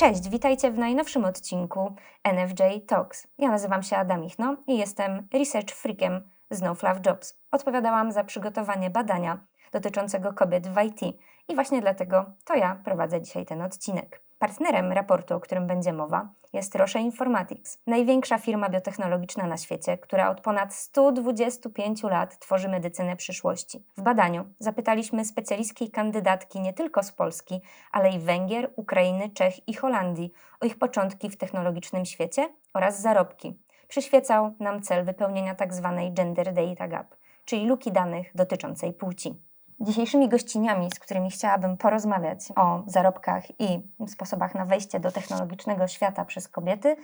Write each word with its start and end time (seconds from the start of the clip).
Cześć, 0.00 0.28
witajcie 0.28 0.70
w 0.70 0.78
najnowszym 0.78 1.24
odcinku 1.24 1.94
NFJ 2.24 2.62
Talks. 2.86 3.26
Ja 3.38 3.48
nazywam 3.48 3.82
się 3.82 3.96
Adam 3.96 4.24
Ichno 4.24 4.56
i 4.66 4.78
jestem 4.78 5.28
research 5.34 5.74
freakiem 5.74 6.30
z 6.50 6.62
No 6.62 6.74
Fluff 6.74 7.00
Jobs. 7.06 7.38
Odpowiadałam 7.50 8.12
za 8.12 8.24
przygotowanie 8.24 8.90
badania 8.90 9.46
dotyczącego 9.72 10.32
kobiet 10.32 10.68
w 10.68 10.82
IT 10.82 11.00
i 11.48 11.54
właśnie 11.54 11.80
dlatego 11.80 12.24
to 12.44 12.54
ja 12.54 12.80
prowadzę 12.84 13.20
dzisiaj 13.20 13.46
ten 13.46 13.62
odcinek. 13.62 14.22
Partnerem 14.38 14.92
raportu, 14.92 15.34
o 15.34 15.40
którym 15.40 15.66
będzie 15.66 15.92
mowa, 15.92 16.28
jest 16.52 16.74
Roche 16.74 17.00
Informatics, 17.00 17.78
największa 17.86 18.38
firma 18.38 18.68
biotechnologiczna 18.68 19.46
na 19.46 19.56
świecie, 19.56 19.98
która 19.98 20.30
od 20.30 20.40
ponad 20.40 20.74
125 20.74 22.02
lat 22.02 22.38
tworzy 22.38 22.68
medycynę 22.68 23.16
przyszłości. 23.16 23.84
W 23.96 24.02
badaniu 24.02 24.44
zapytaliśmy 24.58 25.24
specjalistki 25.24 25.90
kandydatki 25.90 26.60
nie 26.60 26.72
tylko 26.72 27.02
z 27.02 27.12
Polski, 27.12 27.60
ale 27.92 28.10
i 28.10 28.18
Węgier, 28.18 28.70
Ukrainy, 28.76 29.30
Czech 29.30 29.68
i 29.68 29.74
Holandii 29.74 30.32
o 30.60 30.66
ich 30.66 30.78
początki 30.78 31.30
w 31.30 31.36
technologicznym 31.36 32.04
świecie 32.04 32.48
oraz 32.74 33.00
zarobki. 33.00 33.58
Przyświecał 33.88 34.54
nam 34.60 34.82
cel 34.82 35.04
wypełnienia 35.04 35.54
tzw. 35.54 35.94
Tak 35.96 36.14
gender 36.14 36.52
data 36.52 36.88
gap, 36.88 37.14
czyli 37.44 37.66
luki 37.66 37.92
danych 37.92 38.30
dotyczącej 38.34 38.92
płci. 38.92 39.49
Dzisiejszymi 39.82 40.28
gościniami, 40.28 40.90
z 40.94 40.98
którymi 40.98 41.30
chciałabym 41.30 41.76
porozmawiać 41.76 42.38
o 42.56 42.82
zarobkach 42.86 43.60
i 43.60 43.82
sposobach 44.08 44.54
na 44.54 44.64
wejście 44.64 45.00
do 45.00 45.12
technologicznego 45.12 45.88
świata 45.88 46.24
przez 46.24 46.48
kobiety, 46.48 46.96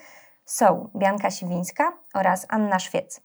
są 0.45 0.89
Bianka 0.97 1.31
Siwińska 1.31 1.93
oraz 2.15 2.47
Anna 2.49 2.79
Szwiec. 2.79 3.21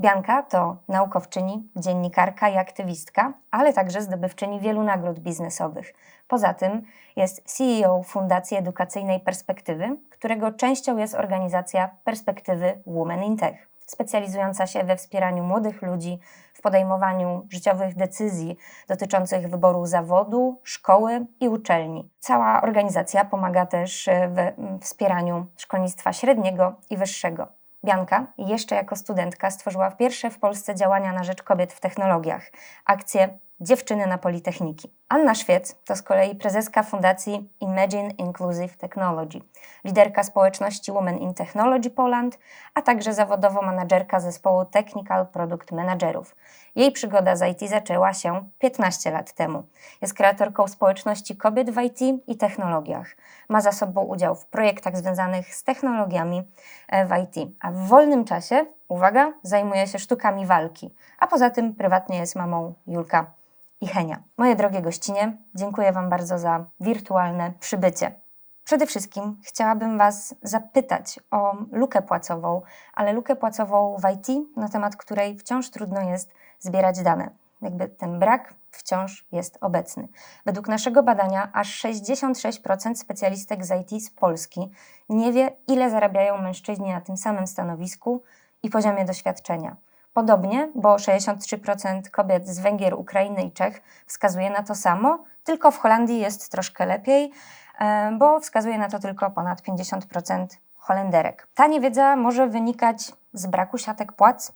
Bianka 0.00 0.42
to 0.42 0.76
naukowczyni, 0.88 1.68
dziennikarka 1.76 2.48
i 2.48 2.56
aktywistka, 2.56 3.32
ale 3.50 3.72
także 3.72 4.02
zdobywczyni 4.02 4.60
wielu 4.60 4.82
nagród 4.82 5.18
biznesowych. 5.18 5.94
Poza 6.28 6.54
tym 6.54 6.82
jest 7.16 7.42
CEO 7.44 8.02
Fundacji 8.02 8.56
Edukacyjnej 8.56 9.20
Perspektywy, 9.20 9.96
którego 10.10 10.52
częścią 10.52 10.96
jest 10.96 11.14
organizacja 11.14 11.90
Perspektywy 12.04 12.82
Women 12.86 13.22
in 13.22 13.36
Tech 13.36 13.75
specjalizująca 13.86 14.66
się 14.66 14.84
we 14.84 14.96
wspieraniu 14.96 15.44
młodych 15.44 15.82
ludzi 15.82 16.18
w 16.54 16.60
podejmowaniu 16.60 17.46
życiowych 17.50 17.94
decyzji 17.94 18.56
dotyczących 18.88 19.50
wyboru 19.50 19.86
zawodu, 19.86 20.60
szkoły 20.62 21.26
i 21.40 21.48
uczelni. 21.48 22.10
Cała 22.18 22.62
organizacja 22.62 23.24
pomaga 23.24 23.66
też 23.66 24.08
w 24.28 24.52
wspieraniu 24.84 25.46
szkolnictwa 25.56 26.12
średniego 26.12 26.74
i 26.90 26.96
wyższego. 26.96 27.48
Bianka 27.84 28.26
jeszcze 28.38 28.74
jako 28.74 28.96
studentka 28.96 29.50
stworzyła 29.50 29.90
pierwsze 29.90 30.30
w 30.30 30.38
Polsce 30.38 30.74
działania 30.74 31.12
na 31.12 31.24
rzecz 31.24 31.42
kobiet 31.42 31.72
w 31.72 31.80
technologiach, 31.80 32.50
akcję 32.84 33.38
Dziewczyny 33.60 34.06
na 34.06 34.18
Politechniki. 34.18 34.94
Anna 35.08 35.34
Szwiec 35.34 35.76
to 35.84 35.96
z 35.96 36.02
kolei 36.02 36.34
prezeska 36.34 36.82
fundacji 36.82 37.50
Imagine 37.60 38.10
Inclusive 38.10 38.76
Technology, 38.76 39.40
liderka 39.84 40.22
społeczności 40.22 40.92
Women 40.92 41.18
in 41.18 41.34
Technology 41.34 41.90
Poland, 41.90 42.38
a 42.74 42.82
także 42.82 43.14
zawodowo 43.14 43.62
menadżerka 43.62 44.20
zespołu 44.20 44.64
Technical 44.64 45.26
Product 45.26 45.72
Managerów. 45.72 46.36
Jej 46.76 46.92
przygoda 46.92 47.36
z 47.36 47.42
IT 47.42 47.70
zaczęła 47.70 48.14
się 48.14 48.48
15 48.58 49.10
lat 49.10 49.32
temu. 49.32 49.62
Jest 50.02 50.14
kreatorką 50.14 50.68
społeczności 50.68 51.36
kobiet 51.36 51.70
w 51.70 51.80
IT 51.80 52.00
i 52.26 52.36
technologiach. 52.36 53.16
Ma 53.48 53.60
za 53.60 53.72
sobą 53.72 54.02
udział 54.02 54.34
w 54.34 54.46
projektach 54.46 54.96
związanych 54.96 55.54
z 55.54 55.64
technologiami 55.64 56.42
e, 56.88 57.06
w 57.06 57.10
IT, 57.10 57.50
a 57.60 57.70
w 57.70 57.76
wolnym 57.76 58.24
czasie, 58.24 58.66
uwaga, 58.88 59.32
zajmuje 59.42 59.86
się 59.86 59.98
sztukami 59.98 60.46
walki, 60.46 60.94
a 61.18 61.26
poza 61.26 61.50
tym 61.50 61.74
prywatnie 61.74 62.18
jest 62.18 62.36
mamą 62.36 62.74
Julka 62.86 63.36
i 63.80 63.86
Henia. 63.86 64.22
Moje 64.36 64.56
drogie 64.56 64.82
gościnie, 64.82 65.36
dziękuję 65.54 65.92
Wam 65.92 66.10
bardzo 66.10 66.38
za 66.38 66.64
wirtualne 66.80 67.52
przybycie. 67.60 68.20
Przede 68.64 68.86
wszystkim 68.86 69.40
chciałabym 69.44 69.98
Was 69.98 70.34
zapytać 70.42 71.20
o 71.30 71.56
lukę 71.72 72.02
płacową, 72.02 72.62
ale 72.94 73.12
lukę 73.12 73.36
płacową 73.36 73.96
w 73.98 74.10
IT, 74.14 74.56
na 74.56 74.68
temat 74.68 74.96
której 74.96 75.38
wciąż 75.38 75.70
trudno 75.70 76.00
jest 76.00 76.34
zbierać 76.58 77.02
dane. 77.02 77.30
Jakby 77.62 77.88
ten 77.88 78.18
brak 78.18 78.54
wciąż 78.70 79.26
jest 79.32 79.58
obecny. 79.60 80.08
Według 80.46 80.68
naszego 80.68 81.02
badania 81.02 81.50
aż 81.52 81.82
66% 81.82 82.94
specjalistek 82.94 83.64
z 83.64 83.70
IT 83.70 84.04
z 84.04 84.10
Polski 84.10 84.70
nie 85.08 85.32
wie, 85.32 85.50
ile 85.66 85.90
zarabiają 85.90 86.38
mężczyźni 86.38 86.92
na 86.92 87.00
tym 87.00 87.16
samym 87.16 87.46
stanowisku 87.46 88.22
i 88.62 88.70
poziomie 88.70 89.04
doświadczenia. 89.04 89.76
Podobnie, 90.16 90.68
bo 90.74 90.96
63% 90.96 92.10
kobiet 92.10 92.48
z 92.48 92.58
Węgier, 92.58 92.94
Ukrainy 92.94 93.42
i 93.42 93.52
Czech 93.52 93.82
wskazuje 94.06 94.50
na 94.50 94.62
to 94.62 94.74
samo, 94.74 95.24
tylko 95.44 95.70
w 95.70 95.78
Holandii 95.78 96.20
jest 96.20 96.50
troszkę 96.50 96.86
lepiej, 96.86 97.32
e, 97.78 98.12
bo 98.18 98.40
wskazuje 98.40 98.78
na 98.78 98.88
to 98.88 98.98
tylko 98.98 99.30
ponad 99.30 99.62
50% 99.62 100.46
Holenderek. 100.76 101.48
Ta 101.54 101.66
niewiedza 101.66 102.16
może 102.16 102.46
wynikać 102.46 103.12
z 103.32 103.46
braku 103.46 103.78
siatek 103.78 104.12
płac, 104.12 104.52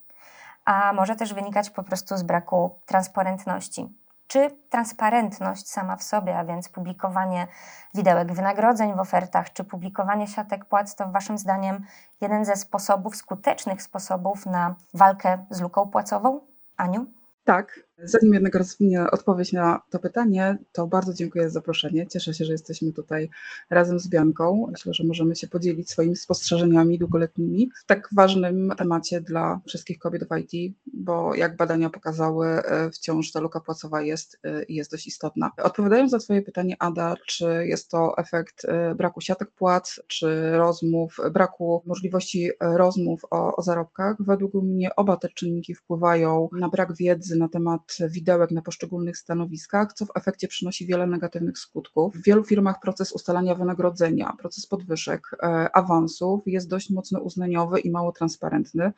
a 0.65 0.93
może 0.93 1.17
też 1.17 1.35
wynikać 1.35 1.71
po 1.71 1.83
prostu 1.83 2.17
z 2.17 2.23
braku 2.23 2.71
transparentności. 2.87 3.89
Czy 4.31 4.51
transparentność 4.69 5.69
sama 5.69 5.97
w 5.97 6.03
sobie, 6.03 6.39
a 6.39 6.45
więc 6.45 6.69
publikowanie 6.69 7.47
widełek 7.95 8.33
wynagrodzeń 8.33 8.95
w 8.95 9.01
ofertach, 9.01 9.53
czy 9.53 9.65
publikowanie 9.65 10.27
siatek 10.27 10.65
płac, 10.65 10.95
to 10.95 11.09
Waszym 11.09 11.39
zdaniem 11.39 11.87
jeden 12.21 12.45
ze 12.45 12.57
sposobów, 12.57 13.17
skutecznych 13.17 13.83
sposobów 13.83 14.47
na 14.47 14.75
walkę 14.95 15.47
z 15.51 15.61
luką 15.61 15.89
płacową? 15.89 16.41
Aniu? 16.77 17.07
Tak, 17.45 17.81
Zanim 18.05 18.35
jednak 18.35 18.55
rozwinię 18.55 19.11
odpowiedź 19.11 19.53
na 19.53 19.83
to 19.91 19.99
pytanie, 19.99 20.59
to 20.73 20.87
bardzo 20.87 21.15
dziękuję 21.15 21.51
za 21.51 21.61
zaproszenie. 21.61 22.07
Cieszę 22.07 22.35
się, 22.35 22.45
że 22.45 22.53
jesteśmy 22.53 22.93
tutaj 22.93 23.31
razem 23.71 23.99
z 23.99 24.09
Bianką. 24.09 24.67
Myślę, 24.71 24.95
że 24.95 25.05
możemy 25.05 25.37
się 25.37 25.49
podzielić 25.49 25.91
swoimi 25.91 26.17
spostrzeżeniami 26.17 26.99
długoletnimi 26.99 27.71
w 27.83 27.87
tak 27.87 28.09
ważnym 28.13 28.73
temacie 28.77 29.21
dla 29.21 29.61
wszystkich 29.67 29.99
kobiet 29.99 30.29
w 30.29 30.37
IT, 30.39 30.75
bo 30.95 31.35
jak 31.35 31.57
badania 31.57 31.91
pokazały, 31.91 32.47
e, 32.47 32.91
wciąż 32.91 33.33
ta 33.33 33.41
luka 33.41 33.61
płacowa 33.61 34.03
jest 34.03 34.39
e, 34.45 34.63
i 34.63 34.75
jest 34.75 34.91
dość 34.91 35.07
istotna. 35.07 35.51
Odpowiadając 35.63 36.11
za 36.11 36.19
Twoje 36.19 36.43
pytanie, 36.43 36.77
Ada, 36.79 37.15
czy 37.27 37.67
jest 37.67 37.91
to 37.91 38.19
efekt 38.19 38.65
e, 38.65 38.95
braku 38.95 39.21
siatek 39.21 39.51
płac, 39.51 40.01
czy 40.07 40.51
rozmów, 40.53 41.17
braku 41.33 41.83
możliwości 41.87 42.51
rozmów 42.61 43.25
o, 43.31 43.57
o 43.57 43.63
zarobkach, 43.63 44.17
według 44.21 44.55
mnie 44.55 44.97
oba 44.97 45.17
te 45.17 45.29
czynniki 45.29 45.75
wpływają 45.75 46.49
na 46.53 46.69
brak 46.69 46.97
wiedzy 46.97 47.37
na 47.37 47.49
temat 47.49 47.90
widełek 48.09 48.51
na 48.51 48.63
poszczególnych 48.63 49.19
stanowiskach, 49.19 49.93
co 49.93 50.07
w 50.07 50.11
efekcie 50.15 50.49
przynosi 50.49 50.87
wiele 50.87 51.07
negatywnych 51.07 51.59
skutków. 51.59 52.17
W 52.17 52.23
wielu 52.23 52.45
firmach 52.45 52.81
proces 52.83 53.13
ustalania 53.13 53.55
wynagrodzenia, 53.55 54.33
proces 54.39 54.67
podwyżek, 54.67 55.37
e, 55.43 55.47
awansów 55.77 56.41
jest 56.47 56.69
dość 56.69 56.91
mocno 56.91 57.21
uznaniowy 57.21 57.81
i 57.81 57.91
mało 57.91 58.13
transparentny 58.13 58.93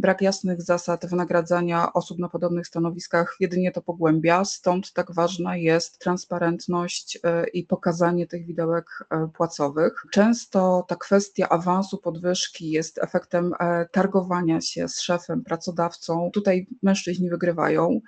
brak 0.00 0.22
jasnych 0.22 0.62
zasad 0.62 1.06
wynagradzania 1.06 1.92
osób 1.92 2.18
na 2.18 2.28
podobnych 2.28 2.66
stanowiskach 2.66 3.36
jedynie 3.40 3.72
to 3.72 3.82
pogłębia, 3.82 4.44
stąd 4.44 4.92
tak 4.92 5.12
ważna 5.12 5.56
jest 5.56 5.98
transparentność 5.98 7.18
e, 7.24 7.48
i 7.48 7.64
pokazanie 7.64 8.26
tych 8.26 8.46
widełek 8.46 8.86
e, 9.10 9.28
płacowych. 9.34 10.04
Często 10.12 10.84
ta 10.88 10.96
kwestia 10.96 11.48
awansu, 11.48 11.98
podwyżki 11.98 12.70
jest 12.70 12.98
efektem 12.98 13.52
targowania 13.92 14.60
się 14.60 14.88
z 14.88 15.00
szefem, 15.00 15.44
pracodawcą. 15.44 16.30
Tutaj 16.32 16.66
mężczyźni 16.82 17.30
wygrywają. 17.30 18.00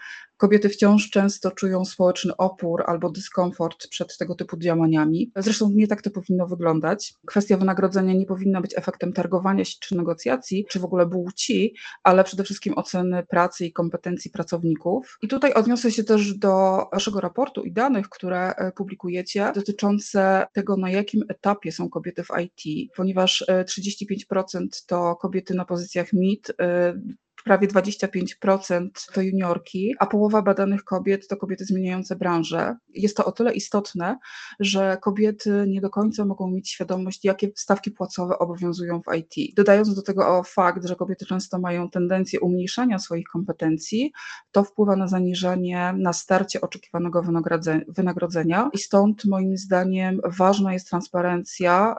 Kobiety 0.42 0.68
wciąż 0.68 1.10
często 1.10 1.50
czują 1.50 1.84
społeczny 1.84 2.36
opór 2.36 2.84
albo 2.86 3.10
dyskomfort 3.10 3.88
przed 3.88 4.16
tego 4.16 4.34
typu 4.34 4.56
działaniami. 4.56 5.32
Zresztą 5.36 5.70
nie 5.70 5.88
tak 5.88 6.02
to 6.02 6.10
powinno 6.10 6.46
wyglądać. 6.46 7.14
Kwestia 7.26 7.56
wynagrodzenia 7.56 8.14
nie 8.14 8.26
powinna 8.26 8.60
być 8.60 8.78
efektem 8.78 9.12
targowania 9.12 9.64
się 9.64 9.76
czy 9.80 9.96
negocjacji, 9.96 10.66
czy 10.70 10.80
w 10.80 10.84
ogóle 10.84 11.08
płci, 11.08 11.74
ale 12.02 12.24
przede 12.24 12.44
wszystkim 12.44 12.74
oceny 12.76 13.26
pracy 13.26 13.66
i 13.66 13.72
kompetencji 13.72 14.30
pracowników. 14.30 15.18
I 15.22 15.28
tutaj 15.28 15.54
odniosę 15.54 15.92
się 15.92 16.04
też 16.04 16.34
do 16.34 16.84
waszego 16.92 17.20
raportu 17.20 17.62
i 17.62 17.72
danych, 17.72 18.08
które 18.08 18.54
e, 18.54 18.72
publikujecie 18.72 19.52
dotyczące 19.54 20.46
tego, 20.52 20.76
na 20.76 20.90
jakim 20.90 21.22
etapie 21.28 21.72
są 21.72 21.88
kobiety 21.88 22.24
w 22.24 22.28
IT, 22.40 22.90
ponieważ 22.96 23.44
35% 23.48 24.62
e, 24.62 24.68
to 24.86 25.16
kobiety 25.16 25.54
na 25.54 25.64
pozycjach 25.64 26.12
MIT, 26.12 26.52
prawie 27.44 27.68
25% 27.68 28.88
to 29.14 29.20
juniorki, 29.20 29.94
a 29.98 30.06
połowa 30.06 30.42
badanych 30.42 30.84
kobiet 30.84 31.28
to 31.28 31.36
kobiety 31.36 31.64
zmieniające 31.64 32.16
branżę. 32.16 32.76
Jest 32.94 33.16
to 33.16 33.24
o 33.24 33.32
tyle 33.32 33.52
istotne, 33.52 34.18
że 34.60 34.98
kobiety 35.02 35.64
nie 35.68 35.80
do 35.80 35.90
końca 35.90 36.24
mogą 36.24 36.50
mieć 36.50 36.70
świadomość, 36.70 37.24
jakie 37.24 37.50
stawki 37.54 37.90
płacowe 37.90 38.38
obowiązują 38.38 39.00
w 39.02 39.16
IT. 39.16 39.54
Dodając 39.56 39.94
do 39.94 40.02
tego 40.02 40.42
fakt, 40.42 40.86
że 40.86 40.96
kobiety 40.96 41.26
często 41.26 41.58
mają 41.58 41.90
tendencję 41.90 42.40
umniejszania 42.40 42.98
swoich 42.98 43.26
kompetencji, 43.32 44.12
to 44.52 44.64
wpływa 44.64 44.96
na 44.96 45.08
zaniżanie, 45.08 45.94
na 45.98 46.12
starcie 46.12 46.60
oczekiwanego 46.60 47.22
wynagrodzenia 47.88 48.70
i 48.72 48.78
stąd 48.78 49.24
moim 49.24 49.56
zdaniem 49.56 50.20
ważna 50.24 50.72
jest 50.72 50.88
transparencja 50.88 51.96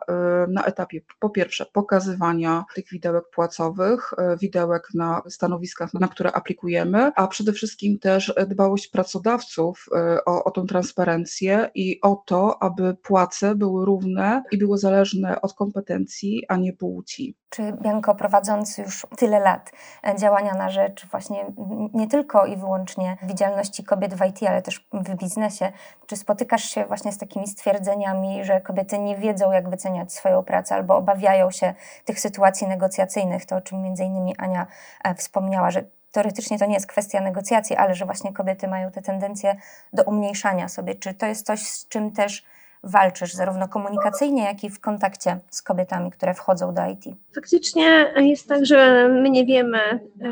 y, 0.48 0.52
na 0.52 0.64
etapie 0.64 1.02
po 1.20 1.30
pierwsze 1.30 1.66
pokazywania 1.66 2.66
tych 2.76 2.90
widełek 2.92 3.24
płacowych, 3.30 4.14
y, 4.14 4.38
widełek 4.38 4.88
na 4.94 5.22
stanowiskach, 5.34 5.94
na 5.94 6.08
które 6.08 6.32
aplikujemy, 6.32 7.12
a 7.16 7.28
przede 7.28 7.54
wszystkim 7.54 8.00
też 8.00 8.34
dbałość 8.48 8.88
pracodawców 8.88 9.86
o, 10.26 10.44
o 10.44 10.52
tą 10.52 10.66
transparencję 10.66 11.70
i 11.76 12.02
o 12.02 12.16
to, 12.16 12.64
aby 12.64 12.94
płace 12.94 13.56
były 13.56 13.86
równe 13.86 14.44
i 14.52 14.58
były 14.58 14.78
zależne 14.78 15.42
od 15.42 15.54
kompetencji, 15.54 16.44
a 16.48 16.58
nie 16.58 16.74
płci. 16.74 17.38
Czy 17.50 17.74
Bianko, 17.82 18.16
prowadząc 18.16 18.78
już 18.78 19.08
tyle 19.18 19.40
lat 19.40 19.72
e, 20.08 20.16
działania 20.16 20.54
na 20.54 20.70
rzecz 20.70 21.08
właśnie 21.08 21.46
nie 21.94 22.08
tylko 22.08 22.46
i 22.46 22.58
wyłącznie 22.58 23.18
widzialności 23.24 23.84
kobiet 23.84 24.14
w 24.14 24.26
IT, 24.26 24.44
ale 24.48 24.62
też 24.62 24.88
w 24.94 25.16
biznesie, 25.16 25.72
czy 26.06 26.16
spotykasz 26.16 26.64
się 26.64 26.86
właśnie 26.86 27.12
z 27.12 27.18
takimi 27.18 27.48
stwierdzeniami, 27.48 28.46
że 28.46 28.62
kobiety 28.62 29.00
nie 29.00 29.18
wiedzą, 29.18 29.52
jak 29.52 29.70
wyceniać 29.70 30.14
swoją 30.14 30.44
pracę 30.44 30.76
albo 30.76 30.96
obawiają 30.96 31.52
się 31.52 31.74
tych 32.06 32.20
sytuacji 32.20 32.68
negocjacyjnych, 32.68 33.46
to 33.46 33.56
o 33.56 33.62
czym 33.62 33.82
między 33.82 34.04
innymi 34.04 34.38
Ania 34.38 34.68
e, 35.04 35.16
wspomniała, 35.24 35.72
że 35.72 35.84
teoretycznie 36.12 36.60
to 36.60 36.66
nie 36.66 36.74
jest 36.74 36.88
kwestia 36.88 37.22
negocjacji, 37.22 37.76
ale 37.76 37.96
że 37.96 38.06
właśnie 38.06 38.34
kobiety 38.34 38.68
mają 38.68 38.92
te 38.92 39.02
tendencje 39.02 39.56
do 39.94 40.04
umniejszania 40.04 40.68
sobie. 40.68 40.96
Czy 40.96 41.14
to 41.14 41.26
jest 41.26 41.46
coś, 41.46 41.60
z 41.60 41.88
czym 41.88 42.12
też 42.12 42.44
walczysz, 42.84 43.34
zarówno 43.34 43.68
komunikacyjnie, 43.68 44.44
jak 44.44 44.64
i 44.64 44.70
w 44.70 44.80
kontakcie 44.80 45.40
z 45.50 45.62
kobietami, 45.62 46.12
które 46.12 46.34
wchodzą 46.34 46.74
do 46.74 46.86
IT? 46.86 47.04
Faktycznie 47.36 48.14
jest 48.16 48.48
tak, 48.48 48.66
że 48.66 49.10
my 49.10 49.30
nie 49.30 49.46
wiemy, 49.46 49.80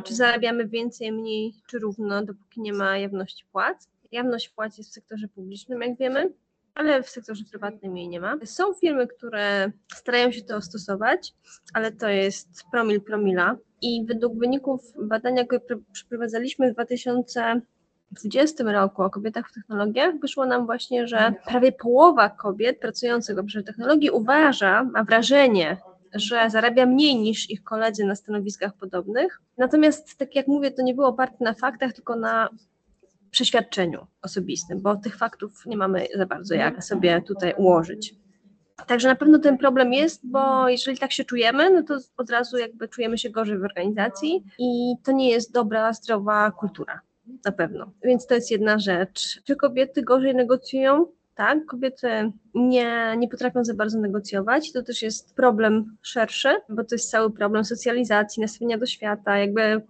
czy 0.03 0.15
zarabiamy 0.15 0.67
więcej, 0.67 1.11
mniej, 1.11 1.53
czy 1.67 1.79
równo, 1.79 2.25
dopóki 2.25 2.61
nie 2.61 2.73
ma 2.73 2.97
jawności 2.97 3.45
płac. 3.51 3.87
Jawność 4.11 4.49
płac 4.49 4.77
jest 4.77 4.89
w 4.89 4.93
sektorze 4.93 5.27
publicznym, 5.27 5.81
jak 5.81 5.97
wiemy, 5.97 6.29
ale 6.75 7.03
w 7.03 7.09
sektorze 7.09 7.43
prywatnym 7.49 7.97
jej 7.97 8.07
nie 8.07 8.19
ma. 8.19 8.35
Są 8.45 8.73
firmy, 8.73 9.07
które 9.07 9.71
starają 9.93 10.31
się 10.31 10.41
to 10.41 10.61
stosować, 10.61 11.33
ale 11.73 11.91
to 11.91 12.09
jest 12.09 12.47
promil 12.71 13.01
promila. 13.01 13.55
I 13.81 14.05
według 14.05 14.39
wyników 14.39 14.93
badania, 15.03 15.45
które 15.45 15.79
przeprowadzaliśmy 15.91 16.71
w 16.71 16.73
2000 16.73 17.61
2020 18.11 18.71
roku 18.71 19.03
o 19.03 19.09
kobietach 19.09 19.49
w 19.49 19.53
technologiach 19.53 20.19
wyszło 20.19 20.45
nam 20.45 20.65
właśnie, 20.65 21.07
że 21.07 21.33
prawie 21.47 21.71
połowa 21.71 22.29
kobiet 22.29 22.79
pracujących 22.79 23.35
w 23.35 23.39
obszarze 23.39 23.63
technologii 23.63 24.09
uważa, 24.09 24.83
ma 24.83 25.03
wrażenie, 25.03 25.77
że 26.13 26.49
zarabia 26.49 26.85
mniej 26.85 27.15
niż 27.15 27.49
ich 27.49 27.63
koledzy 27.63 28.05
na 28.05 28.15
stanowiskach 28.15 28.73
podobnych. 28.73 29.41
Natomiast, 29.57 30.17
tak 30.17 30.35
jak 30.35 30.47
mówię, 30.47 30.71
to 30.71 30.81
nie 30.81 30.93
było 30.93 31.07
oparte 31.07 31.43
na 31.43 31.53
faktach, 31.53 31.93
tylko 31.93 32.15
na 32.15 32.49
przeświadczeniu 33.31 34.07
osobistym, 34.21 34.81
bo 34.81 34.95
tych 34.95 35.17
faktów 35.17 35.65
nie 35.65 35.77
mamy 35.77 36.07
za 36.15 36.25
bardzo 36.25 36.55
jak 36.55 36.83
sobie 36.83 37.21
tutaj 37.21 37.53
ułożyć. 37.57 38.15
Także 38.87 39.07
na 39.07 39.15
pewno 39.15 39.39
ten 39.39 39.57
problem 39.57 39.93
jest, 39.93 40.21
bo 40.23 40.69
jeżeli 40.69 40.97
tak 40.97 41.11
się 41.11 41.23
czujemy, 41.23 41.69
no 41.69 41.83
to 41.83 41.97
od 42.17 42.29
razu 42.29 42.57
jakby 42.57 42.87
czujemy 42.87 43.17
się 43.17 43.29
gorzej 43.29 43.57
w 43.57 43.63
organizacji 43.63 44.43
i 44.59 44.93
to 45.03 45.11
nie 45.11 45.29
jest 45.29 45.53
dobra, 45.53 45.93
zdrowa 45.93 46.51
kultura 46.51 47.01
na 47.45 47.51
pewno. 47.51 47.91
Więc 48.03 48.27
to 48.27 48.35
jest 48.35 48.51
jedna 48.51 48.79
rzecz. 48.79 49.41
Czy 49.43 49.55
kobiety 49.55 50.01
gorzej 50.01 50.35
negocjują? 50.35 51.05
Tak, 51.35 51.65
kobiety 51.65 52.31
nie, 52.53 53.15
nie 53.17 53.27
potrafią 53.27 53.63
za 53.63 53.73
bardzo 53.73 53.99
negocjować. 53.99 54.71
To 54.71 54.83
też 54.83 55.01
jest 55.01 55.35
problem 55.35 55.97
szerszy, 56.01 56.49
bo 56.69 56.83
to 56.83 56.95
jest 56.95 57.11
cały 57.11 57.31
problem 57.31 57.65
socjalizacji, 57.65 58.41
nastawienia 58.41 58.77
do 58.77 58.85
świata, 58.85 59.37
jakby 59.37 59.81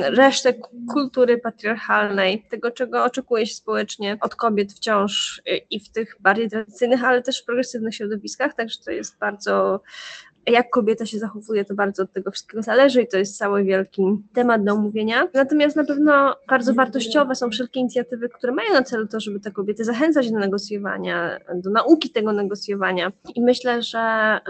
resztę 0.00 0.54
kultury 0.92 1.38
patriarchalnej, 1.38 2.44
tego, 2.50 2.70
czego 2.70 3.04
oczekuje 3.04 3.46
się 3.46 3.54
społecznie 3.54 4.18
od 4.20 4.34
kobiet 4.34 4.72
wciąż 4.72 5.42
i 5.70 5.80
w 5.80 5.92
tych 5.92 6.16
bardziej 6.20 6.50
tradycyjnych, 6.50 7.04
ale 7.04 7.22
też 7.22 7.42
w 7.42 7.44
progresywnych 7.44 7.94
środowiskach. 7.94 8.54
Także 8.54 8.78
to 8.84 8.90
jest 8.90 9.18
bardzo 9.18 9.80
jak 10.50 10.70
kobieta 10.70 11.06
się 11.06 11.18
zachowuje, 11.18 11.64
to 11.64 11.74
bardzo 11.74 12.02
od 12.02 12.12
tego 12.12 12.30
wszystkiego 12.30 12.62
zależy 12.62 13.02
i 13.02 13.08
to 13.08 13.18
jest 13.18 13.38
cały 13.38 13.64
wielki 13.64 14.02
temat 14.34 14.64
do 14.64 14.72
omówienia. 14.72 15.28
Natomiast 15.34 15.76
na 15.76 15.84
pewno 15.84 16.36
bardzo 16.48 16.74
wartościowe 16.74 17.34
są 17.34 17.50
wszelkie 17.50 17.80
inicjatywy, 17.80 18.28
które 18.28 18.52
mają 18.52 18.72
na 18.72 18.82
celu 18.82 19.06
to, 19.06 19.20
żeby 19.20 19.40
te 19.40 19.50
kobiety 19.50 19.84
zachęcać 19.84 20.30
do 20.30 20.38
negocjowania, 20.38 21.38
do 21.54 21.70
nauki 21.70 22.10
tego 22.10 22.32
negocjowania. 22.32 23.12
I 23.34 23.42
myślę, 23.42 23.82
że 23.82 23.98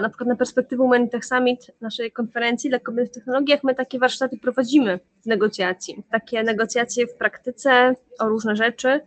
na 0.02 0.08
przykład 0.08 0.28
na 0.28 0.36
perspektywę 0.36 0.82
Women 0.82 1.08
Tech 1.08 1.24
Summit, 1.24 1.70
naszej 1.80 2.12
konferencji 2.12 2.70
dla 2.70 2.78
kobiet 2.78 3.08
w 3.08 3.14
technologiach, 3.14 3.64
my 3.64 3.74
takie 3.74 3.98
warsztaty 3.98 4.38
prowadzimy 4.38 5.00
w 5.22 5.26
negocjacji. 5.26 6.02
Takie 6.10 6.42
negocjacje 6.42 7.06
w 7.06 7.14
praktyce 7.14 7.94
o 8.18 8.28
różne 8.28 8.56
rzeczy 8.56 9.00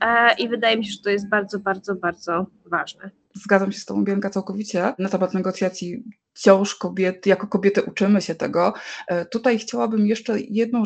e, 0.00 0.34
i 0.38 0.48
wydaje 0.48 0.76
mi 0.76 0.86
się, 0.86 0.92
że 0.92 1.02
to 1.02 1.10
jest 1.10 1.28
bardzo, 1.28 1.58
bardzo, 1.58 1.94
bardzo 1.94 2.46
ważne. 2.66 3.10
Zgadzam 3.34 3.72
się 3.72 3.78
z 3.78 3.84
Tobą, 3.84 4.04
Bianka, 4.04 4.30
całkowicie. 4.30 4.94
Na 4.98 5.08
temat 5.08 5.34
negocjacji 5.34 6.04
wciąż 6.38 6.74
kobiety, 6.74 7.28
jako 7.28 7.46
kobiety 7.46 7.82
uczymy 7.82 8.22
się 8.22 8.34
tego. 8.34 8.74
E, 9.08 9.24
tutaj 9.24 9.58
chciałabym 9.58 10.06
jeszcze 10.06 10.40
jedną 10.40 10.82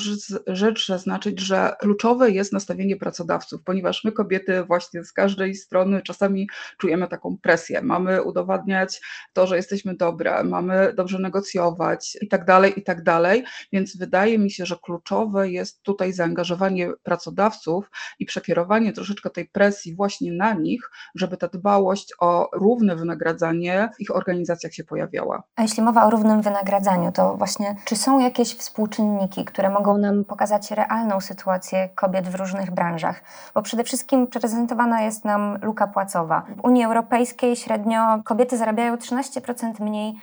rzecz 0.46 0.86
zaznaczyć, 0.86 1.40
że 1.40 1.72
kluczowe 1.80 2.30
jest 2.30 2.52
nastawienie 2.52 2.96
pracodawców, 2.96 3.62
ponieważ 3.64 4.04
my 4.04 4.12
kobiety 4.12 4.64
właśnie 4.64 5.04
z 5.04 5.12
każdej 5.12 5.54
strony 5.54 6.02
czasami 6.02 6.48
czujemy 6.78 7.08
taką 7.08 7.36
presję. 7.42 7.82
Mamy 7.82 8.22
udowadniać 8.22 9.00
to, 9.32 9.46
że 9.46 9.56
jesteśmy 9.56 9.94
dobre, 9.96 10.44
mamy 10.44 10.92
dobrze 10.96 11.18
negocjować 11.18 12.18
i 12.20 12.28
tak 12.28 12.44
dalej, 12.44 12.72
i 12.76 12.82
tak 12.82 13.02
dalej. 13.02 13.44
Więc 13.72 13.96
wydaje 13.96 14.38
mi 14.38 14.50
się, 14.50 14.66
że 14.66 14.76
kluczowe 14.82 15.50
jest 15.50 15.82
tutaj 15.82 16.12
zaangażowanie 16.12 16.92
pracodawców 17.02 17.90
i 18.18 18.26
przekierowanie 18.26 18.92
troszeczkę 18.92 19.30
tej 19.30 19.48
presji 19.48 19.94
właśnie 19.94 20.32
na 20.32 20.52
nich, 20.54 20.90
żeby 21.14 21.36
ta 21.36 21.48
dbałość 21.48 22.12
o 22.20 22.50
równe 22.52 22.96
wynagradzanie 22.96 23.88
w 23.96 24.00
ich 24.00 24.16
organizacjach 24.16 24.74
się 24.74 24.84
pojawiała. 24.84 25.41
A 25.56 25.62
jeśli 25.62 25.82
mowa 25.82 26.04
o 26.04 26.10
równym 26.10 26.42
wynagradzaniu, 26.42 27.12
to 27.12 27.36
właśnie 27.36 27.76
czy 27.84 27.96
są 27.96 28.18
jakieś 28.18 28.54
współczynniki, 28.54 29.44
które 29.44 29.70
mogą 29.70 29.98
nam 29.98 30.24
pokazać 30.24 30.70
realną 30.70 31.20
sytuację 31.20 31.88
kobiet 31.88 32.28
w 32.28 32.34
różnych 32.34 32.70
branżach? 32.70 33.22
Bo 33.54 33.62
przede 33.62 33.84
wszystkim 33.84 34.26
prezentowana 34.26 35.00
jest 35.00 35.24
nam 35.24 35.58
luka 35.62 35.86
płacowa. 35.86 36.42
W 36.56 36.64
Unii 36.64 36.84
Europejskiej 36.84 37.56
średnio 37.56 38.22
kobiety 38.24 38.56
zarabiają 38.56 38.96
13% 38.96 39.80
mniej 39.80 40.14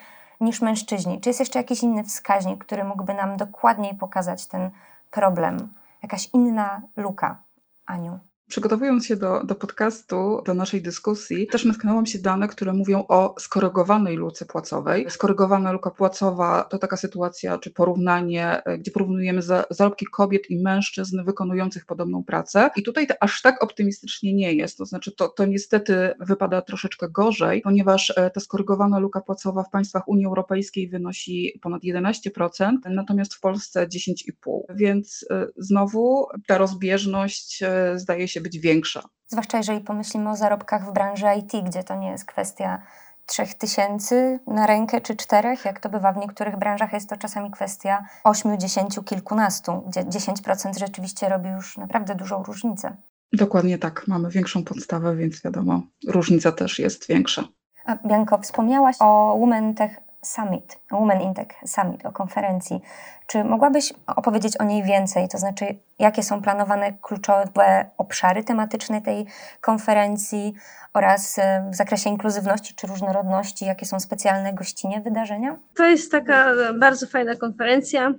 niż 0.41 0.61
mężczyźni. 0.61 1.21
Czy 1.21 1.29
jest 1.29 1.39
jeszcze 1.39 1.59
jakiś 1.59 1.83
inny 1.83 2.03
wskaźnik, 2.03 2.65
który 2.65 2.83
mógłby 2.83 3.13
nam 3.13 3.37
dokładniej 3.37 3.95
pokazać 3.95 4.47
ten 4.47 4.71
problem? 5.11 5.73
Jakaś 6.03 6.29
inna 6.33 6.81
luka, 6.97 7.37
Aniu? 7.85 8.19
Przygotowując 8.49 9.05
się 9.05 9.15
do, 9.15 9.43
do 9.43 9.55
podcastu, 9.55 10.41
do 10.45 10.53
naszej 10.53 10.81
dyskusji, 10.81 11.47
też 11.47 11.65
natknęłam 11.65 12.05
się 12.05 12.19
dane, 12.19 12.47
które 12.47 12.73
mówią 12.73 13.05
o 13.07 13.35
skorygowanej 13.39 14.15
luce 14.15 14.45
płacowej. 14.45 15.05
Skorygowana 15.09 15.71
luka 15.71 15.91
płacowa 15.91 16.63
to 16.63 16.77
taka 16.77 16.97
sytuacja, 16.97 17.57
czy 17.57 17.71
porównanie, 17.71 18.63
e, 18.63 18.77
gdzie 18.77 18.91
porównujemy 18.91 19.41
zarobki 19.69 20.05
kobiet 20.05 20.49
i 20.49 20.61
mężczyzn 20.61 21.23
wykonujących 21.23 21.85
podobną 21.85 22.23
pracę. 22.23 22.69
I 22.75 22.83
tutaj 22.83 23.07
aż 23.19 23.41
tak 23.41 23.63
optymistycznie 23.63 24.33
nie 24.33 24.53
jest. 24.53 24.77
To 24.77 24.85
znaczy, 24.85 25.11
to, 25.11 25.27
to 25.27 25.45
niestety 25.45 26.13
wypada 26.19 26.61
troszeczkę 26.61 27.09
gorzej, 27.09 27.61
ponieważ 27.61 28.13
e, 28.17 28.29
ta 28.29 28.39
skorygowana 28.39 28.99
luka 28.99 29.21
płacowa 29.21 29.63
w 29.63 29.69
państwach 29.69 30.07
Unii 30.07 30.25
Europejskiej 30.25 30.89
wynosi 30.89 31.59
ponad 31.61 31.81
11%, 31.83 32.71
natomiast 32.89 33.33
w 33.33 33.39
Polsce 33.39 33.87
10,5%. 33.87 34.59
Więc 34.75 35.25
e, 35.29 35.47
znowu 35.57 36.27
ta 36.47 36.57
rozbieżność 36.57 37.63
zdaje 37.95 38.27
się 38.27 38.38
być 38.39 38.59
większa. 38.59 39.03
Zwłaszcza 39.27 39.57
jeżeli 39.57 39.81
pomyślimy 39.81 40.29
o 40.29 40.35
zarobkach 40.35 40.89
w 40.89 40.93
branży 40.93 41.25
IT, 41.39 41.65
gdzie 41.65 41.83
to 41.83 41.95
nie 41.95 42.09
jest 42.09 42.25
kwestia 42.25 42.81
trzech 43.25 43.53
tysięcy 43.53 44.39
na 44.47 44.67
rękę 44.67 45.01
czy 45.01 45.15
czterech, 45.15 45.65
jak 45.65 45.79
to 45.79 45.89
bywa 45.89 46.13
w 46.13 46.17
niektórych 46.17 46.57
branżach, 46.57 46.93
jest 46.93 47.09
to 47.09 47.17
czasami 47.17 47.51
kwestia 47.51 48.05
ośmiu, 48.23 48.57
dziesięciu, 48.57 49.03
kilkunastu, 49.03 49.83
gdzie 49.87 50.03
10% 50.03 50.79
rzeczywiście 50.79 51.29
robi 51.29 51.49
już 51.49 51.77
naprawdę 51.77 52.15
dużą 52.15 52.43
różnicę. 52.43 52.95
Dokładnie 53.33 53.77
tak, 53.77 54.07
mamy 54.07 54.29
większą 54.29 54.63
podstawę, 54.63 55.15
więc 55.15 55.41
wiadomo, 55.41 55.81
różnica 56.07 56.51
też 56.51 56.79
jest 56.79 57.07
większa. 57.07 57.43
A 57.85 57.95
Bianko, 58.07 58.37
wspomniałaś 58.37 58.95
o 58.99 59.37
Women 59.39 59.75
Tech 59.75 60.08
Summit, 60.23 60.79
Women 60.91 61.21
in 61.21 61.33
Tech 61.33 61.47
Summit, 61.65 62.05
o 62.05 62.11
konferencji. 62.11 62.81
Czy 63.27 63.43
mogłabyś 63.43 63.93
opowiedzieć 64.07 64.57
o 64.57 64.63
niej 64.63 64.83
więcej? 64.83 65.29
To 65.29 65.37
znaczy, 65.37 65.65
jakie 65.99 66.23
są 66.23 66.41
planowane 66.41 66.93
kluczowe 67.01 67.89
obszary 67.97 68.43
tematyczne 68.43 69.01
tej 69.01 69.25
konferencji 69.61 70.53
oraz 70.93 71.39
e, 71.39 71.69
w 71.71 71.75
zakresie 71.75 72.09
inkluzywności 72.09 72.75
czy 72.75 72.87
różnorodności, 72.87 73.65
jakie 73.65 73.85
są 73.85 73.99
specjalne 73.99 74.53
gościnie 74.53 75.01
wydarzenia? 75.01 75.59
To 75.75 75.85
jest 75.85 76.11
taka 76.11 76.53
bardzo 76.79 77.07
fajna 77.07 77.35
konferencja 77.35 78.13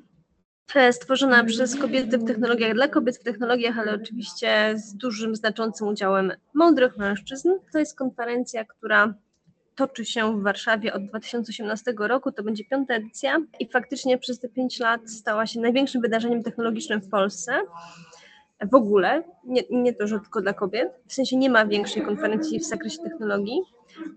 e, 0.75 0.93
stworzona 0.93 1.45
przez 1.45 1.77
kobiety 1.77 2.19
w 2.19 2.27
technologiach, 2.27 2.75
dla 2.75 2.89
kobiet 2.89 3.19
w 3.19 3.25
technologiach, 3.25 3.79
ale 3.79 3.95
oczywiście 3.95 4.73
z 4.75 4.97
dużym, 4.97 5.37
znaczącym 5.37 5.89
udziałem 5.89 6.33
mądrych 6.55 6.97
mężczyzn. 6.97 7.49
To 7.73 7.79
jest 7.79 7.99
konferencja, 7.99 8.65
która 8.65 9.15
toczy 9.75 10.05
się 10.05 10.41
w 10.41 10.43
Warszawie 10.43 10.93
od 10.93 11.07
2018 11.07 11.95
roku, 11.99 12.33
to 12.33 12.43
będzie 12.43 12.65
piąta 12.65 12.95
edycja 12.95 13.39
i 13.61 13.69
faktycznie 13.69 14.19
przez 14.19 14.41
te 14.41 14.49
pięć 14.49 14.81
lat 14.81 15.11
stała 15.11 15.47
się 15.47 15.61
największym 15.61 16.03
wydarzeniem 16.03 16.43
technologicznym 16.43 17.01
w 17.01 17.09
Polsce. 17.09 17.53
W 18.71 18.75
ogóle, 18.75 19.23
nie, 19.45 19.63
nie 19.71 19.95
to, 19.95 20.07
że 20.07 20.21
tylko 20.21 20.41
dla 20.41 20.53
kobiet, 20.53 20.93
w 21.07 21.15
sensie 21.15 21.37
nie 21.37 21.51
ma 21.51 21.67
większej 21.67 22.03
konferencji 22.03 22.61
w 22.61 22.65
zakresie 22.65 22.99
technologii, 23.03 23.61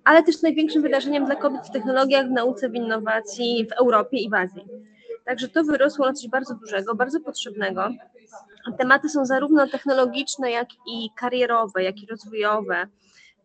ale 0.03 0.23
też 0.23 0.41
największym 0.41 0.81
wydarzeniem 0.81 1.25
dla 1.25 1.35
kobiet 1.35 1.67
w 1.67 1.71
technologiach, 1.71 2.27
w 2.27 2.31
nauce, 2.31 2.69
w 2.69 2.75
innowacji 2.75 3.67
w 3.69 3.71
Europie 3.71 4.17
i 4.17 4.29
w 4.29 4.33
Azji. 4.33 4.65
Także 5.25 5.49
to 5.49 5.63
wyrosło 5.63 6.05
na 6.05 6.13
coś 6.13 6.27
bardzo 6.27 6.55
dużego, 6.55 6.95
bardzo 6.95 7.19
potrzebnego. 7.19 7.89
Tematy 8.77 9.09
są 9.09 9.25
zarówno 9.25 9.67
technologiczne, 9.67 10.51
jak 10.51 10.67
i 10.73 11.09
karierowe, 11.15 11.83
jak 11.83 12.03
i 12.03 12.05
rozwojowe 12.05 12.87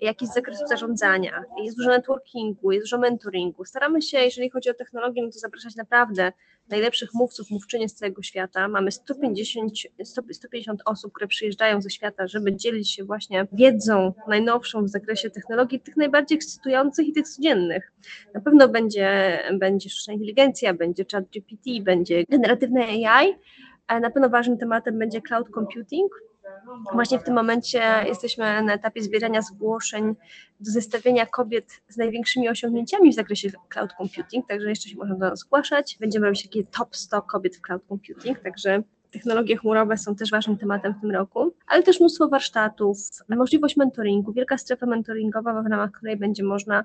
jak 0.00 0.22
jest 0.22 0.34
zakres 0.34 0.58
zarządzania, 0.68 1.44
jest 1.64 1.76
dużo 1.76 1.90
networkingu, 1.90 2.72
jest 2.72 2.84
dużo 2.84 2.98
mentoringu. 2.98 3.64
Staramy 3.64 4.02
się, 4.02 4.18
jeżeli 4.18 4.50
chodzi 4.50 4.70
o 4.70 4.74
technologię, 4.74 5.22
no 5.22 5.30
to 5.30 5.38
zapraszać 5.38 5.76
naprawdę 5.76 6.32
najlepszych 6.68 7.14
mówców, 7.14 7.50
mówczynie 7.50 7.88
z 7.88 7.94
całego 7.94 8.22
świata. 8.22 8.68
Mamy 8.68 8.92
150, 8.92 9.72
150 10.32 10.82
osób, 10.84 11.12
które 11.12 11.28
przyjeżdżają 11.28 11.82
ze 11.82 11.90
świata, 11.90 12.26
żeby 12.26 12.56
dzielić 12.56 12.90
się 12.90 13.04
właśnie 13.04 13.46
wiedzą 13.52 14.12
najnowszą 14.28 14.84
w 14.84 14.88
zakresie 14.88 15.30
technologii, 15.30 15.80
tych 15.80 15.96
najbardziej 15.96 16.36
ekscytujących 16.36 17.08
i 17.08 17.12
tych 17.12 17.28
codziennych. 17.28 17.92
Na 18.34 18.40
pewno 18.40 18.68
będzie, 18.68 19.38
będzie 19.52 19.90
sztuczna 19.90 20.12
inteligencja, 20.12 20.74
będzie 20.74 21.04
chat 21.12 21.24
GPT, 21.24 21.70
będzie 21.82 22.24
generatywne 22.24 22.80
AI, 22.84 23.34
na 24.00 24.10
pewno 24.10 24.28
ważnym 24.28 24.58
tematem 24.58 24.98
będzie 24.98 25.22
cloud 25.22 25.48
computing, 25.54 26.12
Właśnie 26.92 27.18
w 27.18 27.22
tym 27.22 27.34
momencie 27.34 27.82
jesteśmy 28.06 28.62
na 28.62 28.74
etapie 28.74 29.02
zbierania 29.02 29.42
zgłoszeń 29.42 30.14
do 30.60 30.70
zestawienia 30.70 31.26
kobiet 31.26 31.80
z 31.88 31.96
największymi 31.96 32.48
osiągnięciami 32.48 33.12
w 33.12 33.14
zakresie 33.14 33.50
cloud 33.68 33.90
computing, 33.98 34.48
także 34.48 34.68
jeszcze 34.68 34.88
się 34.88 34.96
można 34.96 35.14
do 35.14 35.30
nas 35.30 35.38
zgłaszać. 35.38 35.96
Będziemy 36.00 36.26
robić 36.26 36.42
takie 36.42 36.64
top 36.64 36.96
100 36.96 37.22
kobiet 37.22 37.56
w 37.56 37.60
cloud 37.60 37.82
computing, 37.88 38.40
także 38.40 38.82
technologie 39.10 39.56
chmurowe 39.56 39.96
są 39.96 40.14
też 40.14 40.30
ważnym 40.30 40.58
tematem 40.58 40.94
w 40.94 41.00
tym 41.00 41.10
roku, 41.10 41.54
ale 41.66 41.82
też 41.82 42.00
mnóstwo 42.00 42.28
warsztatów, 42.28 42.98
możliwość 43.28 43.76
mentoringu, 43.76 44.32
wielka 44.32 44.58
strefa 44.58 44.86
mentoringowa, 44.86 45.62
w 45.62 45.66
ramach 45.66 45.90
której 45.92 46.16
będzie 46.16 46.44
można 46.44 46.84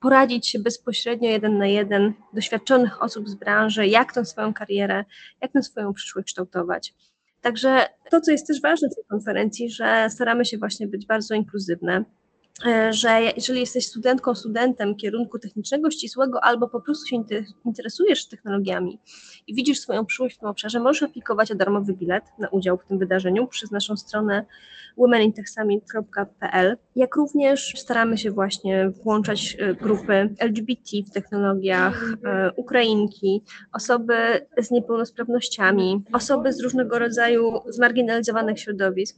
poradzić 0.00 0.48
się 0.48 0.58
bezpośrednio 0.58 1.30
jeden 1.30 1.58
na 1.58 1.66
jeden 1.66 2.12
doświadczonych 2.32 3.02
osób 3.02 3.28
z 3.28 3.34
branży, 3.34 3.86
jak 3.86 4.12
tą 4.12 4.24
swoją 4.24 4.54
karierę, 4.54 5.04
jak 5.40 5.52
tę 5.52 5.62
swoją 5.62 5.92
przyszłość 5.92 6.26
kształtować. 6.26 6.94
Także 7.44 7.86
to, 8.10 8.20
co 8.20 8.30
jest 8.32 8.46
też 8.46 8.60
ważne 8.60 8.88
w 8.88 8.94
tej 8.94 9.04
konferencji, 9.04 9.70
że 9.70 10.06
staramy 10.10 10.44
się 10.44 10.58
właśnie 10.58 10.86
być 10.86 11.06
bardzo 11.06 11.34
inkluzywne, 11.34 12.04
e, 12.66 12.92
że 12.92 13.20
jeżeli 13.36 13.60
jesteś 13.60 13.86
studentką, 13.86 14.34
studentem 14.34 14.96
kierunku 14.96 15.38
technicznego 15.38 15.90
ścisłego 15.90 16.44
albo 16.44 16.68
po 16.68 16.80
prostu 16.80 17.06
się 17.06 17.24
interesujesz 17.64 18.26
technologiami 18.26 18.98
i 19.46 19.54
widzisz 19.54 19.80
swoją 19.80 20.06
przyszłość 20.06 20.36
w 20.36 20.38
tym 20.38 20.48
obszarze, 20.48 20.80
możesz 20.80 21.02
aplikować 21.02 21.52
o 21.52 21.54
darmowy 21.54 21.92
bilet 21.92 22.24
na 22.38 22.48
udział 22.48 22.78
w 22.78 22.84
tym 22.84 22.98
wydarzeniu 22.98 23.46
przez 23.46 23.70
naszą 23.70 23.96
stronę 23.96 24.46
womenintechsummit.pl, 24.96 26.76
jak 26.96 27.16
również 27.16 27.72
staramy 27.76 28.18
się 28.18 28.30
właśnie 28.30 28.90
włączać 28.90 29.56
e, 29.58 29.74
grupy 29.74 30.34
LGBT 30.38 30.90
w 31.06 31.10
technologiach, 31.10 32.04
e, 32.24 32.52
Ukrainki, 32.56 33.42
osoby 33.72 34.46
z 34.58 34.70
niepełnosprawnościami, 34.70 36.02
osoby 36.12 36.52
z 36.52 36.60
różnego 36.60 36.98
rodzaju 36.98 37.60
zmarginalizowanych 37.68 38.60
środowisk. 38.60 39.16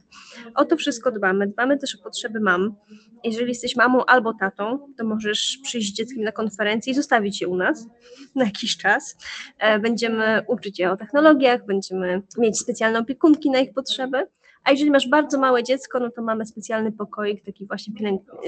O 0.55 0.65
to 0.65 0.77
wszystko 0.77 1.11
dbamy. 1.11 1.47
Dbamy 1.47 1.77
też 1.77 1.95
o 1.95 2.03
potrzeby 2.03 2.39
mam. 2.39 2.75
Jeżeli 3.23 3.49
jesteś 3.49 3.75
mamą 3.75 4.05
albo 4.05 4.33
tatą, 4.33 4.79
to 4.97 5.05
możesz 5.05 5.59
przyjść 5.63 5.93
z 5.93 5.93
dzieckiem 5.93 6.23
na 6.23 6.31
konferencję 6.31 6.91
i 6.91 6.95
zostawić 6.95 7.41
je 7.41 7.47
u 7.47 7.55
nas 7.55 7.87
na 8.35 8.45
jakiś 8.45 8.77
czas. 8.77 9.17
E, 9.59 9.79
będziemy 9.79 10.41
uczyć 10.47 10.79
je 10.79 10.91
o 10.91 10.97
technologiach, 10.97 11.65
będziemy 11.65 12.21
mieć 12.37 12.59
specjalne 12.59 12.99
opiekunki 12.99 13.49
na 13.49 13.59
ich 13.59 13.73
potrzeby. 13.73 14.27
A 14.67 14.71
jeżeli 14.71 14.91
masz 14.91 15.07
bardzo 15.09 15.39
małe 15.39 15.63
dziecko, 15.63 15.99
no 15.99 16.11
to 16.11 16.21
mamy 16.21 16.45
specjalny 16.45 16.91
pokoik, 16.91 17.45
taki 17.45 17.65
właśnie, 17.65 17.93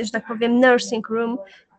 że 0.04 0.12
tak 0.12 0.28
powiem, 0.28 0.60
nursing 0.60 1.10
room, 1.10 1.38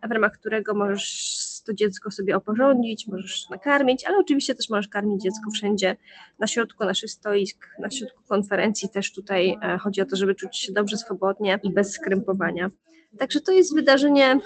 w 0.09 0.11
ramach 0.11 0.31
którego 0.31 0.73
możesz 0.73 1.61
to 1.65 1.73
dziecko 1.73 2.11
sobie 2.11 2.35
oporządzić, 2.35 3.07
możesz 3.07 3.49
nakarmić, 3.49 4.05
ale 4.05 4.17
oczywiście 4.17 4.55
też 4.55 4.69
możesz 4.69 4.87
karmić 4.87 5.21
dziecko 5.21 5.51
wszędzie, 5.51 5.95
na 6.39 6.47
środku 6.47 6.85
naszych 6.85 7.11
stoisk, 7.11 7.67
na 7.79 7.89
środku 7.89 8.23
konferencji 8.27 8.89
też 8.89 9.13
tutaj 9.13 9.57
e, 9.61 9.77
chodzi 9.77 10.01
o 10.01 10.05
to, 10.05 10.15
żeby 10.15 10.35
czuć 10.35 10.57
się 10.57 10.73
dobrze, 10.73 10.97
swobodnie 10.97 11.59
i 11.63 11.73
bez 11.73 11.91
skrępowania. 11.91 12.71
Także 13.17 13.41
to 13.41 13.51
jest 13.51 13.75
wydarzenie 13.75 14.39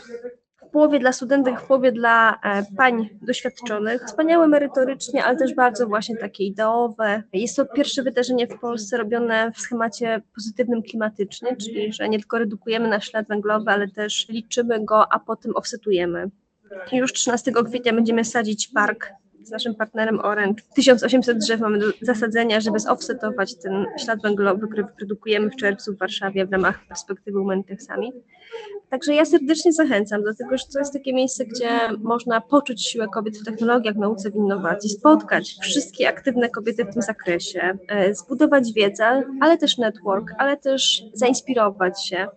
połowie 0.76 1.00
dla 1.00 1.12
studentek, 1.12 1.62
w 1.62 1.68
połowie 1.68 1.92
dla 1.92 2.40
e, 2.44 2.64
pań 2.78 3.10
doświadczonych. 3.22 4.02
Wspaniałe 4.06 4.48
merytorycznie, 4.48 5.24
ale 5.24 5.38
też 5.38 5.54
bardzo 5.54 5.88
właśnie 5.88 6.18
takie 6.18 6.44
ideowe. 6.44 7.24
Jest 7.34 7.56
to 7.56 7.66
pierwsze 7.66 8.04
wydarzenie 8.04 8.48
w 8.48 8.60
Polsce 8.60 8.98
robione 8.98 9.52
w 9.52 9.60
schemacie 9.60 10.22
pozytywnym 10.36 10.84
klimatycznie, 10.84 11.56
czyli 11.56 11.94
że 11.94 12.10
nie 12.10 12.20
tylko 12.20 12.40
redukujemy 12.40 12.88
nasz 12.88 13.10
ślad 13.10 13.28
węglowy, 13.28 13.72
ale 13.72 13.88
też 13.88 14.30
liczymy 14.30 14.86
go, 14.86 15.14
a 15.14 15.20
potem 15.20 15.56
offsetujemy. 15.56 16.30
Już 16.92 17.14
13 17.14 17.52
kwietnia 17.70 17.94
będziemy 17.94 18.26
sadzić 18.26 18.68
park 18.68 19.12
z 19.48 19.52
naszym 19.52 19.76
partnerem 19.76 20.20
Orange. 20.20 20.64
1800 20.76 21.38
drzew 21.38 21.62
mamy 21.62 21.80
do 21.80 21.86
zasadzenia, 22.02 22.60
żeby 22.60 22.80
zoffsetować 22.80 23.56
ten 23.56 23.86
ślad 24.04 24.22
węglowy, 24.22 24.68
który 24.68 24.84
wyprodukujemy 24.84 25.50
w 25.50 25.56
czerwcu 25.56 25.94
w 25.94 25.98
Warszawie 25.98 26.46
w 26.46 26.52
ramach 26.52 26.88
perspektywy 26.88 27.40
Women 27.40 27.64
Tech 27.64 27.82
Summit. 27.82 28.16
Także 28.90 29.14
ja 29.14 29.26
serdecznie 29.26 29.74
zachęcam, 29.74 30.22
dlatego 30.22 30.58
że 30.58 30.64
to 30.74 30.80
jest 30.80 30.94
takie 30.94 31.14
miejsce, 31.14 31.46
gdzie 31.46 31.70
można 32.00 32.42
poczuć 32.42 32.86
siłę 32.86 33.08
kobiet 33.14 33.38
w 33.38 33.46
technologiach, 33.46 33.96
w 33.96 33.98
nauce, 33.98 34.32
w 34.32 34.36
innowacji, 34.36 34.90
spotkać 34.90 35.58
wszystkie 35.62 36.10
aktywne 36.10 36.50
kobiety 36.50 36.86
w 36.86 36.94
tym 36.94 37.02
zakresie, 37.02 37.78
e, 37.88 38.16
zbudować 38.16 38.74
wiedzę, 38.74 39.24
ale 39.42 39.58
też 39.58 39.78
network, 39.78 40.32
ale 40.38 40.58
też 40.58 41.04
zainspirować 41.14 42.06
się. 42.06 42.28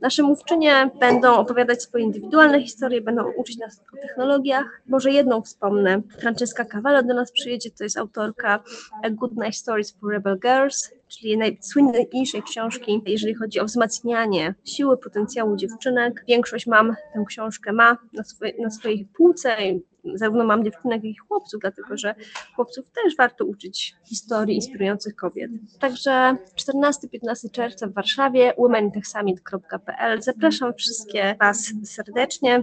Nasze 0.00 0.22
mówczynie 0.22 0.90
będą 1.00 1.36
opowiadać 1.36 1.82
swoje 1.82 2.04
indywidualne 2.04 2.62
historie, 2.62 3.00
będą 3.00 3.32
uczyć 3.32 3.58
nas 3.58 3.82
o 3.94 3.96
technologiach. 3.96 4.82
Może 4.86 5.10
jedną 5.10 5.42
wspomnę. 5.42 6.02
Francesca 6.20 6.64
Cavallo 6.64 7.02
do 7.02 7.14
nas 7.14 7.32
przyjedzie, 7.32 7.70
to 7.70 7.84
jest 7.84 7.98
autorka 7.98 8.62
A 9.02 9.10
Good 9.10 9.32
Night 9.32 9.54
Stories 9.54 9.90
for 9.90 10.10
Rebel 10.10 10.38
Girls, 10.38 10.90
czyli 11.08 11.38
najsłynniejszej 11.38 12.42
książki, 12.42 13.02
jeżeli 13.06 13.34
chodzi 13.34 13.60
o 13.60 13.64
wzmacnianie 13.64 14.54
siły, 14.64 14.96
potencjału 14.96 15.56
dziewczynek. 15.56 16.24
Większość 16.28 16.66
mam 16.66 16.96
tę 17.14 17.24
książkę 17.28 17.72
ma 17.72 17.96
na, 18.12 18.24
swoje, 18.24 18.52
na 18.58 18.70
swojej 18.70 19.08
półce 19.16 19.56
zarówno 20.14 20.44
mam 20.44 20.64
dziewczynek, 20.64 21.04
jak 21.04 21.12
i 21.12 21.16
chłopców, 21.16 21.60
dlatego 21.60 21.96
że 21.96 22.14
chłopców 22.56 22.84
też 23.04 23.16
warto 23.16 23.44
uczyć 23.44 23.94
historii 24.04 24.56
inspirujących 24.56 25.16
kobiet. 25.16 25.50
Także 25.80 26.36
14-15 26.56 27.50
czerwca 27.52 27.86
w 27.86 27.92
Warszawie 27.92 28.54
womentechsummit.pl 28.58 30.22
Zapraszam 30.22 30.74
wszystkie 30.74 31.36
Was 31.40 31.72
serdecznie. 31.84 32.62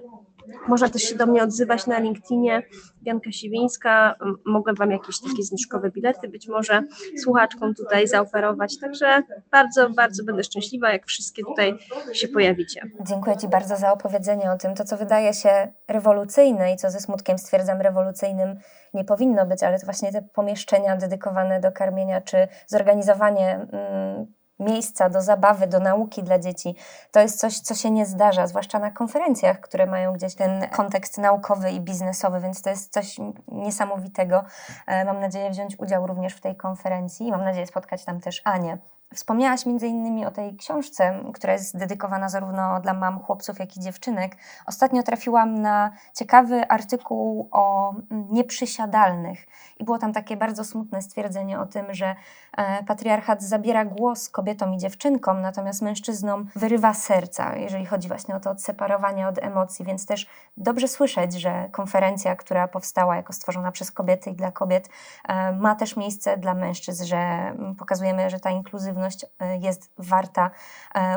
Można 0.67 0.89
też 0.89 1.01
się 1.01 1.15
do 1.15 1.25
mnie 1.25 1.43
odzywać 1.43 1.87
na 1.87 1.99
LinkedInie. 1.99 2.63
Bianka 3.03 3.31
Siwińska, 3.31 4.15
mogę 4.45 4.73
Wam 4.73 4.91
jakieś 4.91 5.21
takie 5.21 5.43
zniżkowe 5.43 5.91
bilety 5.91 6.27
być 6.27 6.47
może 6.47 6.83
słuchaczkom 7.23 7.73
tutaj 7.75 8.07
zaoferować. 8.07 8.79
Także 8.79 9.21
bardzo, 9.51 9.89
bardzo 9.89 10.23
będę 10.23 10.43
szczęśliwa, 10.43 10.93
jak 10.93 11.05
wszystkie 11.05 11.43
tutaj 11.43 11.77
się 12.13 12.27
pojawicie. 12.27 12.81
Dziękuję 13.07 13.37
Ci 13.37 13.47
bardzo 13.47 13.77
za 13.77 13.91
opowiedzenie 13.91 14.51
o 14.51 14.57
tym, 14.57 14.75
to 14.75 14.83
co 14.83 14.97
wydaje 14.97 15.33
się 15.33 15.71
rewolucyjne 15.87 16.73
i 16.73 16.77
co 16.77 16.91
ze 16.91 16.99
smutkiem 16.99 17.37
stwierdzam 17.37 17.81
rewolucyjnym 17.81 18.59
nie 18.93 19.03
powinno 19.03 19.45
być, 19.45 19.63
ale 19.63 19.79
to 19.79 19.85
właśnie 19.85 20.11
te 20.11 20.21
pomieszczenia 20.21 20.97
dedykowane 20.97 21.59
do 21.59 21.71
karmienia, 21.71 22.21
czy 22.21 22.47
zorganizowanie 22.67 23.67
mm, 23.71 24.25
miejsca 24.59 25.09
do 25.09 25.21
zabawy, 25.21 25.67
do 25.67 25.79
nauki 25.79 26.23
dla 26.23 26.39
dzieci. 26.39 26.75
To 27.11 27.19
jest 27.19 27.39
coś, 27.39 27.59
co 27.59 27.75
się 27.75 27.91
nie 27.91 28.05
zdarza, 28.05 28.47
zwłaszcza 28.47 28.79
na 28.79 28.91
konferencjach, 28.91 29.59
które 29.59 29.85
mają 29.85 30.13
gdzieś 30.13 30.35
ten 30.35 30.67
kontekst 30.69 31.17
naukowy 31.17 31.71
i 31.71 31.81
biznesowy, 31.81 32.39
więc 32.39 32.61
to 32.61 32.69
jest 32.69 32.93
coś 32.93 33.17
niesamowitego. 33.47 34.43
E, 34.87 35.05
mam 35.05 35.19
nadzieję 35.19 35.49
wziąć 35.49 35.79
udział 35.79 36.07
również 36.07 36.33
w 36.33 36.41
tej 36.41 36.55
konferencji 36.55 37.27
i 37.27 37.31
mam 37.31 37.43
nadzieję 37.43 37.67
spotkać 37.67 38.05
tam 38.05 38.21
też 38.21 38.41
Anię. 38.43 38.77
Wspomniałaś 39.15 39.65
między 39.65 39.87
innymi 39.87 40.25
o 40.25 40.31
tej 40.31 40.55
książce, 40.55 41.19
która 41.33 41.53
jest 41.53 41.77
dedykowana 41.77 42.29
zarówno 42.29 42.79
dla 42.81 42.93
mam, 42.93 43.19
chłopców, 43.19 43.59
jak 43.59 43.77
i 43.77 43.79
dziewczynek. 43.79 44.37
Ostatnio 44.65 45.03
trafiłam 45.03 45.61
na 45.61 45.91
ciekawy 46.13 46.67
artykuł 46.67 47.49
o 47.51 47.93
mm, 48.11 48.27
nieprzysiadalnych 48.31 49.45
i 49.79 49.83
było 49.83 49.97
tam 49.97 50.13
takie 50.13 50.37
bardzo 50.37 50.63
smutne 50.63 51.01
stwierdzenie 51.01 51.59
o 51.59 51.65
tym, 51.65 51.93
że 51.93 52.15
e, 52.57 52.83
patriarchat 52.83 53.43
zabiera 53.43 53.85
głos 53.85 54.29
kobietom 54.29 54.73
i 54.73 54.77
dziewczynkom, 54.77 55.41
natomiast 55.41 55.81
mężczyznom 55.81 56.49
wyrywa 56.55 56.93
serca, 56.93 57.55
jeżeli 57.55 57.85
chodzi 57.85 58.07
właśnie 58.07 58.35
o 58.35 58.39
to 58.39 58.49
odseparowanie 58.49 59.27
od 59.27 59.37
emocji, 59.39 59.85
więc 59.85 60.05
też 60.05 60.27
dobrze 60.57 60.87
słyszeć, 60.87 61.33
że 61.33 61.69
konferencja, 61.71 62.35
która 62.35 62.67
powstała 62.67 63.15
jako 63.15 63.33
stworzona 63.33 63.71
przez 63.71 63.91
kobiety 63.91 64.29
i 64.29 64.35
dla 64.35 64.51
kobiet, 64.51 64.89
e, 65.27 65.51
ma 65.51 65.75
też 65.75 65.97
miejsce 65.97 66.37
dla 66.37 66.53
mężczyzn, 66.53 67.05
że 67.05 67.17
mm, 67.17 67.75
pokazujemy, 67.75 68.29
że 68.29 68.39
ta 68.39 68.49
inkluzywność 68.49 69.04
zupełność 69.09 69.25
jest 69.61 69.91
warta 69.97 70.51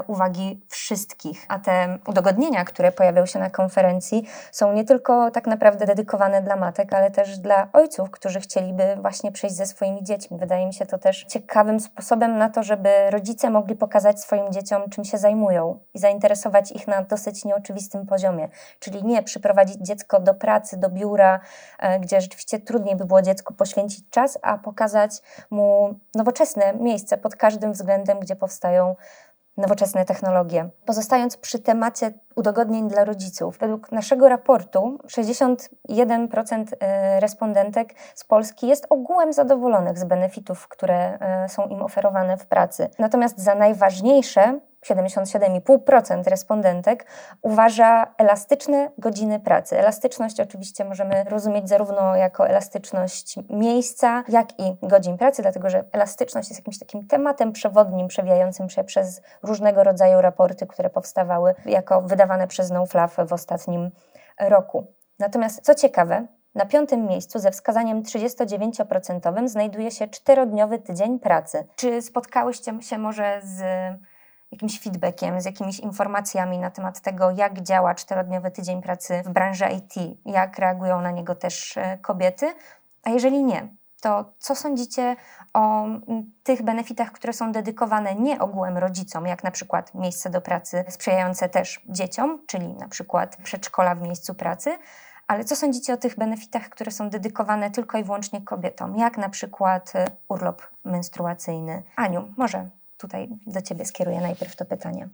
uwagi 0.07 0.61
wszystkich. 0.69 1.47
A 1.49 1.59
te 1.59 1.99
udogodnienia, 2.07 2.65
które 2.65 2.93
pojawiają 2.93 3.27
się 3.27 3.39
na 3.39 3.51
konferencji, 3.51 4.29
są 4.53 4.73
nie 4.73 4.85
tylko 4.85 5.31
tak 5.31 5.47
naprawdę 5.47 5.87
dedykowane 5.87 6.43
dla 6.43 6.57
matek, 6.57 6.93
ale 6.93 7.11
też 7.11 7.39
dla 7.39 7.69
ojców, 7.73 8.11
którzy 8.11 8.41
chcieliby 8.41 8.97
właśnie 9.01 9.33
przyjść 9.33 9.57
ze 9.57 9.67
swoimi 9.67 10.05
dziećmi. 10.05 10.39
Wydaje 10.39 10.67
mi 10.67 10.75
się 10.75 10.87
to 10.87 10.99
też 10.99 11.25
ciekawym 11.25 11.81
sposobem 11.81 12.39
na 12.39 12.51
to, 12.51 12.63
żeby 12.63 13.11
rodzice 13.11 13.51
mogli 13.51 13.77
pokazać 13.77 14.21
swoim 14.21 14.53
dzieciom, 14.53 14.91
czym 14.91 15.05
się 15.05 15.19
zajmują 15.19 15.79
i 15.95 15.99
zainteresować 15.99 16.73
ich 16.73 16.89
na 16.89 17.03
dosyć 17.03 17.45
nieoczywistym 17.45 18.07
poziomie. 18.07 18.49
Czyli 18.81 19.05
nie 19.05 19.23
przyprowadzić 19.23 19.77
dziecko 19.77 20.21
do 20.21 20.35
pracy, 20.35 20.77
do 20.77 20.91
biura, 20.91 21.41
e, 21.79 22.01
gdzie 22.01 22.21
rzeczywiście 22.21 22.61
trudniej 22.61 22.97
by 22.97 23.05
było 23.05 23.23
dziecku 23.23 23.55
poświęcić 23.55 24.11
czas, 24.11 24.39
a 24.43 24.59
pokazać 24.59 25.11
mu 25.51 25.95
nowoczesne 26.15 26.75
miejsce 26.75 27.17
pod 27.17 27.37
każdym 27.37 27.68
względem, 27.73 28.21
gdzie 28.21 28.37
powstają 28.37 28.97
nowoczesne 29.59 30.05
technologie. 30.05 30.69
Pozostając 30.87 31.37
przy 31.37 31.59
temacie 31.59 32.13
udogodnień 32.37 32.89
dla 32.89 33.05
rodziców, 33.05 33.59
według 33.59 33.93
naszego 33.93 34.29
raportu 34.29 34.99
61% 35.07 36.65
e, 36.81 37.21
respondentek 37.21 37.95
z 38.15 38.25
Polski 38.25 38.69
jest 38.69 38.87
ogółem 38.91 39.33
zadowolonych 39.33 39.99
z 39.99 40.05
benefitów, 40.05 40.69
które 40.69 41.19
e, 41.19 41.49
są 41.49 41.67
im 41.67 41.83
oferowane 41.83 42.37
w 42.37 42.47
pracy. 42.47 42.91
Natomiast 42.99 43.39
za 43.39 43.55
najważniejsze 43.55 44.61
77,5% 44.89 46.29
respondentek 46.29 47.07
uważa 47.43 48.15
elastyczne 48.19 48.91
godziny 48.99 49.41
pracy. 49.41 49.79
Elastyczność 49.79 50.41
oczywiście 50.41 50.85
możemy 50.85 51.25
rozumieć 51.25 51.69
zarówno 51.69 52.17
jako 52.17 52.49
elastyczność 52.49 53.37
miejsca, 53.51 54.25
jak 54.29 54.61
i 54.61 54.77
godzin 54.83 55.19
pracy, 55.19 55.43
dlatego 55.43 55.71
że 55.71 55.85
elastyczność 55.93 56.49
jest 56.49 56.61
jakimś 56.61 56.79
takim 56.79 57.07
tematem 57.07 57.53
przewodnim, 57.53 58.09
przewijającym 58.09 58.71
się 58.71 58.85
przez 58.85 59.23
różnego 59.43 59.85
rodzaju 59.85 60.21
raporty, 60.21 60.67
które 60.67 60.91
powstawały 60.91 61.55
jako 61.67 62.03
wydawane 62.03 62.47
przez 62.47 62.71
NoFlav 62.71 63.27
w 63.27 63.33
ostatnim 63.33 63.91
roku. 64.41 64.87
Natomiast 65.19 65.65
co 65.65 65.75
ciekawe, 65.75 66.27
na 66.55 66.67
piątym 66.67 67.07
miejscu 67.07 67.39
ze 67.39 67.51
wskazaniem 67.51 68.03
39% 68.03 69.49
znajduje 69.49 69.91
się 69.91 70.09
czterodniowy 70.09 70.79
tydzień 70.79 71.19
pracy. 71.19 71.67
Czy 71.77 72.03
spotkałyście 72.03 72.83
się 72.83 72.99
może 72.99 73.41
z 73.43 73.63
jakimś 74.53 74.81
feedbackiem, 74.81 75.41
z 75.41 75.45
jakimiś 75.45 75.81
informacjami 75.81 76.59
na 76.59 76.71
temat 76.71 77.01
tego, 77.01 77.31
jak 77.31 77.63
działa 77.63 77.95
czterodniowy 77.95 78.51
tydzień 78.51 78.83
pracy 78.83 79.23
w 79.25 79.29
branży 79.29 79.65
IT, 79.65 80.19
jak 80.27 80.59
reagują 80.59 81.01
na 81.01 81.11
niego 81.11 81.35
też 81.35 81.77
e, 81.77 81.99
kobiety. 81.99 82.55
A 83.03 83.11
jeżeli 83.11 83.45
nie, 83.45 83.69
to 84.01 84.33
co 84.39 84.55
sądzicie 84.55 85.17
o 85.55 85.87
tych 86.43 86.63
benefitach, 86.63 87.13
które 87.13 87.33
są 87.33 87.53
dedykowane 87.53 88.15
nie 88.15 88.41
ogółem 88.41 88.79
rodzicom, 88.79 89.27
jak 89.27 89.45
na 89.45 89.51
przykład 89.51 89.95
miejsce 89.95 90.31
do 90.31 90.41
pracy 90.41 90.85
sprzyjające 90.89 91.49
też 91.49 91.81
dzieciom, 91.87 92.39
czyli 92.47 92.75
na 92.75 92.89
przykład 92.89 93.37
przedszkola 93.37 93.95
w 93.95 94.03
miejscu 94.03 94.35
pracy, 94.35 94.79
ale 95.27 95.45
co 95.45 95.57
sądzicie 95.57 95.93
o 95.93 95.97
tych 95.97 96.17
benefitach, 96.17 96.69
które 96.69 96.91
są 96.91 97.11
dedykowane 97.11 97.71
tylko 97.71 97.99
i 97.99 98.05
wyłącznie 98.05 98.43
kobietom, 98.43 98.97
jak 98.97 99.19
na 99.19 99.29
przykład 99.29 99.93
e, 99.95 100.07
urlop 100.29 100.63
menstruacyjny? 100.85 101.83
Aniu, 101.97 102.35
może 102.37 102.69
tutaj 102.99 103.29
do 103.47 103.63
Ciebie 103.63 103.85
skieruję 103.85 104.21
najpierw 104.21 104.57
to 104.57 104.65
pytanie. 104.65 105.09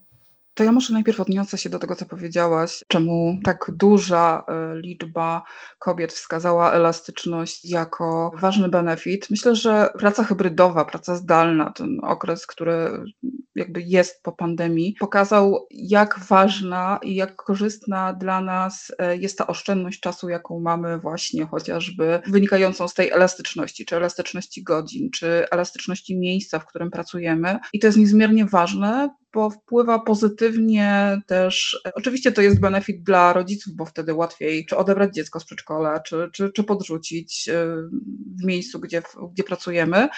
To 0.54 0.64
ja 0.64 0.72
może 0.72 0.92
najpierw 0.92 1.20
odniosę 1.20 1.58
się 1.58 1.70
do 1.70 1.78
tego, 1.78 1.96
co 1.96 2.06
powiedziałaś, 2.06 2.84
czemu 2.88 3.38
tak 3.44 3.70
duża 3.74 4.44
e, 4.48 4.80
liczba 4.80 5.42
kobiet 5.78 6.12
wskazała 6.12 6.72
elastyczność 6.72 7.70
jako 7.70 8.32
ważny 8.40 8.68
benefit. 8.68 9.30
Myślę, 9.30 9.56
że 9.56 9.88
praca 9.98 10.24
hybrydowa, 10.24 10.84
praca 10.84 11.16
zdalna, 11.16 11.70
ten 11.70 11.98
okres, 12.02 12.46
który 12.46 13.04
jakby 13.54 13.82
jest 13.82 14.22
po 14.22 14.32
pandemii, 14.32 14.96
pokazał, 15.00 15.66
jak 15.70 16.18
ważna 16.18 16.98
i 17.02 17.14
jak 17.14 17.36
korzystna 17.36 18.12
dla 18.12 18.40
nas 18.40 18.92
e, 18.98 19.16
jest 19.16 19.38
ta 19.38 19.46
oszczędność 19.46 20.00
czasu, 20.00 20.28
jaką 20.28 20.60
mamy 20.60 20.98
właśnie 20.98 21.46
chociażby 21.46 22.20
wynikającą 22.26 22.88
z 22.88 22.94
tej 22.94 23.10
elastyczności, 23.10 23.84
czy 23.84 23.96
elastyczności 23.96 24.62
godzin, 24.62 25.10
czy 25.10 25.26
elastyczności 25.50 26.18
miejsca, 26.18 26.58
w 26.58 26.66
którym 26.66 26.90
pracujemy. 26.90 27.58
I 27.72 27.78
to 27.78 27.86
jest 27.86 27.98
niezmiernie 27.98 28.46
ważne, 28.46 29.10
bo 29.34 29.50
wpływa 29.50 29.98
pozytywnie 29.98 31.20
też. 31.26 31.82
Oczywiście 31.94 32.32
to 32.32 32.42
jest 32.42 32.60
benefit 32.60 33.02
dla 33.02 33.32
rodziców, 33.32 33.74
bo 33.74 33.84
wtedy 33.84 34.14
łatwiej 34.14 34.66
czy 34.66 34.76
odebrać 34.76 35.14
dziecko 35.14 35.40
z 35.40 35.44
przedszkola, 35.44 36.00
czy, 36.00 36.30
czy, 36.32 36.52
czy 36.52 36.64
podrzucić 36.64 37.48
y, 37.48 37.52
w 38.42 38.44
miejscu, 38.44 38.80
gdzie, 38.80 39.02
gdzie 39.32 39.44
pracujemy, 39.44 40.08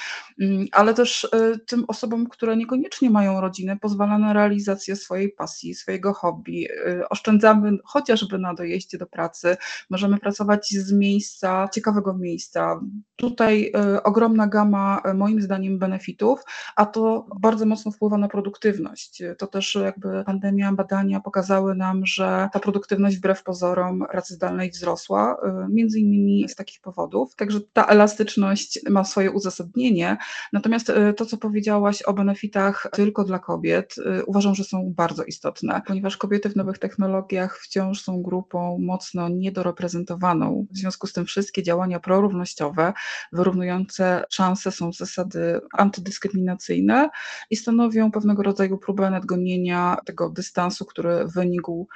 mm, 0.40 0.66
ale 0.72 0.94
też 0.94 1.24
y, 1.24 1.58
tym 1.66 1.84
osobom, 1.88 2.26
które 2.26 2.56
niekoniecznie 2.56 3.10
mają 3.10 3.40
rodzinę, 3.40 3.76
pozwala 3.80 4.18
na 4.18 4.32
realizację 4.32 4.96
swojej 4.96 5.32
pasji, 5.32 5.74
swojego 5.74 6.12
hobby. 6.12 6.68
Y, 6.70 7.08
oszczędzamy 7.08 7.78
chociażby 7.84 8.38
na 8.38 8.54
dojeździe 8.54 8.98
do 8.98 9.06
pracy, 9.06 9.56
możemy 9.90 10.18
pracować 10.18 10.68
z 10.70 10.92
miejsca, 10.92 11.68
ciekawego 11.74 12.14
miejsca. 12.14 12.80
Tutaj 13.16 13.72
ogromna 14.04 14.46
gama, 14.46 15.02
moim 15.14 15.42
zdaniem, 15.42 15.78
benefitów, 15.78 16.40
a 16.76 16.86
to 16.86 17.26
bardzo 17.40 17.66
mocno 17.66 17.92
wpływa 17.92 18.18
na 18.18 18.28
produktywność 18.28 19.05
to 19.38 19.46
też 19.46 19.74
jakby 19.74 20.24
pandemia, 20.24 20.72
badania 20.72 21.20
pokazały 21.20 21.74
nam, 21.74 22.06
że 22.06 22.48
ta 22.52 22.60
produktywność 22.60 23.16
wbrew 23.16 23.42
pozorom 23.42 24.06
pracy 24.10 24.34
zdalnej 24.34 24.70
wzrosła, 24.70 25.36
y, 25.66 25.72
między 25.72 26.00
innymi 26.00 26.48
z 26.48 26.54
takich 26.54 26.80
powodów. 26.80 27.36
Także 27.36 27.60
ta 27.72 27.86
elastyczność 27.86 28.80
ma 28.90 29.04
swoje 29.04 29.30
uzasadnienie. 29.30 30.16
Natomiast 30.52 30.90
y, 30.90 31.14
to, 31.16 31.26
co 31.26 31.36
powiedziałaś 31.36 32.02
o 32.02 32.12
benefitach 32.12 32.86
tylko 32.92 33.24
dla 33.24 33.38
kobiet, 33.38 33.94
y, 33.98 34.24
uważam, 34.24 34.54
że 34.54 34.64
są 34.64 34.92
bardzo 34.96 35.24
istotne, 35.24 35.82
ponieważ 35.86 36.16
kobiety 36.16 36.48
w 36.48 36.56
nowych 36.56 36.78
technologiach 36.78 37.58
wciąż 37.58 38.02
są 38.02 38.22
grupą 38.22 38.78
mocno 38.80 39.28
niedoreprezentowaną. 39.28 40.66
W 40.70 40.78
związku 40.78 41.06
z 41.06 41.12
tym 41.12 41.24
wszystkie 41.24 41.62
działania 41.62 42.00
prorównościowe, 42.00 42.92
wyrównujące 43.32 44.24
szanse 44.30 44.72
są 44.72 44.92
zasady 44.92 45.60
antydyskryminacyjne 45.72 47.08
i 47.50 47.56
stanowią 47.56 48.10
pewnego 48.10 48.42
rodzaju 48.42 48.78
próbę 48.78 48.95
próbę 48.96 49.10
nadgonienia 49.10 49.96
tego 50.06 50.30
dystansu, 50.30 50.84
który 50.84 51.26
wynikł 51.34 51.88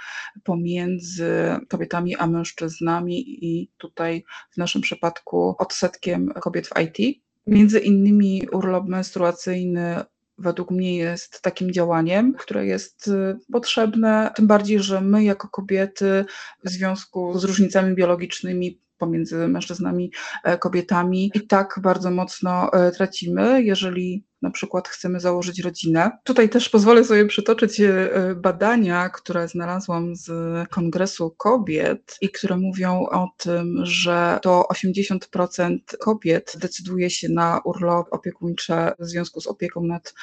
pomiędzy 0.44 1.32
kobietami 1.68 2.16
a 2.16 2.26
mężczyznami 2.26 3.44
i 3.44 3.70
tutaj 3.78 4.24
w 4.50 4.56
naszym 4.56 4.82
przypadku 4.82 5.54
odsetkiem 5.58 6.32
kobiet 6.40 6.68
w 6.68 6.72
IT. 6.80 7.20
Między 7.46 7.78
innymi 7.78 8.42
urlop 8.52 8.88
menstruacyjny 8.88 10.04
według 10.38 10.70
mnie 10.70 10.96
jest 10.96 11.42
takim 11.42 11.72
działaniem, 11.72 12.34
które 12.34 12.66
jest 12.66 13.08
y, 13.08 13.38
potrzebne, 13.52 14.30
tym 14.36 14.46
bardziej, 14.46 14.80
że 14.80 15.00
my 15.00 15.24
jako 15.24 15.48
kobiety 15.48 16.24
w 16.64 16.70
związku 16.70 17.38
z 17.38 17.44
różnicami 17.44 17.94
biologicznymi 17.94 18.80
pomiędzy 19.00 19.48
mężczyznami, 19.48 20.12
e, 20.44 20.58
kobietami 20.58 21.30
i 21.34 21.46
tak 21.46 21.80
bardzo 21.82 22.10
mocno 22.10 22.72
e, 22.72 22.92
tracimy, 22.92 23.62
jeżeli 23.62 24.24
na 24.42 24.50
przykład 24.50 24.88
chcemy 24.88 25.20
założyć 25.20 25.60
rodzinę. 25.60 26.10
Tutaj 26.24 26.48
też 26.48 26.68
pozwolę 26.68 27.04
sobie 27.04 27.26
przytoczyć 27.26 27.80
e, 27.80 28.10
badania, 28.36 29.08
które 29.08 29.48
znalazłam 29.48 30.16
z 30.16 30.30
Kongresu 30.68 31.34
Kobiet 31.38 32.16
i 32.20 32.28
które 32.28 32.56
mówią 32.56 33.06
o 33.06 33.28
tym, 33.36 33.80
że 33.82 34.38
to 34.42 34.66
80% 34.72 35.78
kobiet 36.00 36.52
decyduje 36.60 37.10
się 37.10 37.28
na 37.28 37.60
urlop 37.64 38.06
opiekuńczy 38.10 38.72
w 38.98 39.06
związku 39.06 39.40
z 39.40 39.46
opieką 39.46 39.82
nad, 39.82 40.14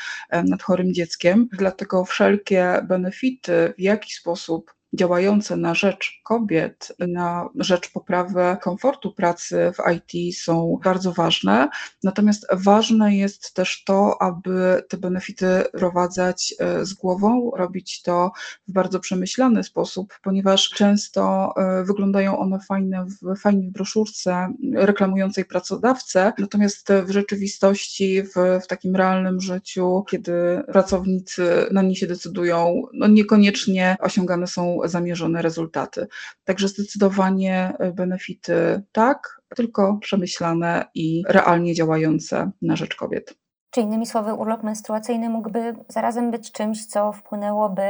nad 0.43 0.63
chorym 0.63 0.93
dzieckiem. 0.93 1.47
Dlatego 1.51 2.05
wszelkie 2.05 2.81
benefity, 2.87 3.73
w 3.77 3.81
jaki 3.81 4.13
sposób 4.13 4.76
działające 4.97 5.57
na 5.57 5.73
rzecz 5.73 6.21
kobiet, 6.23 6.95
na 6.99 7.49
rzecz 7.55 7.91
poprawy 7.91 8.57
komfortu 8.61 9.11
pracy 9.13 9.71
w 9.73 9.91
IT 9.95 10.37
są 10.37 10.79
bardzo 10.83 11.11
ważne. 11.11 11.69
Natomiast 12.03 12.47
ważne 12.53 13.15
jest 13.15 13.53
też 13.53 13.83
to, 13.83 14.21
aby 14.21 14.83
te 14.89 14.97
benefity 14.97 15.63
prowadzać 15.73 16.55
e, 16.59 16.85
z 16.85 16.93
głową, 16.93 17.51
robić 17.55 18.01
to 18.01 18.31
w 18.67 18.71
bardzo 18.71 18.99
przemyślany 18.99 19.63
sposób, 19.63 20.13
ponieważ 20.23 20.69
często 20.69 21.53
e, 21.57 21.83
wyglądają 21.83 22.39
one 22.39 22.59
fajne 22.59 23.05
w, 23.05 23.39
fajnie 23.39 23.69
w 23.69 23.71
broszurce 23.71 24.53
reklamującej 24.73 25.45
pracodawcę, 25.45 26.33
natomiast 26.39 26.89
w 27.05 27.11
rzeczywistości, 27.11 28.23
w, 28.23 28.63
w 28.63 28.67
takim 28.67 28.95
realnym 28.95 29.41
życiu, 29.41 30.03
kiedy 30.09 30.31
pracownicy 30.71 31.65
na 31.71 31.81
nie 31.81 31.95
się 31.95 32.07
decydują, 32.07 32.81
no 32.93 33.07
niekoniecznie 33.07 33.97
osiągane 33.99 34.47
są 34.47 34.86
zamierzone 34.87 35.41
rezultaty. 35.41 36.07
Także 36.43 36.67
zdecydowanie 36.67 37.73
e, 37.79 37.91
benefity 37.91 38.83
tak, 38.91 39.41
tylko 39.55 39.97
przemyślane 39.97 40.85
i 40.95 41.23
realnie 41.27 41.73
działające 41.73 42.51
na 42.61 42.75
rzecz 42.75 42.95
kobiet. 42.95 43.33
Czy 43.71 43.81
innymi 43.81 44.05
słowy, 44.05 44.33
urlop 44.33 44.63
menstruacyjny 44.63 45.29
mógłby 45.29 45.75
zarazem 45.87 46.31
być 46.31 46.51
czymś, 46.51 46.85
co 46.85 47.11
wpłynęłoby 47.11 47.83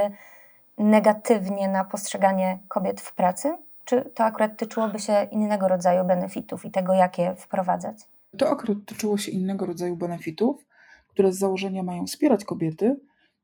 negatywnie 0.77 1.67
na 1.67 1.83
postrzeganie 1.83 2.60
kobiet 2.67 3.01
w 3.01 3.13
pracy? 3.13 3.57
Czy 3.86 4.01
to 4.15 4.23
akurat 4.23 4.57
tyczyłoby 4.57 4.99
się 4.99 5.27
innego 5.31 5.67
rodzaju 5.67 6.05
benefitów 6.05 6.65
i 6.65 6.71
tego, 6.71 6.93
jak 6.93 7.17
je 7.17 7.36
wprowadzać? 7.36 7.95
To 8.38 8.49
akurat 8.49 8.77
tyczyło 8.86 9.17
się 9.17 9.31
innego 9.31 9.65
rodzaju 9.65 9.95
benefitów 9.95 10.67
które 11.17 11.33
z 11.33 11.38
założenia 11.38 11.83
mają 11.83 12.05
wspierać 12.05 12.45
kobiety. 12.45 12.95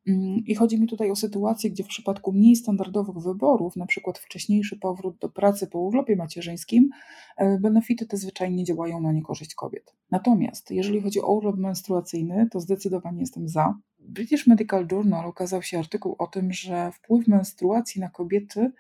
Mm, 0.08 0.44
I 0.46 0.56
chodzi 0.56 0.82
mi 0.82 0.88
tutaj 0.88 1.12
o 1.12 1.16
sytuacje, 1.16 1.70
gdzie 1.70 1.84
w 1.84 1.88
przypadku 1.88 2.32
mniej 2.32 2.56
standardowych 2.56 3.18
wyborów, 3.18 3.76
na 3.76 3.86
przykład 3.86 4.20
wcześniejszy 4.20 4.78
powrót 4.80 5.18
do 5.18 5.30
pracy 5.30 5.68
po 5.68 5.80
urlopie 5.80 6.16
macierzyńskim, 6.16 6.90
e, 7.38 7.60
benefity 7.60 8.06
te 8.06 8.18
zwyczajnie 8.18 8.64
działają 8.64 9.02
na 9.02 9.12
niekorzyść 9.12 9.56
kobiet. 9.56 9.94
Natomiast 10.12 10.72
jeżeli 10.72 11.02
chodzi 11.02 11.22
o 11.22 11.34
urlop 11.34 11.58
menstruacyjny, 11.58 12.48
to 12.52 12.60
zdecydowanie 12.60 13.20
jestem 13.20 13.48
za. 13.48 13.78
British 14.00 14.48
Medical 14.48 14.88
Journal 14.92 15.30
ukazał 15.30 15.62
się 15.62 15.80
artykuł 15.80 16.16
o 16.20 16.28
tym, 16.28 16.54
że 16.54 16.92
wpływ 16.92 17.28
menstruacji 17.28 18.02
na 18.02 18.10
kobiety 18.10 18.72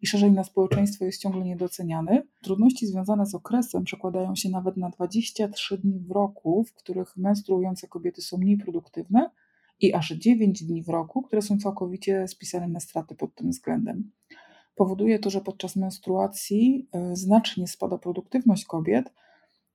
i 0.00 0.06
szerzej 0.06 0.32
na 0.32 0.44
społeczeństwo 0.44 1.04
jest 1.04 1.20
ciągle 1.20 1.44
niedoceniany. 1.44 2.22
Trudności 2.42 2.86
związane 2.86 3.26
z 3.26 3.34
okresem 3.34 3.84
przekładają 3.84 4.36
się 4.36 4.48
nawet 4.48 4.76
na 4.76 4.90
23 4.90 5.78
dni 5.78 6.00
w 6.00 6.10
roku, 6.10 6.64
w 6.64 6.74
których 6.74 7.16
menstruujące 7.16 7.88
kobiety 7.88 8.22
są 8.22 8.38
mniej 8.38 8.56
produktywne 8.56 9.30
i 9.82 9.94
aż 9.94 10.10
9 10.10 10.64
dni 10.64 10.82
w 10.82 10.88
roku, 10.88 11.22
które 11.22 11.42
są 11.42 11.58
całkowicie 11.58 12.28
spisane 12.28 12.68
na 12.68 12.80
straty 12.80 13.14
pod 13.14 13.34
tym 13.34 13.50
względem. 13.50 14.10
Powoduje 14.74 15.18
to, 15.18 15.30
że 15.30 15.40
podczas 15.40 15.76
menstruacji 15.76 16.88
e, 16.92 17.16
znacznie 17.16 17.68
spada 17.68 17.98
produktywność 17.98 18.64
kobiet. 18.64 19.12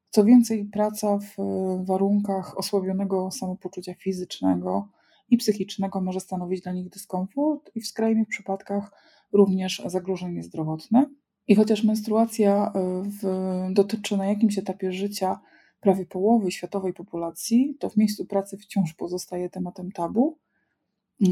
Co 0.09 0.25
więcej, 0.25 0.65
praca 0.65 1.19
w 1.19 1.39
e, 1.39 1.85
warunkach 1.85 2.57
osłabionego 2.57 3.31
samopoczucia 3.31 3.93
fizycznego 3.93 4.89
i 5.29 5.37
psychicznego 5.37 6.01
może 6.01 6.19
stanowić 6.19 6.61
dla 6.61 6.71
nich 6.71 6.89
dyskomfort 6.89 7.71
i 7.75 7.81
w 7.81 7.87
skrajnych 7.87 8.27
przypadkach 8.27 8.91
również 9.33 9.81
zagrożenie 9.85 10.43
zdrowotne. 10.43 11.05
I 11.47 11.55
chociaż 11.55 11.83
menstruacja 11.83 12.71
e, 12.75 13.03
w, 13.03 13.23
dotyczy 13.73 14.17
na 14.17 14.25
jakimś 14.25 14.57
etapie 14.57 14.91
życia 14.91 15.39
prawie 15.87 16.05
połowy 16.05 16.51
światowej 16.51 16.93
populacji, 16.93 17.75
to 17.79 17.89
w 17.89 17.97
miejscu 17.97 18.25
pracy 18.25 18.57
wciąż 18.57 18.93
pozostaje 18.93 19.49
tematem 19.49 19.91
tabu. 19.91 20.37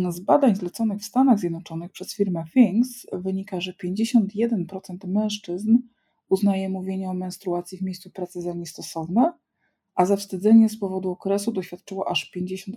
Z 0.09 0.19
badań 0.19 0.55
zleconych 0.55 1.01
w 1.01 1.05
Stanach 1.05 1.39
Zjednoczonych 1.39 1.91
przez 1.91 2.15
firmę 2.15 2.43
Things 2.53 3.07
wynika, 3.13 3.61
że 3.61 3.73
51% 3.83 5.07
mężczyzn 5.07 5.77
uznaje 6.29 6.69
mówienie 6.69 7.09
o 7.09 7.13
menstruacji 7.13 7.77
w 7.77 7.81
miejscu 7.81 8.09
pracy 8.11 8.41
za 8.41 8.53
niestosowne, 8.53 9.33
a 9.95 10.05
zawstydzenie 10.05 10.69
z 10.69 10.79
powodu 10.79 11.11
okresu 11.11 11.51
doświadczyło 11.51 12.09
aż 12.09 12.31
58% 12.35 12.75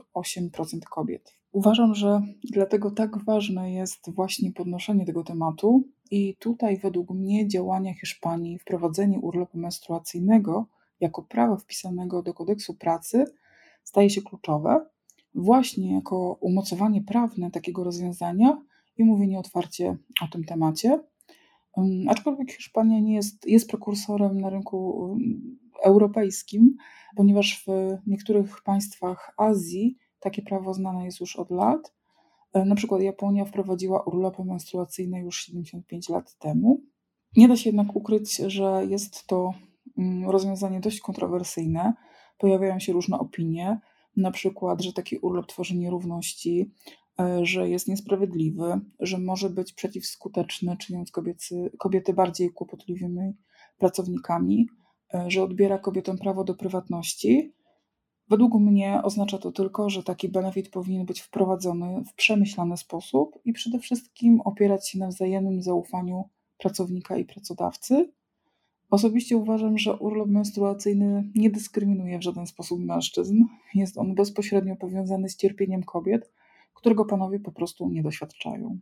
kobiet. 0.90 1.34
Uważam, 1.52 1.94
że 1.94 2.22
dlatego 2.44 2.90
tak 2.90 3.24
ważne 3.24 3.72
jest 3.72 4.10
właśnie 4.10 4.52
podnoszenie 4.52 5.06
tego 5.06 5.24
tematu 5.24 5.84
i 6.10 6.36
tutaj 6.38 6.78
według 6.78 7.10
mnie 7.10 7.48
działania 7.48 7.94
Hiszpanii, 7.94 8.58
wprowadzenie 8.58 9.18
urlopu 9.18 9.58
menstruacyjnego 9.58 10.66
jako 11.00 11.22
prawa 11.22 11.56
wpisanego 11.56 12.22
do 12.22 12.34
kodeksu 12.34 12.74
pracy 12.74 13.24
staje 13.84 14.10
się 14.10 14.22
kluczowe, 14.22 14.86
właśnie 15.34 15.94
jako 15.94 16.38
umocowanie 16.40 17.02
prawne 17.02 17.50
takiego 17.50 17.84
rozwiązania 17.84 18.62
i 18.96 19.04
mówienie 19.04 19.38
otwarcie 19.38 19.96
o 20.24 20.28
tym 20.32 20.44
temacie. 20.44 21.00
Aczkolwiek 22.08 22.52
Hiszpania 22.52 23.00
nie 23.00 23.14
jest, 23.14 23.46
jest 23.46 23.68
prekursorem 23.68 24.40
na 24.40 24.50
rynku 24.50 25.08
europejskim, 25.84 26.76
ponieważ 27.16 27.64
w 27.66 27.98
niektórych 28.06 28.62
państwach 28.62 29.34
Azji 29.36 29.98
takie 30.20 30.42
prawo 30.42 30.74
znane 30.74 31.04
jest 31.04 31.20
już 31.20 31.36
od 31.36 31.50
lat. 31.50 31.94
E, 32.52 32.64
na 32.64 32.74
przykład 32.74 33.02
Japonia 33.02 33.44
wprowadziła 33.44 34.02
urlopy 34.02 34.44
menstruacyjne 34.44 35.20
już 35.20 35.40
75 35.40 36.08
lat 36.08 36.38
temu. 36.38 36.82
Nie 37.36 37.48
da 37.48 37.56
się 37.56 37.68
jednak 37.70 37.96
ukryć, 37.96 38.36
że 38.36 38.86
jest 38.88 39.26
to 39.26 39.54
rozwiązanie 40.26 40.80
dość 40.80 41.00
kontrowersyjne. 41.00 41.94
Pojawiają 42.38 42.78
się 42.78 42.92
różne 42.92 43.18
opinie, 43.18 43.80
na 44.18 44.30
przykład, 44.30 44.82
że 44.82 44.92
taki 44.92 45.16
urlop 45.16 45.46
tworzy 45.46 45.76
nierówności, 45.76 46.72
e, 47.20 47.46
że 47.46 47.68
jest 47.68 47.88
niesprawiedliwy, 47.88 48.80
że 49.00 49.18
może 49.18 49.50
być 49.50 49.72
przeciwskuteczny, 49.72 50.76
czyniąc 50.76 51.10
kobiecy, 51.10 51.70
kobiety 51.78 52.14
bardziej 52.14 52.50
kłopotliwymi 52.50 53.32
pracownikami, 53.78 54.68
e, 55.14 55.30
że 55.30 55.42
odbiera 55.42 55.78
kobietom 55.78 56.18
prawo 56.18 56.44
do 56.44 56.54
prywatności. 56.54 57.52
Według 58.28 58.54
mnie 58.54 59.00
oznacza 59.04 59.38
to 59.38 59.52
tylko, 59.52 59.90
że 59.90 60.02
taki 60.02 60.28
benefit 60.28 60.70
powinien 60.70 61.06
być 61.06 61.20
wprowadzony 61.20 62.04
w 62.04 62.14
przemyślany 62.14 62.76
sposób 62.76 63.38
i 63.44 63.52
przede 63.52 63.78
wszystkim 63.78 64.40
opierać 64.40 64.88
się 64.88 64.98
na 64.98 65.08
wzajemnym 65.08 65.62
zaufaniu 65.62 66.28
pracownika 66.58 67.16
i 67.16 67.24
pracodawcy, 67.24 68.12
Osobiście 68.90 69.36
uważam, 69.36 69.78
że 69.78 69.96
urlop 69.96 70.28
menstruacyjny 70.28 71.24
nie 71.34 71.50
dyskryminuje 71.50 72.18
w 72.18 72.22
żaden 72.22 72.46
sposób 72.46 72.80
mężczyzn. 72.80 73.34
Jest 73.74 73.98
on 73.98 74.14
bezpośrednio 74.14 74.76
powiązany 74.76 75.28
z 75.28 75.36
cierpieniem 75.36 75.82
kobiet, 75.82 76.32
którego 76.74 77.04
panowie 77.04 77.40
po 77.40 77.52
prostu 77.52 77.88
nie 77.88 78.02
doświadczają. 78.02 78.78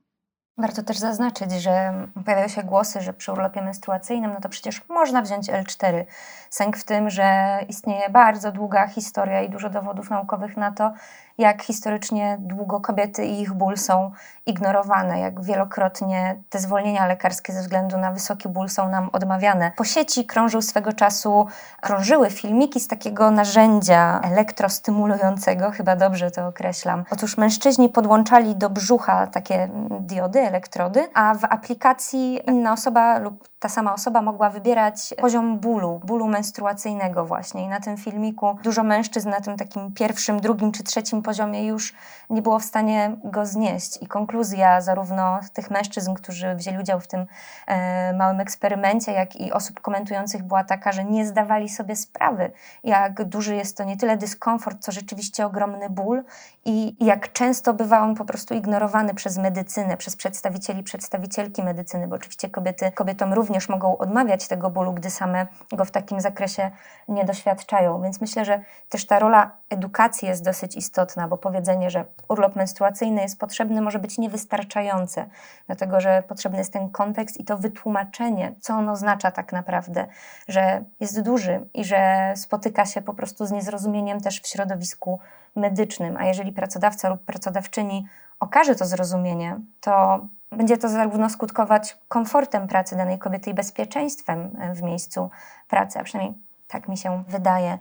Warto 0.59 0.83
też 0.83 0.99
zaznaczyć, 0.99 1.53
że 1.53 1.93
pojawiają 2.25 2.49
się 2.49 2.63
głosy, 2.63 3.01
że 3.01 3.13
przy 3.13 3.33
urlopie 3.33 3.63
menstruacyjnym, 3.63 4.31
no 4.35 4.41
to 4.41 4.49
przecież 4.49 4.89
można 4.89 5.23
wziąć 5.23 5.49
L4. 5.49 6.05
Sęk 6.51 6.77
w 6.77 6.85
tym, 6.85 7.11
że 7.11 7.59
istnieje 7.69 8.11
bardzo 8.11 8.53
długa 8.53 8.89
historia 8.89 9.43
i 9.43 9.51
dużo 9.51 9.71
dowodów 9.71 10.11
naukowych 10.11 10.57
na 10.57 10.73
to, 10.73 10.93
jak 11.39 11.63
historycznie 11.63 12.37
długo 12.41 12.81
kobiety 12.81 13.25
i 13.25 13.41
ich 13.41 13.53
ból 13.53 13.77
są 13.77 14.11
ignorowane, 14.47 15.21
jak 15.21 15.43
wielokrotnie 15.43 16.43
te 16.51 16.59
zwolnienia 16.59 17.07
lekarskie 17.07 17.53
ze 17.53 17.61
względu 17.61 17.99
na 17.99 18.13
wysoki 18.13 18.49
ból 18.49 18.69
są 18.69 18.91
nam 18.91 19.09
odmawiane. 19.13 19.73
Po 19.77 19.85
sieci 19.85 20.27
krążył 20.27 20.63
swego 20.63 20.93
czasu, 20.93 21.47
krążyły 21.81 22.31
filmiki 22.31 22.81
z 22.81 22.89
takiego 22.89 23.31
narzędzia 23.31 24.21
elektrostymulującego, 24.23 25.71
chyba 25.71 25.97
dobrze 25.97 26.31
to 26.31 26.47
określam. 26.47 27.05
Otóż 27.11 27.37
mężczyźni 27.37 27.89
podłączali 27.89 28.57
do 28.57 28.71
brzucha 28.71 29.27
takie 29.27 29.69
diody, 30.01 30.41
elektrody, 30.41 31.09
a 31.15 31.35
w 31.35 31.45
aplikacji 31.45 32.41
inna 32.47 32.73
osoba 32.73 33.19
lub 33.19 33.49
ta 33.59 33.69
sama 33.69 33.95
osoba 33.95 34.23
mogła 34.23 34.51
wybierać 34.51 35.15
poziom 35.21 35.59
bólu, 35.59 36.01
bólu 36.05 36.27
menstruacyjnego 36.27 37.25
właśnie. 37.25 37.65
I 37.65 37.69
na 37.69 37.81
tym 37.81 37.97
filmiku 37.97 38.59
dużo 38.63 38.83
mężczyzn 38.83 39.31
na 39.31 39.41
tym 39.41 39.57
takim 39.57 39.95
pierwszym, 39.95 40.41
drugim 40.41 40.73
czy 40.73 40.83
trzecim 40.83 41.23
poziomie 41.27 41.67
już 41.67 41.95
nie 42.31 42.43
było 42.43 42.59
w 42.59 42.65
stanie 42.65 43.17
go 43.25 43.47
znieść. 43.47 44.03
I 44.03 44.07
konkluzja 44.07 44.81
zarówno 44.81 45.41
tych 45.53 45.71
mężczyzn, 45.71 46.15
którzy 46.15 46.55
wzięli 46.55 46.79
udział 46.79 47.01
w 47.01 47.07
tym 47.07 47.27
e, 47.67 48.13
małym 48.13 48.41
eksperymencie, 48.41 49.13
jak 49.13 49.37
i 49.37 49.53
osób 49.53 49.81
komentujących 49.81 50.43
była 50.43 50.65
taka, 50.65 50.93
że 50.93 51.05
nie 51.05 51.27
zdawali 51.27 51.69
sobie 51.69 51.97
sprawy, 51.97 52.53
jak 52.85 53.25
duży 53.25 53.57
jest 53.57 53.77
to 53.77 53.85
nie 53.85 53.97
tyle 53.97 54.17
dyskomfort, 54.17 54.79
co 54.81 54.93
rzeczywiście 54.93 55.47
ogromny 55.47 55.91
ból 55.91 56.25
i 56.65 57.05
jak 57.05 57.33
często 57.33 57.75
bywa 57.75 58.01
on 58.01 58.15
po 58.15 58.25
prostu 58.25 58.55
ignorowany 58.55 59.15
przez 59.15 59.39
medycynę, 59.39 59.97
przez 59.97 60.17
przedstawicieli, 60.17 60.83
przedstawicielki 60.83 61.63
medycyny, 61.63 62.09
bo 62.09 62.17
oczywiście 62.17 62.51
kobiety, 62.51 62.93
kobietom 62.93 63.33
również 63.33 63.69
mogą 63.69 63.99
odmawiać 63.99 64.49
tego 64.49 64.71
bólu, 64.71 64.93
gdy 64.93 65.11
same 65.11 65.47
go 65.73 65.85
w 65.85 65.91
takim 65.91 66.21
zakresie 66.21 66.71
nie 67.09 67.25
doświadczają. 67.25 68.03
Więc 68.03 68.21
myślę, 68.21 68.45
że 68.45 68.61
też 68.89 69.07
ta 69.07 69.19
rola 69.19 69.51
edukacji 69.71 70.29
jest 70.29 70.45
dosyć 70.45 70.77
istotna, 70.77 71.16
bo 71.29 71.39
powiedzenie, 71.39 71.91
że 71.91 72.05
urlop 72.29 72.57
menstruacyjny 72.57 73.23
jest 73.23 73.41
potrzebny, 73.41 73.81
może 73.81 73.99
być 73.99 74.19
niewystarczające, 74.19 75.27
dlatego 75.67 76.01
że 76.01 76.23
potrzebny 76.29 76.59
jest 76.59 76.73
ten 76.73 76.91
kontekst 76.91 77.41
i 77.41 77.45
to 77.45 77.59
wytłumaczenie, 77.59 78.55
co 78.61 78.75
on 78.75 78.89
oznacza 78.89 79.31
tak 79.31 79.53
naprawdę, 79.53 80.07
że 80.49 80.85
jest 81.01 81.23
duży 81.23 81.69
i 81.75 81.85
że 81.85 82.33
spotyka 82.37 82.87
się 82.87 83.03
po 83.03 83.15
prostu 83.15 83.47
z 83.47 83.51
niezrozumieniem 83.51 84.21
też 84.21 84.41
w 84.41 84.47
środowisku 84.47 85.21
medycznym. 85.57 86.17
A 86.17 86.25
jeżeli 86.25 86.53
pracodawca 86.53 87.09
lub 87.09 87.25
pracodawczyni 87.25 88.07
okaże 88.41 88.75
to 88.75 88.85
zrozumienie, 88.85 89.61
to 89.81 90.21
będzie 90.51 90.79
to 90.79 90.89
zarówno 90.89 91.31
skutkować 91.31 91.99
komfortem 92.09 92.69
pracy 92.69 92.97
danej 92.97 93.19
kobiety 93.19 93.51
i 93.51 93.55
bezpieczeństwem 93.55 94.51
w 94.75 94.83
miejscu 94.83 95.31
pracy, 95.69 95.99
a 95.99 96.03
przynajmniej 96.03 96.39
tak 96.69 96.89
mi 96.89 96.97
się 96.97 97.25
wydaje. 97.29 97.79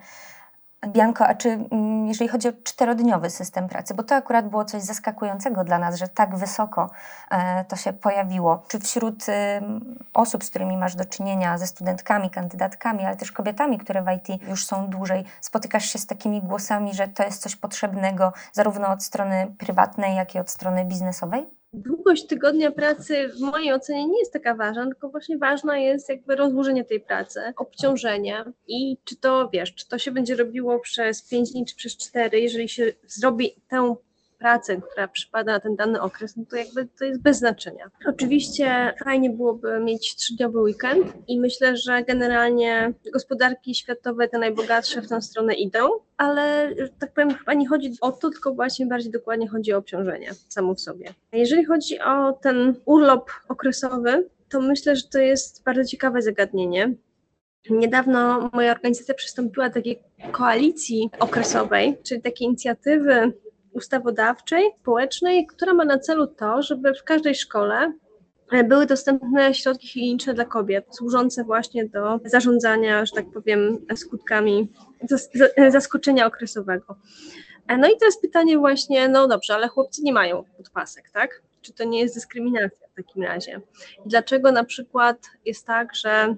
Bianko, 0.88 1.28
a 1.28 1.36
czy 1.36 1.50
mm, 1.50 2.08
jeżeli 2.08 2.28
chodzi 2.28 2.48
o 2.48 2.54
czterodniowy 2.64 3.30
system 3.30 3.70
pracy, 3.70 3.94
bo 3.94 4.04
to 4.04 4.16
akurat 4.16 4.50
było 4.50 4.66
coś 4.66 4.82
zaskakującego 4.82 5.64
dla 5.64 5.80
nas, 5.80 5.96
że 5.96 6.08
tak 6.08 6.36
wysoko 6.36 6.90
e, 7.32 7.66
to 7.66 7.76
się 7.76 7.94
pojawiło. 7.94 8.64
Czy 8.68 8.80
wśród 8.80 9.26
osób, 10.14 10.44
z 10.44 10.50
którymi 10.50 10.78
masz 10.78 10.96
do 10.96 11.06
czynienia, 11.06 11.58
ze 11.58 11.68
studentkami, 11.68 12.30
kandydatkami, 12.30 13.06
ale 13.06 13.16
też 13.16 13.32
kobietami, 13.32 13.78
które 13.78 14.04
w 14.04 14.08
IT 14.12 14.42
już 14.48 14.66
są 14.66 14.88
dłużej, 14.88 15.26
spotykasz 15.42 15.86
się 15.86 16.00
z 16.00 16.06
takimi 16.06 16.42
głosami, 16.42 16.94
że 16.94 17.08
to 17.08 17.24
jest 17.24 17.42
coś 17.42 17.56
potrzebnego 17.56 18.34
zarówno 18.54 18.88
od 18.88 19.04
strony 19.04 19.56
prywatnej, 19.58 20.16
jak 20.16 20.36
i 20.36 20.40
od 20.40 20.50
strony 20.50 20.86
biznesowej? 20.86 21.46
Długość 21.76 22.28
tygodnia 22.28 22.72
pracy 22.72 23.28
w 23.28 23.40
mojej 23.40 23.74
ocenie 23.74 24.08
nie 24.08 24.20
jest 24.20 24.34
taka 24.34 24.56
ważna, 24.56 24.86
tylko 24.86 25.10
właśnie 25.10 25.38
ważna 25.38 25.78
jest 25.78 26.10
jakby 26.10 26.36
rozłożenie 26.36 26.86
tej 26.86 27.00
pracy, 27.00 27.40
obciążenie. 27.58 28.44
I 28.68 28.98
czy 29.04 29.16
to, 29.16 29.50
wiesz, 29.54 29.76
czy 29.76 29.88
to 29.88 29.98
się 29.98 30.12
będzie 30.12 30.36
robiło 30.36 30.80
przez 30.80 31.30
5 31.30 31.52
dni, 31.52 31.66
czy 31.66 31.76
przez 31.76 31.98
4, 31.98 32.40
jeżeli 32.40 32.70
się 32.70 32.94
zrobi 33.08 33.56
tę 33.68 33.96
pracę, 34.38 34.82
która 34.92 35.08
przypada 35.08 35.52
na 35.52 35.60
ten 35.60 35.76
dany 35.76 36.02
okres, 36.02 36.38
no 36.38 36.44
to 36.50 36.56
jakby 36.56 36.88
to 37.00 37.06
jest 37.06 37.22
bez 37.22 37.38
znaczenia. 37.38 37.92
Oczywiście 38.08 38.94
fajnie 39.04 39.30
byłoby 39.30 39.80
mieć 39.80 40.16
trzydniowy 40.16 40.60
weekend 40.60 41.14
i 41.28 41.40
myślę, 41.40 41.78
że 41.78 42.04
generalnie 42.04 42.94
gospodarki 43.14 43.76
światowe, 43.76 44.28
te 44.28 44.40
najbogatsze 44.40 45.02
w 45.02 45.10
tę 45.10 45.22
stronę 45.22 45.54
idą, 45.54 45.90
ale 46.18 46.76
tak 47.00 47.14
powiem, 47.14 47.34
chyba 47.34 47.54
nie 47.54 47.68
chodzi 47.68 47.92
o 48.02 48.12
to, 48.12 48.30
tylko 48.30 48.54
właśnie 48.54 48.86
bardziej 48.86 49.12
dokładnie 49.12 49.48
chodzi 49.48 49.74
o 49.74 49.78
obciążenie 49.78 50.32
samo 50.50 50.76
w 50.76 50.80
sobie. 50.80 51.14
Jeżeli 51.34 51.66
chodzi 51.66 52.00
o 52.00 52.34
ten 52.34 52.76
urlop 52.86 53.32
okresowy, 53.50 54.30
to 54.50 54.62
myślę, 54.62 54.96
że 54.96 55.04
to 55.04 55.20
jest 55.20 55.64
bardzo 55.64 55.84
ciekawe 55.84 56.22
zagadnienie. 56.22 56.94
Niedawno 57.70 58.50
moja 58.54 58.72
organizacja 58.72 59.16
przystąpiła 59.16 59.70
do 59.70 59.74
takiej 59.74 60.00
koalicji 60.32 61.10
okresowej, 61.20 61.98
czyli 62.04 62.22
takiej 62.22 62.48
inicjatywy 62.48 63.34
ustawodawczej, 63.76 64.72
społecznej, 64.82 65.48
która 65.48 65.74
ma 65.74 65.86
na 65.86 66.00
celu 66.00 66.28
to, 66.28 66.62
żeby 66.62 66.94
w 66.94 67.04
każdej 67.04 67.36
szkole 67.36 67.94
były 68.68 68.86
dostępne 68.86 69.54
środki 69.54 69.88
higieniczne 69.88 70.34
dla 70.34 70.46
kobiet, 70.46 70.86
służące 70.92 71.44
właśnie 71.44 71.86
do 71.86 72.20
zarządzania, 72.26 73.06
że 73.06 73.12
tak 73.12 73.26
powiem, 73.34 73.86
skutkami 73.96 74.72
zaskoczenia 75.70 76.26
okresowego. 76.26 76.96
No 77.78 77.88
i 77.88 77.98
teraz 78.00 78.22
pytanie 78.22 78.58
właśnie, 78.58 79.10
no 79.10 79.28
dobrze, 79.28 79.54
ale 79.54 79.68
chłopcy 79.68 80.02
nie 80.04 80.14
mają 80.14 80.44
podpasek, 80.58 81.10
tak? 81.14 81.42
Czy 81.62 81.74
to 81.74 81.84
nie 81.84 82.00
jest 82.00 82.16
dyskryminacja 82.16 82.88
w 82.94 82.96
takim 82.96 83.24
razie? 83.24 83.62
I 84.06 84.10
dlaczego 84.10 84.52
na 84.52 84.64
przykład 84.64 85.18
jest 85.46 85.66
tak, 85.66 85.96
że 85.96 86.36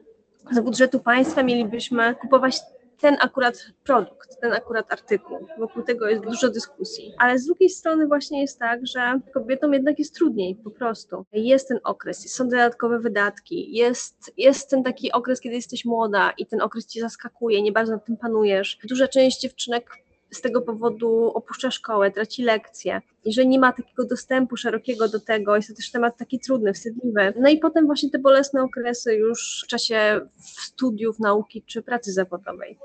z 0.52 0.60
budżetu 0.60 1.00
państwa 1.00 1.43
mielibyśmy 1.43 2.15
kupować 2.15 2.60
ten 2.99 3.17
akurat 3.21 3.65
produkt, 3.83 4.39
ten 4.41 4.53
akurat 4.53 4.93
artykuł. 4.93 5.47
Wokół 5.60 5.83
tego 5.83 6.07
jest 6.07 6.23
dużo 6.23 6.49
dyskusji. 6.49 7.13
Ale 7.17 7.39
z 7.39 7.45
drugiej 7.45 7.69
strony 7.69 8.07
właśnie 8.07 8.41
jest 8.41 8.60
tak, 8.60 8.88
że 8.88 9.19
kobietom 9.33 9.73
jednak 9.73 9.99
jest 9.99 10.15
trudniej 10.15 10.55
po 10.55 10.71
prostu. 10.71 11.25
Jest 11.33 11.67
ten 11.67 11.79
okres, 11.83 12.33
są 12.33 12.49
dodatkowe 12.49 12.99
wydatki, 12.99 13.75
jest, 13.75 14.33
jest 14.38 14.69
ten 14.69 14.83
taki 14.83 15.12
okres, 15.12 15.41
kiedy 15.41 15.55
jesteś 15.55 15.86
młoda 15.86 16.33
i 16.38 16.45
ten 16.45 16.62
okres 16.62 16.88
cię 16.88 17.01
zaskakuje, 17.01 17.62
nie 17.62 17.71
bardzo 17.71 17.93
nad 17.93 18.05
tym 18.05 18.17
panujesz. 18.17 18.77
Duża 18.89 19.07
część 19.07 19.41
dziewczynek 19.41 20.07
z 20.31 20.41
tego 20.41 20.61
powodu 20.61 21.31
opuszcza 21.33 21.71
szkołę, 21.71 22.11
traci 22.11 22.43
lekcje. 22.43 23.01
Jeżeli 23.25 23.47
nie 23.47 23.59
ma 23.59 23.73
takiego 23.73 24.05
dostępu 24.05 24.57
szerokiego 24.57 25.07
do 25.07 25.19
tego, 25.19 25.55
jest 25.55 25.67
to 25.67 25.75
też 25.75 25.91
temat 25.91 26.17
taki 26.17 26.39
trudny, 26.39 26.73
wstydliwy. 26.73 27.33
No 27.39 27.49
i 27.49 27.57
potem 27.57 27.85
właśnie 27.85 28.09
te 28.09 28.19
bolesne 28.19 28.63
okresy 28.63 29.15
już 29.15 29.61
w 29.65 29.67
czasie 29.67 30.21
studiów, 30.37 31.19
nauki 31.19 31.63
czy 31.65 31.81
pracy 31.81 32.11
zawodowej. 32.11 32.77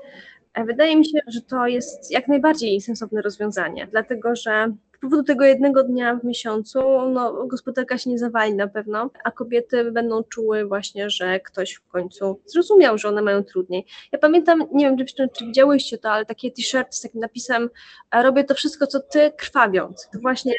E, 0.53 0.65
wydaje 0.65 0.95
mi 0.95 1.05
się, 1.05 1.19
że 1.27 1.41
to 1.41 1.67
jest 1.67 2.11
jak 2.11 2.27
najbardziej 2.27 2.81
sensowne 2.81 3.21
rozwiązanie, 3.21 3.87
dlatego 3.91 4.35
że 4.35 4.73
powodu 5.03 5.23
tego 5.23 5.45
jednego 5.45 5.83
dnia 5.83 6.15
w 6.15 6.23
miesiącu 6.23 6.79
no, 7.09 7.47
gospodarka 7.47 7.97
się 7.97 8.09
nie 8.09 8.19
zawali 8.19 8.55
na 8.55 8.67
pewno, 8.67 9.09
a 9.23 9.31
kobiety 9.31 9.91
będą 9.91 10.23
czuły 10.23 10.65
właśnie, 10.65 11.09
że 11.09 11.39
ktoś 11.39 11.73
w 11.73 11.87
końcu 11.87 12.39
zrozumiał, 12.45 12.97
że 12.97 13.09
one 13.09 13.21
mają 13.21 13.43
trudniej. 13.43 13.85
Ja 14.11 14.19
pamiętam, 14.19 14.63
nie 14.73 14.85
wiem 14.85 15.05
czy, 15.07 15.29
czy 15.37 15.45
widziałyście 15.45 15.97
to, 15.97 16.11
ale 16.11 16.25
takie 16.25 16.51
t-shirty 16.51 16.97
z 16.97 17.01
takim 17.01 17.21
napisem 17.21 17.69
robię 18.13 18.43
to 18.43 18.55
wszystko, 18.55 18.87
co 18.87 18.99
ty, 18.99 19.31
krwawiąc. 19.37 20.09
To 20.13 20.19
właśnie 20.19 20.53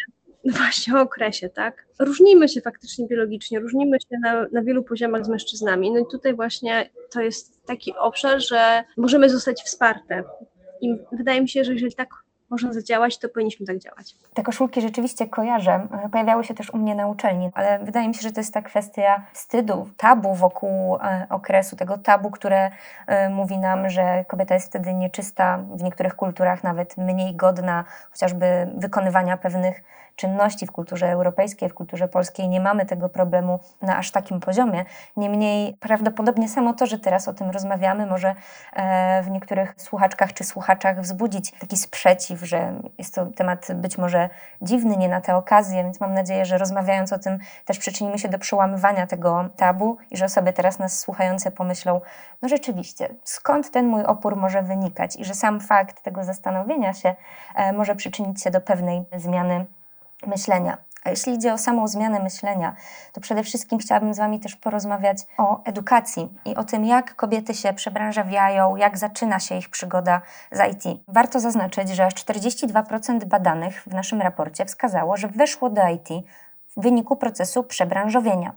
właśnie 0.58 0.94
o 0.94 1.00
okresie, 1.00 1.48
tak? 1.48 1.86
Różnimy 1.98 2.48
się 2.48 2.60
faktycznie 2.60 3.06
biologicznie, 3.06 3.60
różnimy 3.60 4.00
się 4.00 4.18
na, 4.22 4.46
na 4.52 4.62
wielu 4.62 4.82
poziomach 4.82 5.24
z 5.24 5.28
mężczyznami. 5.28 5.92
No 5.92 5.98
i 5.98 6.06
tutaj 6.10 6.34
właśnie 6.34 6.90
to 7.10 7.20
jest 7.20 7.66
taki 7.66 7.94
obszar, 7.98 8.40
że 8.40 8.84
możemy 8.96 9.30
zostać 9.30 9.62
wsparte. 9.62 10.24
I 10.80 10.96
wydaje 11.12 11.40
mi 11.40 11.48
się, 11.48 11.64
że 11.64 11.72
jeżeli 11.72 11.94
tak 11.94 12.08
można 12.54 12.72
zadziałać, 12.72 13.18
to 13.18 13.28
powinniśmy 13.28 13.66
tak 13.66 13.78
działać. 13.78 14.16
Te 14.34 14.42
koszulki 14.42 14.80
rzeczywiście 14.80 15.28
kojarzę. 15.28 15.88
Pojawiały 16.12 16.44
się 16.44 16.54
też 16.54 16.70
u 16.70 16.78
mnie 16.78 16.94
na 16.94 17.06
uczelni, 17.06 17.50
ale 17.54 17.78
wydaje 17.78 18.08
mi 18.08 18.14
się, 18.14 18.20
że 18.22 18.32
to 18.32 18.40
jest 18.40 18.54
ta 18.54 18.62
kwestia 18.62 19.22
wstydu, 19.32 19.88
tabu 19.96 20.34
wokół 20.34 20.96
e, 20.96 21.26
okresu, 21.30 21.76
tego 21.76 21.98
tabu, 21.98 22.30
które 22.30 22.70
e, 23.06 23.28
mówi 23.28 23.58
nam, 23.58 23.90
że 23.90 24.24
kobieta 24.28 24.54
jest 24.54 24.66
wtedy 24.66 24.94
nieczysta, 24.94 25.58
w 25.58 25.82
niektórych 25.82 26.16
kulturach 26.16 26.64
nawet 26.64 26.96
mniej 26.96 27.36
godna 27.36 27.84
chociażby 28.10 28.46
wykonywania 28.76 29.36
pewnych 29.36 29.82
czynności 30.16 30.66
w 30.66 30.72
kulturze 30.72 31.10
europejskiej, 31.10 31.68
w 31.68 31.74
kulturze 31.74 32.08
polskiej 32.08 32.48
nie 32.48 32.60
mamy 32.60 32.86
tego 32.86 33.08
problemu 33.08 33.60
na 33.82 33.96
aż 33.96 34.10
takim 34.10 34.40
poziomie. 34.40 34.84
Niemniej 35.16 35.76
prawdopodobnie 35.80 36.48
samo 36.48 36.72
to, 36.72 36.86
że 36.86 36.98
teraz 36.98 37.28
o 37.28 37.34
tym 37.34 37.50
rozmawiamy, 37.50 38.06
może 38.06 38.34
e, 38.72 39.22
w 39.22 39.30
niektórych 39.30 39.74
słuchaczkach 39.76 40.32
czy 40.32 40.44
słuchaczach 40.44 41.00
wzbudzić 41.00 41.52
taki 41.52 41.76
sprzeciw, 41.76 42.40
że 42.40 42.80
jest 42.98 43.14
to 43.14 43.26
temat 43.26 43.68
być 43.74 43.98
może 43.98 44.28
dziwny, 44.62 44.96
nie 44.96 45.08
na 45.08 45.20
tę 45.20 45.36
okazję, 45.36 45.84
więc 45.84 46.00
mam 46.00 46.14
nadzieję, 46.14 46.44
że 46.44 46.58
rozmawiając 46.58 47.12
o 47.12 47.18
tym 47.18 47.38
też 47.64 47.78
przyczynimy 47.78 48.18
się 48.18 48.28
do 48.28 48.38
przełamywania 48.38 49.06
tego 49.06 49.48
tabu 49.56 49.96
i 50.10 50.16
że 50.16 50.24
osoby 50.24 50.52
teraz 50.52 50.78
nas 50.78 50.98
słuchające 50.98 51.50
pomyślą, 51.50 52.00
no 52.42 52.48
rzeczywiście, 52.48 53.08
skąd 53.24 53.70
ten 53.70 53.86
mój 53.86 54.04
opór 54.04 54.36
może 54.36 54.62
wynikać 54.62 55.16
i 55.16 55.24
że 55.24 55.34
sam 55.34 55.60
fakt 55.60 56.02
tego 56.02 56.24
zastanowienia 56.24 56.92
się 56.92 57.14
e, 57.54 57.72
może 57.72 57.94
przyczynić 57.94 58.42
się 58.42 58.50
do 58.50 58.60
pewnej 58.60 59.04
zmiany 59.16 59.66
myślenia. 60.26 60.78
A 61.04 61.10
jeśli 61.10 61.34
idzie 61.34 61.52
o 61.52 61.58
samą 61.58 61.88
zmianę 61.88 62.22
myślenia, 62.22 62.76
to 63.12 63.20
przede 63.20 63.42
wszystkim 63.42 63.78
chciałabym 63.78 64.14
z 64.14 64.18
Wami 64.18 64.40
też 64.40 64.56
porozmawiać 64.56 65.18
o 65.38 65.64
edukacji 65.64 66.28
i 66.44 66.56
o 66.56 66.64
tym, 66.64 66.84
jak 66.84 67.16
kobiety 67.16 67.54
się 67.54 67.72
przebranżawiają, 67.72 68.76
jak 68.76 68.98
zaczyna 68.98 69.40
się 69.40 69.56
ich 69.56 69.68
przygoda 69.68 70.20
z 70.52 70.72
IT. 70.72 71.00
Warto 71.08 71.40
zaznaczyć, 71.40 71.88
że 71.88 72.06
aż 72.06 72.14
42% 72.14 73.24
badanych 73.24 73.82
w 73.82 73.94
naszym 73.94 74.22
raporcie 74.22 74.64
wskazało, 74.64 75.16
że 75.16 75.28
weszło 75.28 75.70
do 75.70 75.88
IT 75.88 76.08
w 76.76 76.82
wyniku 76.82 77.16
procesu 77.16 77.64
przebranżowienia. 77.64 78.52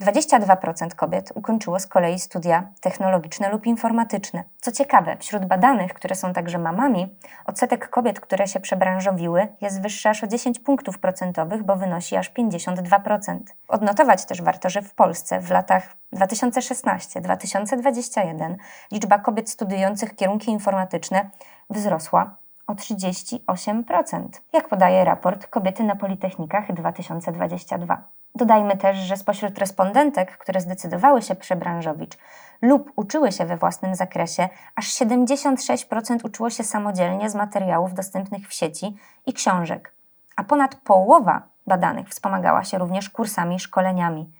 22% 0.00 0.94
kobiet 0.94 1.32
ukończyło 1.34 1.80
z 1.80 1.86
kolei 1.86 2.18
studia 2.18 2.68
technologiczne 2.80 3.50
lub 3.50 3.66
informatyczne. 3.66 4.44
Co 4.60 4.72
ciekawe, 4.72 5.16
wśród 5.20 5.44
badanych, 5.44 5.94
które 5.94 6.14
są 6.14 6.32
także 6.32 6.58
mamami, 6.58 7.16
odsetek 7.46 7.88
kobiet, 7.88 8.20
które 8.20 8.48
się 8.48 8.60
przebranżowiły, 8.60 9.48
jest 9.60 9.82
wyższy 9.82 10.08
aż 10.08 10.24
o 10.24 10.26
10 10.26 10.58
punktów 10.58 10.98
procentowych, 10.98 11.62
bo 11.62 11.76
wynosi 11.76 12.16
aż 12.16 12.32
52%. 12.32 13.38
Odnotować 13.68 14.24
też 14.24 14.42
warto, 14.42 14.70
że 14.70 14.82
w 14.82 14.94
Polsce 14.94 15.40
w 15.40 15.50
latach 15.50 15.96
2016-2021 16.12 18.56
liczba 18.92 19.18
kobiet 19.18 19.50
studiujących 19.50 20.16
kierunki 20.16 20.50
informatyczne 20.50 21.30
wzrosła 21.70 22.36
o 22.66 22.74
38%, 22.74 24.28
jak 24.52 24.68
podaje 24.68 25.04
raport 25.04 25.46
Kobiety 25.46 25.84
na 25.84 25.96
Politechnikach 25.96 26.72
2022. 26.72 28.19
Dodajmy 28.40 28.76
też, 28.76 28.96
że 28.96 29.16
spośród 29.16 29.58
respondentek, 29.58 30.38
które 30.38 30.60
zdecydowały 30.60 31.22
się 31.22 31.34
przebranżowić 31.34 32.18
lub 32.62 32.92
uczyły 32.96 33.32
się 33.32 33.44
we 33.44 33.56
własnym 33.56 33.94
zakresie, 33.94 34.48
aż 34.74 34.86
76% 34.86 36.24
uczyło 36.24 36.50
się 36.50 36.64
samodzielnie 36.64 37.30
z 37.30 37.34
materiałów 37.34 37.94
dostępnych 37.94 38.48
w 38.48 38.54
sieci 38.54 38.96
i 39.26 39.32
książek, 39.32 39.94
a 40.36 40.44
ponad 40.44 40.74
połowa 40.74 41.42
badanych 41.66 42.08
wspomagała 42.08 42.64
się 42.64 42.78
również 42.78 43.10
kursami 43.10 43.56
i 43.56 43.60
szkoleniami. 43.60 44.30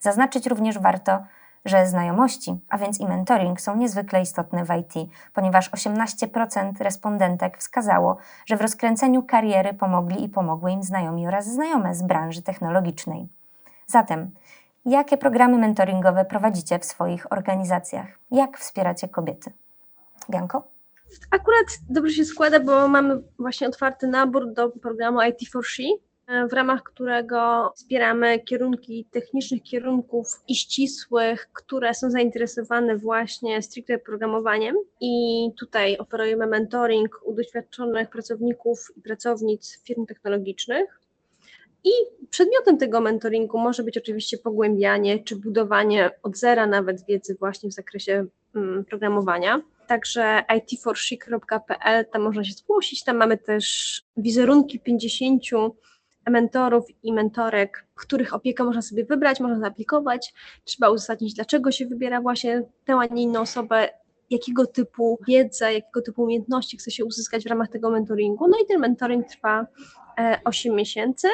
Zaznaczyć 0.00 0.46
również 0.46 0.78
warto, 0.78 1.24
że 1.64 1.86
znajomości, 1.86 2.60
a 2.68 2.78
więc 2.78 3.00
i 3.00 3.06
mentoring 3.06 3.60
są 3.60 3.76
niezwykle 3.76 4.22
istotne 4.22 4.64
w 4.64 4.68
IT, 4.80 5.10
ponieważ 5.32 5.70
18% 5.70 6.72
respondentek 6.78 7.58
wskazało, 7.58 8.16
że 8.46 8.56
w 8.56 8.60
rozkręceniu 8.60 9.22
kariery 9.22 9.74
pomogli 9.74 10.24
i 10.24 10.28
pomogły 10.28 10.70
im 10.70 10.82
znajomi 10.82 11.28
oraz 11.28 11.46
znajome 11.46 11.94
z 11.94 12.02
branży 12.02 12.42
technologicznej. 12.42 13.28
Zatem, 13.86 14.30
jakie 14.84 15.16
programy 15.16 15.58
mentoringowe 15.58 16.24
prowadzicie 16.24 16.78
w 16.78 16.84
swoich 16.84 17.32
organizacjach? 17.32 18.06
Jak 18.30 18.58
wspieracie 18.58 19.08
kobiety? 19.08 19.52
Bianko? 20.30 20.68
Akurat 21.30 21.66
dobrze 21.90 22.14
się 22.14 22.24
składa, 22.24 22.60
bo 22.60 22.88
mamy 22.88 23.22
właśnie 23.38 23.68
otwarty 23.68 24.06
nabór 24.06 24.52
do 24.52 24.68
programu 24.70 25.22
IT 25.22 25.48
for 25.52 25.64
She, 25.66 25.82
w 26.50 26.52
ramach 26.52 26.82
którego 26.82 27.72
wspieramy 27.76 28.40
kierunki 28.40 29.06
technicznych, 29.10 29.62
kierunków 29.62 30.26
i 30.48 30.54
ścisłych, 30.56 31.48
które 31.52 31.94
są 31.94 32.10
zainteresowane 32.10 32.96
właśnie 32.96 33.62
stricte 33.62 33.98
programowaniem. 33.98 34.76
I 35.00 35.48
tutaj 35.58 35.98
oferujemy 35.98 36.46
mentoring 36.46 37.20
u 37.24 37.34
doświadczonych 37.34 38.10
pracowników 38.10 38.92
i 38.96 39.00
pracownic 39.00 39.82
firm 39.84 40.06
technologicznych. 40.06 41.00
I 41.84 41.90
przedmiotem 42.30 42.78
tego 42.78 43.00
mentoringu 43.00 43.58
może 43.58 43.82
być 43.82 43.98
oczywiście 43.98 44.38
pogłębianie 44.38 45.24
czy 45.24 45.36
budowanie 45.36 46.10
od 46.22 46.36
zera 46.36 46.66
nawet 46.66 47.06
wiedzy 47.06 47.36
właśnie 47.40 47.70
w 47.70 47.72
zakresie 47.72 48.26
mm, 48.54 48.84
programowania. 48.84 49.60
Także 49.86 50.42
it4she.pl, 50.50 52.06
tam 52.12 52.22
można 52.22 52.44
się 52.44 52.52
zgłosić. 52.52 53.04
Tam 53.04 53.16
mamy 53.16 53.38
też 53.38 54.02
wizerunki 54.16 54.80
50 54.80 55.42
mentorów 56.30 56.84
i 57.02 57.12
mentorek, 57.12 57.86
których 57.94 58.34
opiekę 58.34 58.64
można 58.64 58.82
sobie 58.82 59.04
wybrać, 59.04 59.40
można 59.40 59.60
zaaplikować. 59.60 60.34
Trzeba 60.64 60.90
uzasadnić, 60.90 61.34
dlaczego 61.34 61.70
się 61.70 61.86
wybiera 61.86 62.20
właśnie 62.20 62.62
tę, 62.84 62.94
a 62.94 63.14
nie 63.14 63.22
inną 63.22 63.40
osobę. 63.40 63.88
jakiego 64.30 64.66
typu 64.66 65.18
wiedza, 65.28 65.70
jakiego 65.70 66.02
typu 66.02 66.22
umiejętności 66.22 66.76
chce 66.76 66.90
się 66.90 67.04
uzyskać 67.04 67.44
w 67.44 67.46
ramach 67.46 67.68
tego 67.68 67.90
mentoringu. 67.90 68.48
No 68.48 68.58
i 68.64 68.66
ten 68.66 68.80
mentoring 68.80 69.28
trwa 69.28 69.66
8 70.44 70.72
e, 70.72 70.76
miesięcy 70.76 71.28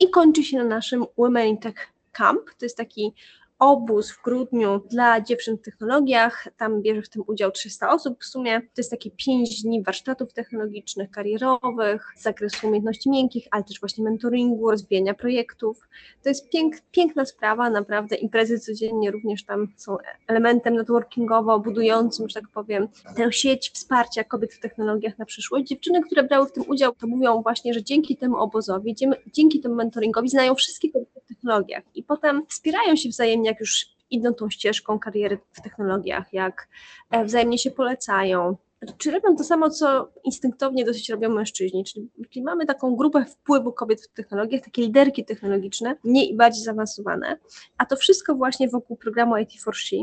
i 0.00 0.10
kończy 0.10 0.44
się 0.44 0.58
na 0.58 0.64
naszym 0.64 1.04
Women 1.18 1.48
in 1.48 1.58
Tech 1.58 1.92
Camp. 2.12 2.40
To 2.58 2.64
jest 2.64 2.76
taki 2.76 3.14
obóz 3.60 4.10
w 4.10 4.22
grudniu 4.22 4.80
dla 4.90 5.20
dziewczyn 5.20 5.56
w 5.56 5.62
technologiach. 5.62 6.48
Tam 6.56 6.82
bierze 6.82 7.02
w 7.02 7.08
tym 7.08 7.22
udział 7.26 7.50
300 7.50 7.92
osób 7.92 8.20
w 8.20 8.24
sumie. 8.24 8.60
To 8.60 8.66
jest 8.76 8.90
takie 8.90 9.10
5 9.10 9.62
dni 9.62 9.82
warsztatów 9.82 10.32
technologicznych, 10.32 11.10
karierowych, 11.10 12.12
z 12.16 12.22
zakresu 12.22 12.66
umiejętności 12.66 13.10
miękkich, 13.10 13.48
ale 13.50 13.64
też 13.64 13.80
właśnie 13.80 14.04
mentoringu, 14.04 14.70
rozwijania 14.70 15.14
projektów. 15.14 15.88
To 16.22 16.28
jest 16.28 16.50
pięk, 16.50 16.74
piękna 16.92 17.24
sprawa, 17.24 17.70
naprawdę 17.70 18.16
imprezy 18.16 18.58
codziennie 18.58 19.10
również 19.10 19.44
tam 19.44 19.68
są 19.76 19.96
elementem 20.26 20.74
networkingowo 20.74 21.60
budującym, 21.60 22.28
że 22.28 22.40
tak 22.40 22.50
powiem, 22.54 22.88
tę 23.16 23.32
sieć 23.32 23.70
wsparcia 23.70 24.24
kobiet 24.24 24.54
w 24.54 24.60
technologiach 24.60 25.18
na 25.18 25.24
przyszłość. 25.24 25.66
Dziewczyny, 25.66 26.00
które 26.02 26.22
brały 26.22 26.46
w 26.46 26.52
tym 26.52 26.64
udział, 26.68 26.94
to 26.94 27.06
mówią 27.06 27.42
właśnie, 27.42 27.74
że 27.74 27.82
dzięki 27.82 28.16
temu 28.16 28.36
obozowi, 28.36 28.96
dzięki 29.26 29.60
temu 29.60 29.74
mentoringowi 29.74 30.28
znają 30.28 30.54
wszystkie 30.54 30.90
kobiety 30.90 31.20
w 31.24 31.28
technologiach 31.28 31.82
i 31.94 32.02
potem 32.02 32.46
wspierają 32.48 32.96
się 32.96 33.08
wzajemnie 33.08 33.49
jak 33.50 33.60
już 33.60 33.86
idą 34.10 34.34
tą 34.34 34.50
ścieżką 34.50 34.98
kariery 34.98 35.38
w 35.52 35.60
technologiach, 35.60 36.32
jak 36.32 36.68
e, 37.10 37.24
wzajemnie 37.24 37.58
się 37.58 37.70
polecają, 37.70 38.56
czy 38.98 39.10
robią 39.10 39.36
to 39.36 39.44
samo, 39.44 39.70
co 39.70 40.12
instynktownie 40.24 40.84
dosyć 40.84 41.08
robią 41.08 41.30
mężczyźni, 41.30 41.84
czyli, 41.84 42.08
czyli, 42.30 42.44
mamy 42.44 42.66
taką 42.66 42.96
grupę 42.96 43.24
wpływu 43.24 43.72
kobiet 43.72 44.02
w 44.02 44.08
technologiach, 44.08 44.64
takie 44.64 44.82
liderki 44.82 45.24
technologiczne, 45.24 45.96
mniej 46.04 46.32
i 46.32 46.36
bardziej 46.36 46.64
zaawansowane, 46.64 47.38
a 47.78 47.86
to 47.86 47.96
wszystko 47.96 48.34
właśnie 48.34 48.68
wokół 48.68 48.96
programu 48.96 49.36
IT 49.36 49.62
for 49.62 49.76
She, 49.76 49.96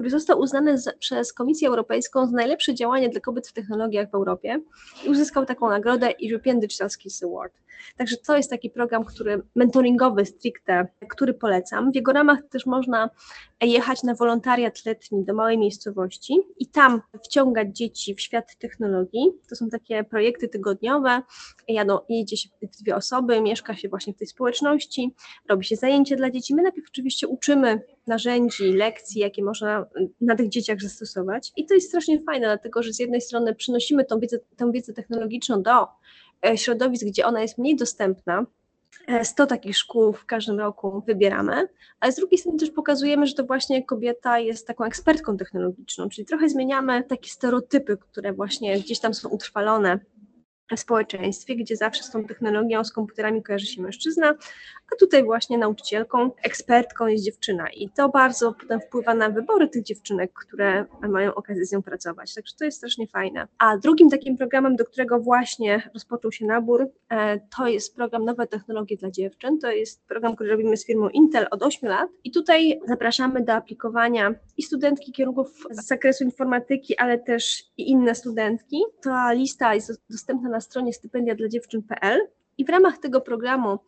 który 0.00 0.10
został 0.10 0.38
uznany 0.38 0.78
z, 0.78 0.98
przez 0.98 1.32
Komisję 1.32 1.68
Europejską 1.68 2.26
za 2.26 2.32
najlepsze 2.32 2.74
działanie 2.74 3.08
dla 3.08 3.20
kobiet 3.20 3.48
w 3.48 3.52
technologiach 3.52 4.10
w 4.10 4.14
Europie 4.14 4.60
i 5.06 5.08
uzyskał 5.08 5.46
taką 5.46 5.68
nagrodę 5.68 6.14
European 6.24 6.60
Digital 6.60 6.90
Skills 6.90 7.22
Award. 7.22 7.52
Także 7.96 8.16
to 8.16 8.36
jest 8.36 8.50
taki 8.50 8.70
program, 8.70 9.04
który 9.04 9.42
mentoringowy 9.54 10.26
stricte, 10.26 10.86
który 11.08 11.34
polecam. 11.34 11.92
W 11.92 11.94
jego 11.94 12.12
ramach 12.12 12.38
też 12.50 12.66
można 12.66 13.10
jechać 13.60 14.02
na 14.02 14.14
wolontariat 14.14 14.86
letni 14.86 15.24
do 15.24 15.34
małej 15.34 15.58
miejscowości 15.58 16.36
i 16.58 16.66
tam 16.66 17.02
wciągać 17.24 17.76
dzieci 17.76 18.14
w 18.14 18.20
świat 18.20 18.56
technologii. 18.58 19.32
To 19.48 19.56
są 19.56 19.68
takie 19.68 20.04
projekty 20.04 20.48
tygodniowe. 20.48 21.22
Jadą, 21.68 21.98
jedzie 22.08 22.36
się 22.36 22.48
dwie 22.80 22.96
osoby, 22.96 23.40
mieszka 23.40 23.76
się 23.76 23.88
właśnie 23.88 24.12
w 24.12 24.16
tej 24.16 24.26
społeczności, 24.26 25.14
robi 25.48 25.64
się 25.64 25.76
zajęcia 25.76 26.16
dla 26.16 26.30
dzieci. 26.30 26.54
My 26.54 26.62
najpierw 26.62 26.88
oczywiście 26.88 27.28
uczymy 27.28 27.80
narzędzi, 28.10 28.72
lekcji, 28.72 29.20
jakie 29.20 29.44
można 29.44 29.86
na 30.20 30.36
tych 30.36 30.48
dzieciach 30.48 30.80
zastosować. 30.80 31.52
I 31.56 31.66
to 31.66 31.74
jest 31.74 31.88
strasznie 31.88 32.22
fajne, 32.22 32.46
dlatego 32.46 32.82
że 32.82 32.92
z 32.92 32.98
jednej 32.98 33.20
strony 33.20 33.54
przynosimy 33.54 34.04
tą 34.04 34.20
wiedzę, 34.20 34.38
tę 34.56 34.72
wiedzę 34.72 34.92
technologiczną 34.92 35.62
do 35.62 35.86
E, 36.46 36.58
środowisk, 36.58 37.06
gdzie 37.06 37.26
ona 37.26 37.42
jest 37.42 37.58
mniej 37.58 37.76
dostępna. 37.76 38.46
100 39.22 39.42
e, 39.42 39.46
takich 39.46 39.76
szkół 39.76 40.12
w 40.12 40.26
każdym 40.26 40.58
roku 40.58 41.02
wybieramy, 41.06 41.68
ale 42.00 42.12
z 42.12 42.16
drugiej 42.16 42.38
strony 42.38 42.58
też 42.58 42.70
pokazujemy, 42.70 43.26
że 43.26 43.34
to 43.34 43.44
właśnie 43.44 43.84
kobieta 43.84 44.38
jest 44.38 44.66
taką 44.66 44.84
ekspertką 44.84 45.36
technologiczną, 45.36 46.08
czyli 46.08 46.26
trochę 46.26 46.48
zmieniamy 46.48 47.04
takie 47.04 47.30
stereotypy, 47.30 47.96
które 47.96 48.32
właśnie 48.32 48.80
gdzieś 48.80 49.00
tam 49.00 49.14
są 49.14 49.28
utrwalone 49.28 50.00
społeczeństwie, 50.76 51.56
gdzie 51.56 51.76
zawsze 51.76 52.02
z 52.02 52.10
tą 52.10 52.24
technologią, 52.24 52.84
z 52.84 52.92
komputerami 52.92 53.42
kojarzy 53.42 53.66
się 53.66 53.82
mężczyzna, 53.82 54.34
a 54.92 54.96
tutaj 54.98 55.24
właśnie 55.24 55.58
nauczycielką, 55.58 56.30
ekspertką 56.42 57.06
jest 57.06 57.24
dziewczyna 57.24 57.70
i 57.70 57.88
to 57.88 58.08
bardzo 58.08 58.52
potem 58.52 58.80
wpływa 58.80 59.14
na 59.14 59.30
wybory 59.30 59.68
tych 59.68 59.82
dziewczynek, 59.82 60.32
które 60.32 60.84
mają 61.08 61.34
okazję 61.34 61.66
z 61.66 61.72
nią 61.72 61.82
pracować, 61.82 62.34
także 62.34 62.56
to 62.58 62.64
jest 62.64 62.78
strasznie 62.78 63.06
fajne. 63.06 63.48
A 63.58 63.76
drugim 63.76 64.10
takim 64.10 64.36
programem, 64.36 64.76
do 64.76 64.84
którego 64.84 65.20
właśnie 65.20 65.90
rozpoczął 65.94 66.32
się 66.32 66.46
nabór, 66.46 66.88
e, 67.08 67.40
to 67.56 67.66
jest 67.66 67.96
program 67.96 68.24
Nowe 68.24 68.46
Technologie 68.46 68.96
dla 68.96 69.10
Dziewczyn, 69.10 69.58
to 69.58 69.70
jest 69.70 70.06
program, 70.06 70.34
który 70.34 70.50
robimy 70.50 70.76
z 70.76 70.86
firmą 70.86 71.08
Intel 71.08 71.46
od 71.50 71.62
8 71.62 71.88
lat 71.88 72.10
i 72.24 72.30
tutaj 72.30 72.80
zapraszamy 72.86 73.44
do 73.44 73.52
aplikowania 73.52 74.34
i 74.56 74.62
studentki 74.62 75.12
kierunków 75.12 75.48
z 75.70 75.86
zakresu 75.86 76.24
informatyki, 76.24 76.96
ale 76.96 77.18
też 77.18 77.64
i 77.76 77.90
inne 77.90 78.14
studentki. 78.14 78.82
Ta 79.02 79.32
lista 79.32 79.74
jest 79.74 80.02
dostępna 80.10 80.48
na 80.48 80.59
stronie 80.60 80.92
stypendia 80.92 81.34
dla 81.34 81.48
dziewczyn.pl 81.48 82.20
i 82.58 82.64
w 82.64 82.68
ramach 82.68 82.98
tego 82.98 83.20
programu 83.20 83.78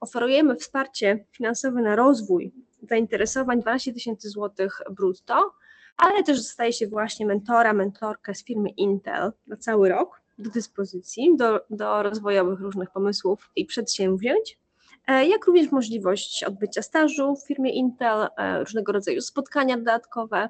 oferujemy 0.00 0.56
wsparcie 0.56 1.24
finansowe 1.32 1.82
na 1.82 1.96
rozwój 1.96 2.52
zainteresowań 2.88 3.60
12 3.60 3.92
tysięcy 3.92 4.28
złotych 4.28 4.80
brutto, 4.90 5.52
ale 5.96 6.22
też 6.22 6.40
zostaje 6.40 6.72
się 6.72 6.86
właśnie 6.86 7.26
mentora, 7.26 7.72
mentorkę 7.72 8.34
z 8.34 8.44
firmy 8.44 8.68
Intel 8.68 9.32
na 9.46 9.56
cały 9.56 9.88
rok 9.88 10.22
do 10.38 10.50
dyspozycji 10.50 11.36
do, 11.36 11.60
do 11.70 12.02
rozwojowych 12.02 12.60
różnych 12.60 12.90
pomysłów 12.90 13.50
i 13.56 13.66
przedsięwzięć. 13.66 14.58
E, 15.06 15.26
jak 15.26 15.46
również 15.46 15.72
możliwość 15.72 16.44
odbycia 16.44 16.82
stażu 16.82 17.36
w 17.36 17.46
firmie 17.46 17.72
Intel, 17.72 18.28
e, 18.36 18.60
różnego 18.60 18.92
rodzaju 18.92 19.20
spotkania 19.20 19.76
dodatkowe, 19.76 20.48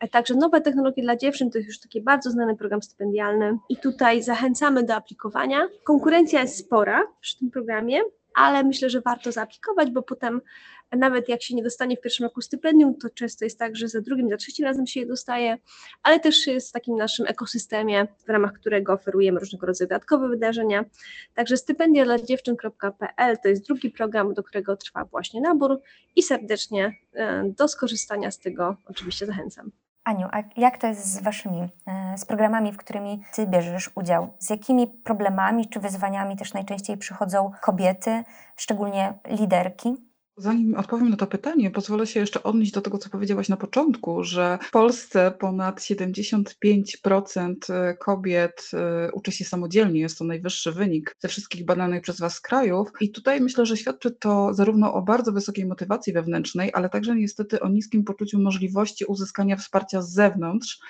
e, 0.00 0.08
także 0.08 0.34
nowe 0.34 0.60
technologie 0.60 1.02
dla 1.02 1.16
dziewczyn, 1.16 1.50
to 1.50 1.58
jest 1.58 1.68
już 1.68 1.80
taki 1.80 2.02
bardzo 2.02 2.30
znany 2.30 2.56
program 2.56 2.82
stypendialny 2.82 3.58
i 3.68 3.76
tutaj 3.76 4.22
zachęcamy 4.22 4.82
do 4.82 4.94
aplikowania. 4.94 5.68
Konkurencja 5.84 6.40
jest 6.40 6.58
spora 6.58 7.02
przy 7.20 7.38
tym 7.38 7.50
programie, 7.50 8.00
ale 8.34 8.64
myślę, 8.64 8.90
że 8.90 9.00
warto 9.00 9.32
zaaplikować, 9.32 9.90
bo 9.90 10.02
potem 10.02 10.40
nawet 10.96 11.28
jak 11.28 11.42
się 11.42 11.54
nie 11.54 11.62
dostanie 11.62 11.96
w 11.96 12.00
pierwszym 12.00 12.24
roku 12.24 12.40
stypendium, 12.40 12.94
to 12.94 13.10
często 13.10 13.44
jest 13.44 13.58
tak, 13.58 13.76
że 13.76 13.88
za 13.88 14.00
drugim, 14.00 14.30
za 14.30 14.36
trzecim 14.36 14.64
razem 14.64 14.86
się 14.86 15.00
je 15.00 15.06
dostaje, 15.06 15.58
ale 16.02 16.20
też 16.20 16.46
jest 16.46 16.68
w 16.68 16.72
takim 16.72 16.96
naszym 16.96 17.26
ekosystemie, 17.26 18.06
w 18.26 18.28
ramach 18.28 18.52
którego 18.52 18.92
oferujemy 18.92 19.40
różnego 19.40 19.66
rodzaju 19.66 19.88
dodatkowe 19.88 20.28
wydarzenia. 20.28 20.84
Także 21.34 21.56
stypendia 21.56 22.04
dla 22.04 22.18
dziewczyn.pl 22.18 23.38
to 23.42 23.48
jest 23.48 23.66
drugi 23.66 23.90
program, 23.90 24.34
do 24.34 24.42
którego 24.42 24.76
trwa 24.76 25.04
właśnie 25.04 25.40
nabór 25.40 25.80
i 26.16 26.22
serdecznie 26.22 26.92
e, 27.14 27.44
do 27.44 27.68
skorzystania 27.68 28.30
z 28.30 28.38
tego 28.38 28.76
oczywiście 28.86 29.26
zachęcam. 29.26 29.70
Aniu, 30.04 30.28
a 30.32 30.42
jak 30.56 30.78
to 30.78 30.86
jest 30.86 31.12
z 31.12 31.22
waszymi, 31.22 31.68
e, 31.86 32.18
z 32.18 32.24
programami, 32.24 32.72
w 32.72 32.76
którymi 32.76 33.22
ty 33.34 33.46
bierzesz 33.46 33.90
udział? 33.94 34.34
Z 34.38 34.50
jakimi 34.50 34.86
problemami 34.86 35.68
czy 35.68 35.80
wyzwaniami 35.80 36.36
też 36.36 36.54
najczęściej 36.54 36.96
przychodzą 36.96 37.52
kobiety, 37.62 38.24
szczególnie 38.56 39.14
liderki? 39.26 39.96
Zanim 40.36 40.74
odpowiem 40.74 41.08
na 41.08 41.16
to 41.16 41.26
pytanie, 41.26 41.70
pozwolę 41.70 42.06
się 42.06 42.20
jeszcze 42.20 42.42
odnieść 42.42 42.72
do 42.72 42.80
tego, 42.80 42.98
co 42.98 43.10
powiedziałaś 43.10 43.48
na 43.48 43.56
początku, 43.56 44.24
że 44.24 44.58
w 44.62 44.70
Polsce 44.70 45.32
ponad 45.38 45.80
75% 45.80 47.54
e, 47.70 47.94
kobiet 47.94 48.70
e, 48.72 49.12
uczy 49.12 49.32
się 49.32 49.44
samodzielnie. 49.44 50.00
Jest 50.00 50.18
to 50.18 50.24
najwyższy 50.24 50.72
wynik 50.72 51.16
ze 51.18 51.28
wszystkich 51.28 51.64
badanych 51.64 52.02
przez 52.02 52.20
Was 52.20 52.40
krajów. 52.40 52.88
I 53.00 53.10
tutaj 53.10 53.40
myślę, 53.40 53.66
że 53.66 53.76
świadczy 53.76 54.10
to 54.10 54.54
zarówno 54.54 54.94
o 54.94 55.02
bardzo 55.02 55.32
wysokiej 55.32 55.66
motywacji 55.66 56.12
wewnętrznej, 56.12 56.70
ale 56.74 56.88
także 56.88 57.16
niestety 57.16 57.60
o 57.60 57.68
niskim 57.68 58.04
poczuciu 58.04 58.38
możliwości 58.38 59.04
uzyskania 59.04 59.56
wsparcia 59.56 60.02
z 60.02 60.12
zewnątrz 60.12 60.80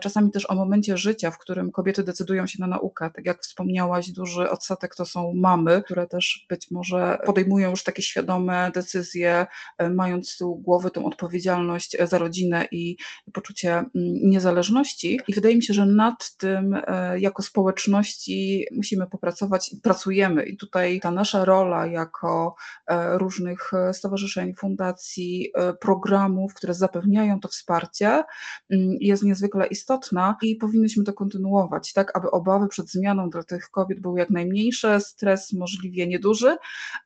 czasami 0.00 0.30
też 0.30 0.50
o 0.50 0.54
momencie 0.54 0.96
życia, 0.96 1.30
w 1.30 1.38
którym 1.38 1.72
kobiety 1.72 2.02
decydują 2.02 2.46
się 2.46 2.56
na 2.60 2.66
naukę. 2.66 3.10
Tak 3.14 3.26
jak 3.26 3.42
wspomniałaś, 3.42 4.10
duży 4.10 4.50
odsetek 4.50 4.94
to 4.94 5.06
są 5.06 5.32
mamy, 5.34 5.82
które 5.82 6.06
też 6.06 6.46
być 6.48 6.70
może 6.70 7.18
podejmują 7.26 7.70
już 7.70 7.84
takie 7.84 8.02
świadome 8.02 8.70
decyzje, 8.74 9.46
e, 9.78 9.90
mając 9.90 10.30
z 10.30 10.36
tyłu 10.36 10.58
głowy 10.58 10.90
tą 10.90 11.06
odpowiedzialność 11.06 11.96
za 12.04 12.18
rodzinę 12.18 12.68
i 12.70 12.96
poczucie 13.32 13.72
mm, 13.72 13.90
niezależności. 14.22 15.20
I 15.28 15.34
wydaje 15.34 15.56
mi 15.56 15.62
się, 15.62 15.74
że 15.74 15.86
nad 15.86 16.36
tym 16.36 16.74
e, 16.86 17.20
jako 17.20 17.42
społeczności 17.42 18.66
musimy 18.72 19.06
popracować 19.06 19.72
i 19.72 19.76
pracujemy. 19.76 20.42
I 20.42 20.56
tutaj 20.56 21.00
ta 21.00 21.10
nasza 21.10 21.44
rola 21.44 21.86
jako 21.86 22.54
różnych 23.12 23.70
stowarzyszeń, 23.92 24.54
fundacji, 24.54 25.52
programów, 25.80 26.54
które 26.54 26.74
zapewniają 26.74 27.40
to 27.40 27.48
wsparcie, 27.48 28.24
mm, 28.70 28.96
jest 29.00 29.22
niezwykle 29.22 29.66
istotna 29.70 30.36
i 30.42 30.56
powinnyśmy 30.56 31.04
to 31.04 31.12
kontynuować, 31.12 31.92
tak, 31.92 32.16
aby 32.16 32.30
obawy 32.30 32.68
przed 32.68 32.90
zmianą 32.90 33.30
dla 33.30 33.42
tych 33.42 33.70
kobiet 33.70 34.00
były 34.00 34.18
jak 34.18 34.30
najmniejsze, 34.30 35.00
stres 35.00 35.52
możliwie 35.52 36.06
nieduży, 36.06 36.56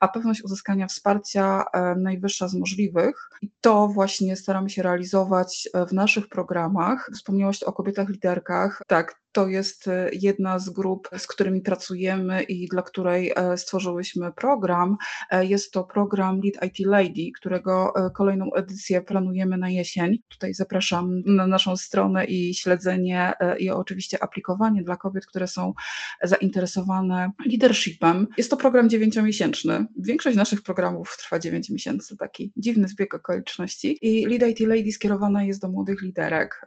a 0.00 0.08
pewność 0.08 0.44
uzyskania 0.44 0.86
wsparcia 0.86 1.64
e, 1.72 1.94
najwyższa 1.94 2.48
z 2.48 2.54
możliwych. 2.54 3.28
I 3.42 3.50
to 3.60 3.88
właśnie 3.88 4.36
staramy 4.36 4.70
się 4.70 4.82
realizować 4.82 5.68
e, 5.74 5.86
w 5.86 5.92
naszych 5.92 6.28
programach. 6.28 7.10
Wspomniałaś 7.14 7.62
o 7.62 7.72
kobietach 7.72 8.08
liderkach. 8.08 8.82
Tak, 8.86 9.23
to 9.34 9.48
jest 9.48 9.88
e, 9.88 10.10
jedna 10.12 10.58
z 10.58 10.70
grup, 10.70 11.08
z 11.18 11.26
którymi 11.26 11.60
pracujemy 11.60 12.42
i 12.42 12.68
dla 12.68 12.82
której 12.82 13.32
e, 13.36 13.56
stworzyłyśmy 13.56 14.32
program. 14.32 14.96
E, 15.30 15.46
jest 15.46 15.72
to 15.72 15.84
program 15.84 16.40
Lead 16.44 16.64
IT 16.64 16.86
Lady, 16.86 17.30
którego 17.36 17.92
kolejną 18.14 18.52
edycję 18.52 19.02
planujemy 19.02 19.56
na 19.58 19.70
jesień. 19.70 20.18
Tutaj 20.28 20.54
zapraszam 20.54 21.22
na 21.26 21.46
naszą 21.46 21.76
stronę 21.76 22.24
i 22.24 22.54
śledzenie 22.54 23.32
i 23.58 23.70
oczywiście 23.70 24.22
aplikowanie 24.22 24.82
dla 24.82 24.96
kobiet, 24.96 25.26
które 25.26 25.46
są 25.46 25.74
zainteresowane 26.22 27.30
leadershipem. 27.46 28.26
Jest 28.36 28.50
to 28.50 28.56
program 28.56 28.88
dziewięciomiesięczny. 28.88 29.86
Większość 29.98 30.36
naszych 30.36 30.62
programów 30.62 31.16
trwa 31.18 31.38
9 31.38 31.70
miesięcy, 31.70 32.16
taki 32.16 32.52
dziwny 32.56 32.88
zbieg 32.88 33.14
okoliczności. 33.14 33.98
I 34.02 34.26
Lead 34.26 34.42
IT 34.50 34.60
Lady 34.60 34.92
skierowana 34.92 35.44
jest 35.44 35.60
do 35.60 35.68
młodych 35.68 36.02
liderek. 36.02 36.66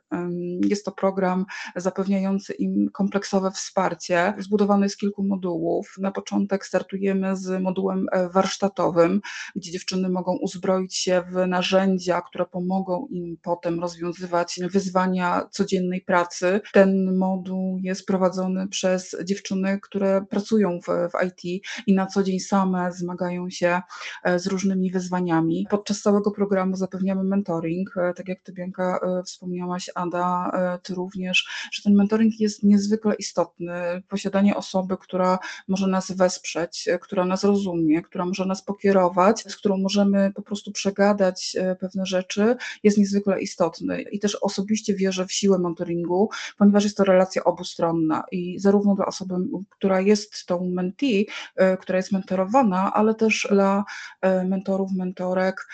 Jest 0.69 0.86
to 0.86 0.91
program 0.91 1.45
zapewniający 1.75 2.56
im 2.60 2.89
kompleksowe 2.93 3.51
wsparcie, 3.51 4.33
zbudowany 4.37 4.89
z 4.89 4.97
kilku 4.97 5.23
modułów. 5.23 5.95
Na 5.99 6.12
początek 6.12 6.65
startujemy 6.65 7.35
z 7.35 7.62
modułem 7.62 8.05
e, 8.12 8.29
warsztatowym, 8.29 9.21
gdzie 9.55 9.71
dziewczyny 9.71 10.10
mogą 10.10 10.37
uzbroić 10.37 10.95
się 10.95 11.23
w 11.31 11.47
narzędzia, 11.47 12.21
które 12.21 12.45
pomogą 12.45 13.08
im 13.10 13.37
potem 13.41 13.79
rozwiązywać 13.79 14.60
wyzwania 14.71 15.47
codziennej 15.51 16.01
pracy. 16.01 16.62
Ten 16.73 17.17
moduł 17.17 17.79
jest 17.83 18.05
prowadzony 18.05 18.67
przez 18.67 19.15
dziewczyny, 19.23 19.79
które 19.81 20.25
pracują 20.29 20.79
w, 20.79 20.85
w 20.85 21.25
IT 21.27 21.63
i 21.87 21.93
na 21.93 22.05
co 22.05 22.23
dzień 22.23 22.39
same 22.39 22.91
zmagają 22.91 23.49
się 23.49 23.81
e, 24.23 24.39
z 24.39 24.47
różnymi 24.47 24.91
wyzwaniami. 24.91 25.67
Podczas 25.69 26.01
całego 26.01 26.31
programu 26.31 26.75
zapewniamy 26.75 27.23
mentoring, 27.23 27.97
e, 27.97 28.13
tak 28.13 28.27
jak 28.27 28.41
Ty 28.41 28.53
Bianka 28.53 28.99
wspomniałaś, 29.25 29.89
Ada, 29.95 30.51
Ty 30.83 30.95
również, 30.95 31.47
że 31.71 31.83
ten 31.83 31.93
mentoring 31.95 32.39
jest 32.39 32.46
niezwykle 32.63 33.15
istotny. 33.15 33.73
Posiadanie 34.10 34.56
osoby, 34.56 34.98
która 34.98 35.39
może 35.67 35.87
nas 35.87 36.12
wesprzeć, 36.12 36.89
która 37.02 37.25
nas 37.25 37.43
rozumie, 37.43 38.02
która 38.02 38.25
może 38.25 38.45
nas 38.45 38.62
pokierować, 38.62 39.43
z 39.48 39.58
którą 39.58 39.77
możemy 39.77 40.31
po 40.35 40.41
prostu 40.41 40.71
przegadać 40.71 41.56
e, 41.60 41.75
pewne 41.75 42.06
rzeczy, 42.06 42.56
jest 42.83 42.98
niezwykle 42.98 43.41
istotny. 43.41 44.02
I 44.02 44.19
też 44.19 44.35
osobiście 44.35 44.95
wierzę 44.95 45.25
w 45.25 45.31
siłę 45.31 45.60
mentoringu, 45.60 46.29
ponieważ 46.58 46.83
jest 46.83 46.98
to 46.98 47.04
relacja 47.04 47.43
obustronna 47.43 48.23
i 48.31 48.60
zarówno 48.60 48.95
dla 48.95 49.06
osoby, 49.06 49.35
która 49.69 50.02
jest 50.02 50.45
tą 50.45 50.69
mentee, 50.69 51.27
e, 51.56 51.77
która 51.77 51.98
jest 51.98 52.12
mentorowana, 52.12 52.93
ale 52.93 53.15
też 53.15 53.48
dla 53.52 53.83
e, 54.21 54.43
mentorów, 54.43 54.91
mentorek 54.91 55.67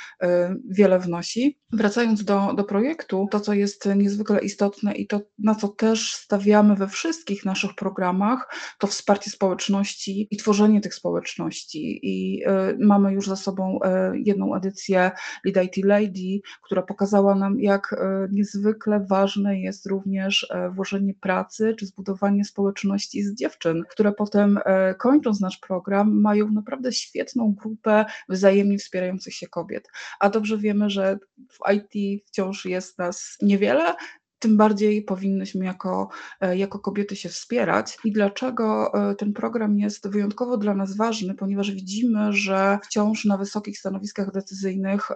wiele 0.70 1.00
wnosi. 1.00 1.60
Wracając 1.74 2.24
do, 2.24 2.54
do 2.54 2.64
projektu, 2.64 3.28
to 3.32 3.40
co 3.40 3.54
jest 3.54 3.90
niezwykle 3.96 4.40
istotne 4.40 4.94
i 4.94 5.08
to 5.08 5.22
na 5.40 5.56
co 5.56 5.68
też 5.68 6.16
stawiamy 6.16 6.63
we 6.76 6.88
wszystkich 6.88 7.46
naszych 7.46 7.76
programach, 7.76 8.56
to 8.78 8.88
wsparcie 8.88 9.32
społeczności 9.32 10.28
i 10.32 10.38
tworzenie 10.38 10.82
tych 10.82 10.96
społeczności. 10.96 12.00
I 12.04 12.44
y, 12.44 12.78
mamy 12.80 13.14
już 13.14 13.28
za 13.28 13.36
sobą 13.36 13.80
y, 14.14 14.20
jedną 14.20 14.56
edycję 14.56 15.12
Lead 15.46 15.66
IT 15.66 15.86
Lady, 15.86 16.42
która 16.64 16.82
pokazała 16.82 17.36
nam, 17.36 17.60
jak 17.60 17.94
y, 17.94 17.98
niezwykle 18.32 19.06
ważne 19.10 19.60
jest 19.60 19.86
również 19.86 20.48
włożenie 20.72 21.14
pracy 21.14 21.76
czy 21.80 21.86
zbudowanie 21.86 22.46
społeczności 22.46 23.24
z 23.24 23.36
dziewczyn, 23.36 23.84
które 23.90 24.12
potem 24.12 24.60
kończąc 24.98 25.42
nasz 25.42 25.58
program 25.58 26.22
mają 26.22 26.52
naprawdę 26.52 26.92
świetną 26.92 27.54
grupę 27.54 28.06
wzajemnie 28.30 28.78
wspierających 28.78 29.34
się 29.34 29.48
kobiet. 29.48 29.88
A 30.20 30.30
dobrze 30.30 30.58
wiemy, 30.58 30.90
że 30.90 31.18
w 31.50 31.58
IT 31.74 32.24
wciąż 32.28 32.66
jest 32.66 32.98
nas 32.98 33.38
niewiele, 33.42 33.96
tym 34.44 34.58
bardziej 34.58 35.04
powinnyśmy 35.04 35.66
jako, 35.66 36.10
e, 36.42 36.58
jako 36.58 36.80
kobiety 36.80 37.16
się 37.16 37.30
wspierać. 37.30 37.98
I 38.04 38.12
dlaczego 38.12 38.94
e, 38.94 39.16
ten 39.16 39.34
program 39.34 39.78
jest 39.78 40.10
wyjątkowo 40.10 40.58
dla 40.58 40.76
nas 40.76 40.98
ważny? 40.98 41.36
Ponieważ 41.36 41.72
widzimy, 41.72 42.34
że 42.34 42.80
wciąż 42.84 43.26
na 43.26 43.38
wysokich 43.38 43.80
stanowiskach 43.80 44.32
decyzyjnych 44.32 45.12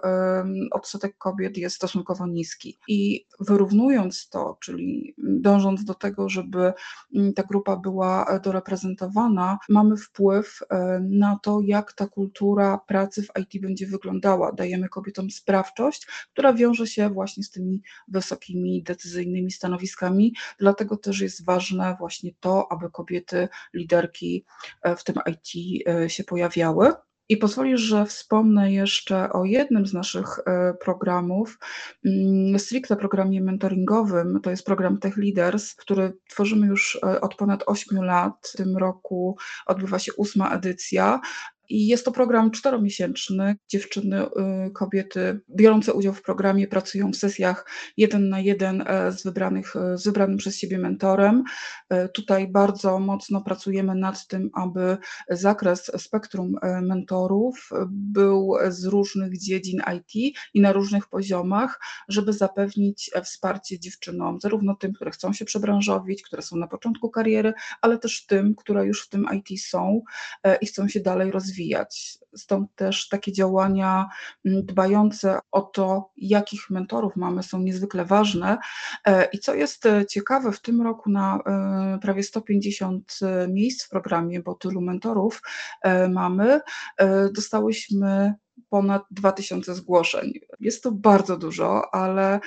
odsetek 0.72 1.18
kobiet 1.18 1.56
jest 1.56 1.76
stosunkowo 1.76 2.26
niski. 2.26 2.78
I 2.88 3.26
wyrównując 3.40 4.28
to, 4.28 4.56
czyli 4.60 5.14
dążąc 5.18 5.84
do 5.84 5.94
tego, 5.94 6.28
żeby 6.28 6.72
ta 7.36 7.42
grupa 7.42 7.76
była 7.76 8.26
e, 8.26 8.40
doreprezentowana, 8.40 9.58
mamy 9.68 9.96
wpływ 9.96 10.58
na 11.00 11.38
to, 11.42 11.60
jak 11.64 11.92
ta 11.92 12.06
kultura 12.06 12.78
pracy 12.86 13.22
w 13.22 13.40
IT 13.40 13.62
będzie 13.62 13.86
wyglądała. 13.86 14.52
Dajemy 14.52 14.88
kobietom 14.88 15.30
sprawczość, 15.30 16.06
która 16.32 16.52
wiąże 16.52 16.86
się 16.86 17.10
właśnie 17.10 17.42
z 17.42 17.50
tymi 17.50 17.82
wysokimi 18.08 18.82
decyzjami 18.82 19.17
innymi 19.22 19.50
stanowiskami. 19.50 20.34
Dlatego 20.58 20.96
też 20.96 21.20
jest 21.20 21.44
ważne 21.44 21.96
właśnie 21.98 22.30
to, 22.40 22.72
aby 22.72 22.90
kobiety, 22.90 23.48
liderki 23.74 24.44
e, 24.82 24.96
w 24.96 25.04
tym 25.04 25.16
IT 25.26 25.84
e, 25.88 26.10
się 26.10 26.24
pojawiały. 26.24 26.92
I 27.30 27.36
pozwolisz, 27.36 27.80
że 27.80 28.06
wspomnę 28.06 28.72
jeszcze 28.72 29.32
o 29.32 29.44
jednym 29.44 29.86
z 29.86 29.92
naszych 29.92 30.38
e, 30.38 30.74
programów, 30.74 31.58
mm, 32.04 32.58
stricte 32.58 32.96
programie 32.96 33.40
mentoringowym. 33.40 34.40
To 34.42 34.50
jest 34.50 34.66
program 34.66 34.98
Tech 34.98 35.16
Leaders, 35.16 35.74
który 35.74 36.12
tworzymy 36.30 36.66
już 36.66 36.98
od 37.20 37.34
ponad 37.34 37.62
8 37.66 38.04
lat. 38.04 38.50
W 38.54 38.56
tym 38.56 38.76
roku 38.76 39.36
odbywa 39.66 39.98
się 39.98 40.12
ósma 40.12 40.50
edycja. 40.50 41.20
I 41.68 41.86
jest 41.86 42.04
to 42.04 42.12
program 42.12 42.50
czteromiesięczny. 42.50 43.56
Dziewczyny, 43.68 44.26
y, 44.26 44.70
kobiety 44.70 45.40
biorące 45.50 45.92
udział 45.92 46.14
w 46.14 46.22
programie 46.22 46.68
pracują 46.68 47.12
w 47.12 47.16
sesjach 47.16 47.66
jeden 47.96 48.28
na 48.28 48.40
jeden 48.40 48.84
e, 48.86 49.12
z, 49.12 49.22
wybranych, 49.22 49.76
e, 49.76 49.98
z 49.98 50.04
wybranym 50.04 50.36
przez 50.36 50.56
siebie 50.56 50.78
mentorem. 50.78 51.44
E, 51.88 52.08
tutaj 52.08 52.48
bardzo 52.48 52.98
mocno 52.98 53.40
pracujemy 53.40 53.94
nad 53.94 54.26
tym, 54.26 54.50
aby 54.54 54.96
zakres 55.30 55.90
spektrum 55.96 56.56
mentorów 56.82 57.70
był 57.88 58.54
z 58.68 58.84
różnych 58.84 59.38
dziedzin 59.38 59.80
IT 59.96 60.36
i 60.54 60.60
na 60.60 60.72
różnych 60.72 61.08
poziomach, 61.08 61.80
żeby 62.08 62.32
zapewnić 62.32 63.10
wsparcie 63.24 63.78
dziewczynom, 63.78 64.40
zarówno 64.40 64.74
tym, 64.74 64.92
które 64.92 65.10
chcą 65.10 65.32
się 65.32 65.44
przebranżowić, 65.44 66.22
które 66.22 66.42
są 66.42 66.56
na 66.56 66.66
początku 66.66 67.10
kariery, 67.10 67.52
ale 67.80 67.98
też 67.98 68.26
tym, 68.26 68.54
które 68.54 68.86
już 68.86 69.02
w 69.04 69.08
tym 69.08 69.26
IT 69.34 69.60
są 69.62 70.02
i 70.60 70.66
chcą 70.66 70.88
się 70.88 71.00
dalej 71.00 71.30
rozwijać 71.30 71.57
rozwijać. 71.58 72.18
Stąd 72.36 72.74
też 72.74 73.08
takie 73.08 73.32
działania 73.32 74.08
mm, 74.44 74.66
dbające 74.66 75.38
o 75.50 75.60
to, 75.60 76.10
jakich 76.16 76.70
mentorów 76.70 77.16
mamy, 77.16 77.42
są 77.42 77.58
niezwykle 77.58 78.04
ważne. 78.04 78.58
E, 79.06 79.28
I 79.32 79.38
co 79.38 79.54
jest 79.54 79.86
e, 79.86 80.06
ciekawe, 80.06 80.52
w 80.52 80.60
tym 80.60 80.82
roku 80.82 81.10
na 81.10 81.38
e, 81.46 81.98
prawie 82.02 82.22
150 82.22 83.18
miejsc 83.48 83.84
w 83.84 83.88
programie, 83.88 84.40
bo 84.40 84.54
tylu 84.54 84.80
mentorów 84.80 85.42
mamy, 86.08 86.60
dostałyśmy 87.34 88.34
ponad 88.68 89.02
2000 89.10 89.74
zgłoszeń. 89.74 90.32
Jest 90.60 90.82
to 90.82 90.92
bardzo 90.92 91.36
dużo, 91.36 91.94
ale 91.94 92.40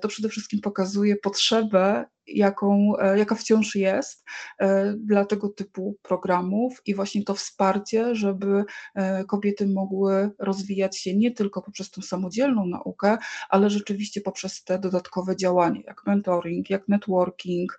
to 0.00 0.08
przede 0.08 0.28
wszystkim 0.28 0.60
pokazuje 0.60 1.16
potrzebę 1.16 2.04
jaką, 2.28 2.92
e, 2.98 3.18
jaka 3.18 3.34
wciąż 3.34 3.74
jest 3.74 4.24
e, 4.58 4.92
dla 4.92 5.24
tego 5.24 5.48
typu 5.48 5.96
programów 6.02 6.82
i 6.86 6.94
właśnie 6.94 7.24
to 7.24 7.34
wsparcie, 7.34 8.14
żeby 8.14 8.64
e, 8.94 9.24
kobiety 9.24 9.66
mogły 9.66 10.30
rozwijać 10.38 10.98
się 10.98 11.16
nie 11.16 11.30
tylko 11.30 11.62
poprzez 11.62 11.90
tą 11.90 12.02
samodzielną 12.02 12.66
naukę, 12.66 13.18
ale 13.48 13.70
rzeczywiście 13.70 14.20
poprzez 14.20 14.64
te 14.64 14.78
dodatkowe 14.78 15.36
działania, 15.36 15.80
jak 15.86 16.06
mentoring, 16.06 16.70
jak 16.70 16.88
networking, 16.88 17.78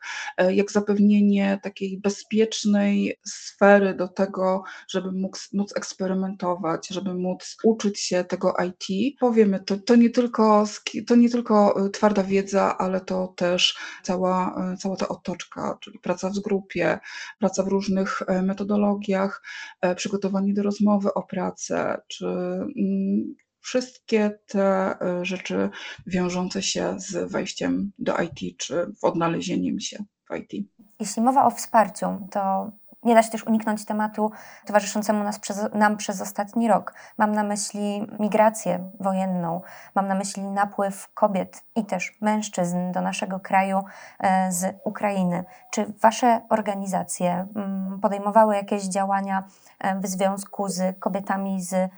jak 0.49 0.71
zapewnienie 0.71 1.59
takiej 1.63 1.99
bezpiecznej 1.99 3.19
sfery 3.25 3.93
do 3.93 4.07
tego, 4.07 4.63
żeby 4.89 5.11
móc, 5.11 5.49
móc 5.53 5.77
eksperymentować, 5.77 6.87
żeby 6.87 7.13
móc 7.13 7.57
uczyć 7.63 7.99
się 7.99 8.23
tego 8.23 8.53
IT. 8.67 9.15
Powiemy, 9.19 9.59
to, 9.59 9.77
to, 9.77 9.95
nie 9.95 10.09
tylko, 10.09 10.63
to 11.07 11.15
nie 11.15 11.29
tylko 11.29 11.75
twarda 11.93 12.23
wiedza, 12.23 12.77
ale 12.77 13.01
to 13.01 13.33
też 13.37 13.77
cała 14.03 14.38
cała, 14.79 14.95
ta 14.95 15.07
otoczka, 15.07 15.77
czyli 15.81 15.99
praca 15.99 16.29
w 16.29 16.39
grupie, 16.39 16.99
praca 17.39 17.63
w 17.63 17.67
różnych 17.67 18.21
e, 18.27 18.41
metodologiach, 18.41 19.43
e, 19.81 19.95
przygotowanie 19.95 20.53
do 20.53 20.63
rozmowy 20.63 21.13
o 21.13 21.23
pracę, 21.23 22.01
czy 22.07 22.25
mm, 22.25 23.35
wszystkie 23.59 24.39
te 24.47 24.95
e, 25.01 25.25
rzeczy 25.25 25.69
wiążące 26.07 26.61
się 26.61 26.95
z 26.97 27.31
wejściem 27.31 27.91
do 27.99 28.15
IT, 28.17 28.57
czy 28.57 28.91
odnalezieniem 29.01 29.79
się 29.79 30.03
w 30.29 30.35
IT. 30.35 30.67
Jeśli 30.99 31.21
mowa 31.21 31.45
o 31.45 31.51
wsparciu, 31.51 32.27
to 32.31 32.71
nie 33.03 33.15
da 33.15 33.23
się 33.23 33.31
też 33.31 33.43
uniknąć 33.43 33.85
tematu 33.85 34.31
towarzyszącemu 34.65 35.23
nas 35.23 35.39
przez, 35.39 35.73
nam 35.73 35.97
przez 35.97 36.21
ostatni 36.21 36.67
rok. 36.67 36.93
Mam 37.17 37.31
na 37.31 37.43
myśli 37.43 38.07
migrację 38.19 38.89
wojenną, 38.99 39.61
mam 39.95 40.07
na 40.07 40.15
myśli 40.15 40.43
napływ 40.43 41.13
kobiet 41.13 41.63
i 41.75 41.85
też 41.85 42.17
mężczyzn 42.21 42.91
do 42.91 43.01
naszego 43.01 43.39
kraju 43.39 43.83
e, 44.19 44.51
z 44.51 44.75
Ukrainy. 44.83 45.45
Czy 45.71 45.93
Wasze 46.01 46.41
organizacje 46.49 47.47
mm, 47.55 47.99
podejmowały 47.99 48.55
jakieś 48.55 48.83
działania 48.83 49.43
e, 49.79 49.99
w 49.99 50.07
związku 50.07 50.69
z 50.69 50.99
kobietami 50.99 51.61
z 51.61 51.73
e, 51.73 51.89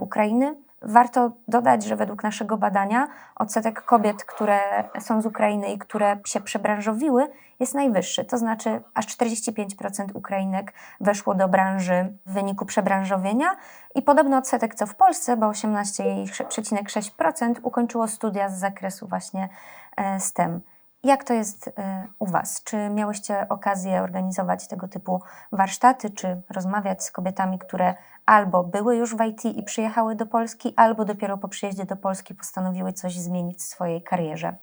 Ukrainy? 0.00 0.54
Warto 0.82 1.32
dodać, 1.48 1.84
że 1.84 1.96
według 1.96 2.22
naszego 2.22 2.56
badania 2.56 3.08
odsetek 3.36 3.84
kobiet, 3.84 4.24
które 4.24 4.58
są 5.00 5.22
z 5.22 5.26
Ukrainy 5.26 5.72
i 5.72 5.78
które 5.78 6.18
się 6.26 6.40
przebranżowiły, 6.40 7.28
jest 7.60 7.74
najwyższy. 7.74 8.24
To 8.24 8.38
znaczy, 8.38 8.82
aż 8.94 9.06
45% 9.06 10.06
Ukrainek 10.14 10.72
weszło 11.00 11.34
do 11.34 11.48
branży 11.48 12.16
w 12.26 12.32
wyniku 12.32 12.66
przebranżowienia 12.66 13.56
i 13.94 14.02
podobny 14.02 14.36
odsetek 14.36 14.74
co 14.74 14.86
w 14.86 14.94
Polsce, 14.94 15.36
bo 15.36 15.46
18,6% 15.46 17.54
ukończyło 17.62 18.08
studia 18.08 18.48
z 18.48 18.58
zakresu 18.58 19.06
właśnie 19.06 19.48
e, 19.96 20.20
STEM. 20.20 20.60
Jak 21.04 21.24
to 21.24 21.34
jest 21.34 21.68
e, 21.68 22.06
u 22.18 22.26
Was? 22.26 22.62
Czy 22.64 22.88
miałyście 22.88 23.48
okazję 23.48 24.02
organizować 24.02 24.68
tego 24.68 24.88
typu 24.88 25.22
warsztaty, 25.52 26.10
czy 26.10 26.42
rozmawiać 26.50 27.04
z 27.04 27.10
kobietami, 27.10 27.58
które 27.58 27.94
albo 28.26 28.64
były 28.64 28.96
już 28.96 29.16
w 29.16 29.24
IT 29.24 29.44
i 29.44 29.62
przyjechały 29.62 30.16
do 30.16 30.26
Polski, 30.26 30.74
albo 30.76 31.04
dopiero 31.04 31.38
po 31.38 31.48
przyjeździe 31.48 31.84
do 31.84 31.96
Polski 31.96 32.34
postanowiły 32.34 32.92
coś 32.92 33.18
zmienić 33.18 33.58
w 33.58 33.62
swojej 33.62 34.02
karierze? 34.02 34.56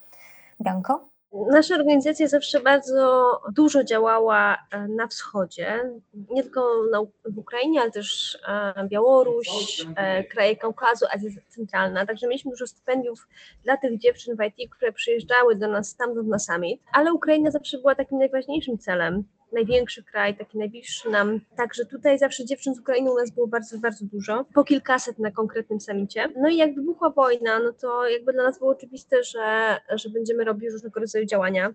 Bianko? 0.61 1.16
Nasza 1.33 1.75
organizacja 1.75 2.27
zawsze 2.27 2.59
bardzo 2.59 3.31
dużo 3.53 3.83
działała 3.83 4.57
e, 4.71 4.87
na 4.87 5.07
wschodzie, 5.07 5.91
nie 6.29 6.43
tylko 6.43 6.83
na, 6.91 7.01
w 7.25 7.37
Ukrainie, 7.37 7.81
ale 7.81 7.91
też 7.91 8.37
e, 8.47 8.87
Białoruś, 8.87 9.85
e, 9.95 10.23
kraje 10.23 10.55
Kaukazu, 10.55 11.05
Azja 11.11 11.29
Centralna. 11.47 12.05
Także 12.05 12.27
mieliśmy 12.27 12.51
dużo 12.51 12.67
stypendiów 12.67 13.27
dla 13.63 13.77
tych 13.77 13.99
dziewczyn 13.99 14.35
w 14.35 14.43
IT, 14.43 14.71
które 14.71 14.91
przyjeżdżały 14.91 15.55
do 15.55 15.67
nas 15.67 15.87
stamtąd 15.87 16.27
na 16.27 16.39
summit, 16.39 16.81
ale 16.93 17.13
Ukraina 17.13 17.51
zawsze 17.51 17.77
była 17.77 17.95
takim 17.95 18.17
najważniejszym 18.17 18.77
celem 18.77 19.23
największy 19.51 20.03
kraj, 20.03 20.37
taki 20.37 20.57
najbliższy 20.57 21.09
nam. 21.09 21.39
Także 21.57 21.85
tutaj 21.85 22.19
zawsze 22.19 22.45
dziewczyn 22.45 22.75
z 22.75 22.79
Ukrainy 22.79 23.11
u 23.11 23.15
nas 23.15 23.31
było 23.31 23.47
bardzo, 23.47 23.77
bardzo 23.77 24.05
dużo, 24.05 24.45
po 24.53 24.63
kilkaset 24.63 25.19
na 25.19 25.31
konkretnym 25.31 25.79
samicie. 25.79 26.29
No 26.35 26.49
i 26.49 26.57
jak 26.57 26.75
wybuchła 26.75 27.09
wojna, 27.09 27.59
no 27.59 27.73
to 27.73 28.07
jakby 28.09 28.33
dla 28.33 28.43
nas 28.43 28.59
było 28.59 28.71
oczywiste, 28.71 29.23
że, 29.23 29.77
że 29.95 30.09
będziemy 30.09 30.43
robić 30.43 30.71
różnego 30.71 30.99
rodzaju 30.99 31.25
działania. 31.25 31.73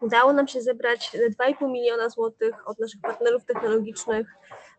Udało 0.00 0.32
nam 0.32 0.48
się 0.48 0.62
zebrać 0.62 1.10
2,5 1.40 1.70
miliona 1.70 2.08
złotych 2.08 2.68
od 2.68 2.78
naszych 2.78 3.00
partnerów 3.00 3.44
technologicznych 3.44 4.26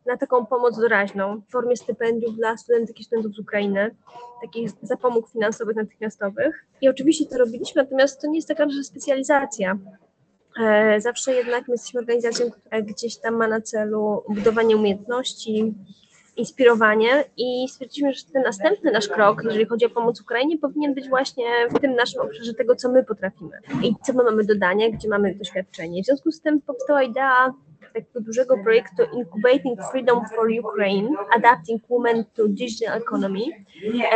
na 0.06 0.18
taką 0.18 0.46
pomoc 0.46 0.80
doraźną 0.80 1.42
w 1.48 1.52
formie 1.52 1.78
stypendiów 1.78 2.36
dla 2.36 2.58
studentek 2.58 3.00
i 3.00 3.04
studentów 3.04 3.36
z 3.36 3.40
Ukrainy, 3.40 3.96
takich 4.42 4.70
zapomóg 4.82 5.30
finansowych 5.30 5.76
natychmiastowych. 5.76 6.66
I 6.82 6.90
oczywiście 6.90 7.26
to 7.26 7.38
robiliśmy, 7.38 7.84
natomiast 7.84 8.22
to 8.22 8.28
nie 8.28 8.36
jest 8.36 8.48
taka 8.48 8.66
nasza 8.66 8.84
specjalizacja. 8.84 9.78
E, 10.60 11.02
zawsze 11.02 11.34
jednak 11.34 11.68
my 11.68 11.74
jesteśmy 11.74 12.00
organizacją, 12.00 12.52
która 12.52 12.82
gdzieś 12.82 13.18
tam 13.18 13.36
ma 13.36 13.48
na 13.48 13.62
celu 13.62 14.24
budowanie 14.30 14.76
umiejętności, 14.78 15.74
inspirowanie 16.38 17.24
i 17.38 17.68
stwierdziliśmy, 17.70 18.14
że 18.14 18.22
ten 18.34 18.44
następny 18.44 18.92
nasz 18.92 19.08
krok, 19.08 19.44
jeżeli 19.44 19.66
chodzi 19.66 19.86
o 19.86 19.90
pomoc 19.90 20.22
Ukrainie, 20.22 20.58
powinien 20.58 20.94
być 20.94 21.10
właśnie 21.10 21.46
w 21.70 21.80
tym 21.80 21.96
naszym 21.96 22.22
obszarze 22.22 22.54
tego, 22.54 22.76
co 22.76 22.92
my 22.92 23.04
potrafimy 23.04 23.60
i 23.84 23.96
co 24.04 24.14
my 24.14 24.24
mamy 24.24 24.44
dodania, 24.44 24.90
gdzie 24.92 25.10
mamy 25.10 25.36
doświadczenie. 25.36 26.04
W 26.04 26.06
związku 26.06 26.32
z 26.32 26.42
tym 26.42 26.62
powstała 26.62 27.04
idea 27.04 27.54
takiego 27.96 28.22
dużego 28.22 28.58
projektu 28.58 29.04
Incubating 29.14 29.80
Freedom 29.92 30.26
for 30.36 30.48
Ukraine, 30.60 31.10
Adapting 31.36 31.82
Women 31.90 32.26
to 32.36 32.48
Digital 32.48 32.98
Economy, 32.98 33.40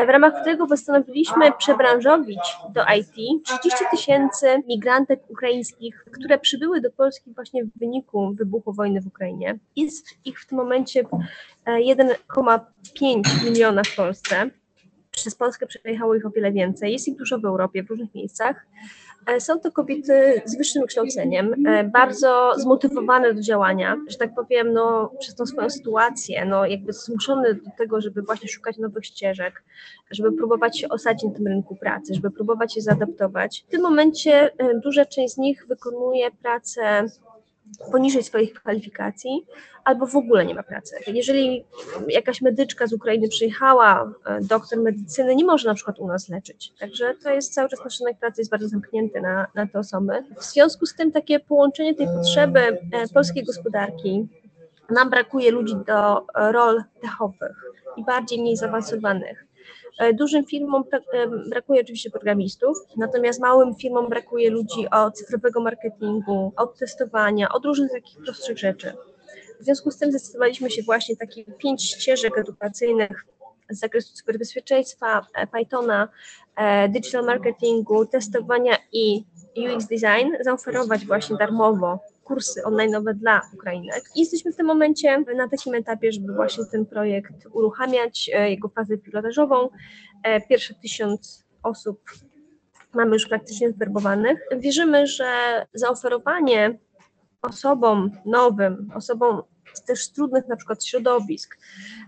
w 0.05 0.09
ramach 0.09 0.41
którego 0.41 0.67
postanowiliśmy 0.67 1.51
przebranżowić 1.57 2.39
do 2.73 2.81
IT 2.97 3.43
30 3.45 3.85
tysięcy 3.91 4.63
migrantek 4.67 5.19
ukraińskich, 5.29 6.05
które 6.11 6.39
przybyły 6.39 6.81
do 6.81 6.91
Polski 6.91 7.33
właśnie 7.33 7.65
w 7.65 7.79
wyniku 7.79 8.33
wybuchu 8.33 8.73
wojny 8.73 9.01
w 9.01 9.07
Ukrainie. 9.07 9.59
Jest 9.75 10.07
ich 10.25 10.41
w 10.41 10.47
tym 10.47 10.57
momencie 10.57 11.03
1,5 11.67 13.21
e, 13.41 13.45
miliona 13.45 13.81
w 13.83 13.95
Polsce. 13.95 14.49
Przez 15.11 15.35
Polskę 15.35 15.67
przejechało 15.67 16.15
ich 16.15 16.25
o 16.25 16.29
wiele 16.29 16.51
więcej. 16.51 16.93
Jest 16.93 17.07
ich 17.07 17.17
dużo 17.17 17.39
w 17.39 17.45
Europie, 17.45 17.83
w 17.83 17.89
różnych 17.89 18.15
miejscach. 18.15 18.65
E, 19.29 19.39
są 19.39 19.59
to 19.59 19.71
kobiety 19.71 20.41
z 20.45 20.57
wyższym 20.57 20.85
kształceniem, 20.87 21.67
e, 21.67 21.83
bardzo 21.83 22.53
zmotywowane 22.57 23.33
do 23.33 23.41
działania, 23.41 23.97
że 24.07 24.17
tak 24.17 24.35
powiem, 24.35 24.73
no, 24.73 25.11
przez 25.19 25.35
tą 25.35 25.45
swoją 25.45 25.69
sytuację, 25.69 26.45
no, 26.45 26.65
jakby 26.65 26.93
zmuszone 26.93 27.53
do 27.53 27.71
tego, 27.77 28.01
żeby 28.01 28.21
właśnie 28.21 28.47
szukać 28.47 28.77
nowych 28.77 29.05
ścieżek, 29.05 29.63
żeby 30.11 30.31
próbować 30.31 30.79
się 30.79 30.89
osadzić 30.89 31.23
na 31.23 31.35
tym 31.35 31.47
rynku 31.47 31.75
pracy, 31.75 32.13
żeby 32.15 32.31
próbować 32.31 32.73
się 32.73 32.81
zaadaptować. 32.81 33.65
W 33.67 33.71
tym 33.71 33.81
momencie 33.81 34.51
e, 34.57 34.79
duża 34.79 35.05
część 35.05 35.33
z 35.33 35.37
nich 35.37 35.67
wykonuje 35.67 36.31
pracę 36.31 37.05
poniżej 37.91 38.23
swoich 38.23 38.53
kwalifikacji, 38.53 39.45
albo 39.83 40.07
w 40.07 40.15
ogóle 40.15 40.45
nie 40.45 40.55
ma 40.55 40.63
pracy. 40.63 40.95
Jeżeli 41.07 41.65
jakaś 42.07 42.41
medyczka 42.41 42.87
z 42.87 42.93
Ukrainy 42.93 43.27
przyjechała, 43.27 44.13
e, 44.25 44.39
doktor 44.41 44.79
medycyny, 44.79 45.35
nie 45.35 45.45
może 45.45 45.69
na 45.69 45.75
przykład 45.75 45.99
u 45.99 46.07
nas 46.07 46.29
leczyć. 46.29 46.73
Także 46.79 47.15
to 47.23 47.29
jest 47.29 47.53
cały 47.53 47.69
czas 47.69 47.79
nasz 47.83 47.99
rynek 47.99 48.19
pracy 48.19 48.41
jest 48.41 48.51
bardzo 48.51 48.67
zamknięty 48.67 49.21
na, 49.21 49.47
na 49.55 49.67
te 49.67 49.79
osoby. 49.79 50.13
W 50.37 50.43
związku 50.43 50.85
z 50.85 50.95
tym 50.95 51.11
takie 51.11 51.39
połączenie 51.39 51.95
tej 51.95 52.07
potrzeby 52.07 52.59
e, 52.59 53.07
polskiej 53.13 53.43
gospodarki, 53.43 54.27
nam 54.89 55.09
brakuje 55.09 55.51
ludzi 55.51 55.75
do 55.87 56.25
rol 56.51 56.83
techowych 57.01 57.63
i 57.97 58.03
bardziej 58.03 58.41
mniej 58.41 58.57
zaawansowanych. 58.57 59.48
E, 59.99 60.13
dużym 60.13 60.45
firmom 60.45 60.83
e, 61.13 61.27
brakuje 61.49 61.81
oczywiście 61.81 62.09
programistów, 62.09 62.77
natomiast 62.97 63.41
małym 63.41 63.75
firmom 63.75 64.09
brakuje 64.09 64.49
ludzi 64.49 64.89
od 64.91 65.17
cyfrowego 65.17 65.61
marketingu, 65.61 66.53
od 66.57 66.79
testowania, 66.79 67.49
od 67.49 67.65
różnych 67.65 67.91
takich 67.91 68.17
prostszych 68.23 68.57
rzeczy. 68.57 68.93
W 69.59 69.63
związku 69.63 69.91
z 69.91 69.97
tym 69.97 70.09
zdecydowaliśmy 70.11 70.71
się 70.71 70.81
właśnie 70.81 71.15
takich 71.15 71.57
pięć 71.57 71.83
ścieżek 71.83 72.37
edukacyjnych 72.37 73.25
z 73.69 73.79
zakresu 73.79 74.13
cyberbezpieczeństwa, 74.13 75.27
e, 75.35 75.47
Pythona, 75.47 76.09
digital 76.89 77.25
marketingu, 77.25 78.05
testowania 78.05 78.77
i 78.93 79.23
UX 79.57 79.85
design 79.87 80.31
zaoferować 80.41 81.05
właśnie 81.05 81.37
darmowo 81.37 81.99
kursy 82.29 82.61
online'owe 82.65 83.13
dla 83.13 83.41
Ukrainek. 83.53 84.03
I 84.15 84.19
jesteśmy 84.19 84.51
w 84.51 84.55
tym 84.55 84.65
momencie 84.65 85.23
na 85.35 85.49
takim 85.49 85.73
etapie, 85.75 86.11
żeby 86.11 86.33
właśnie 86.33 86.63
ten 86.71 86.85
projekt 86.85 87.45
uruchamiać, 87.51 88.29
e, 88.33 88.49
jego 88.49 88.69
fazę 88.69 88.97
pilotażową. 88.97 89.69
E, 90.23 90.41
pierwsze 90.41 90.73
tysiąc 90.73 91.45
osób 91.63 91.99
mamy 92.93 93.13
już 93.13 93.27
praktycznie 93.27 93.71
zwerbowanych. 93.71 94.39
Wierzymy, 94.57 95.07
że 95.07 95.25
zaoferowanie 95.73 96.79
osobom 97.41 98.11
nowym, 98.25 98.91
osobom 98.95 99.41
z 99.73 99.83
też 99.83 100.11
trudnych 100.11 100.47
na 100.47 100.55
przykład 100.55 100.85
środowisk, 100.85 101.57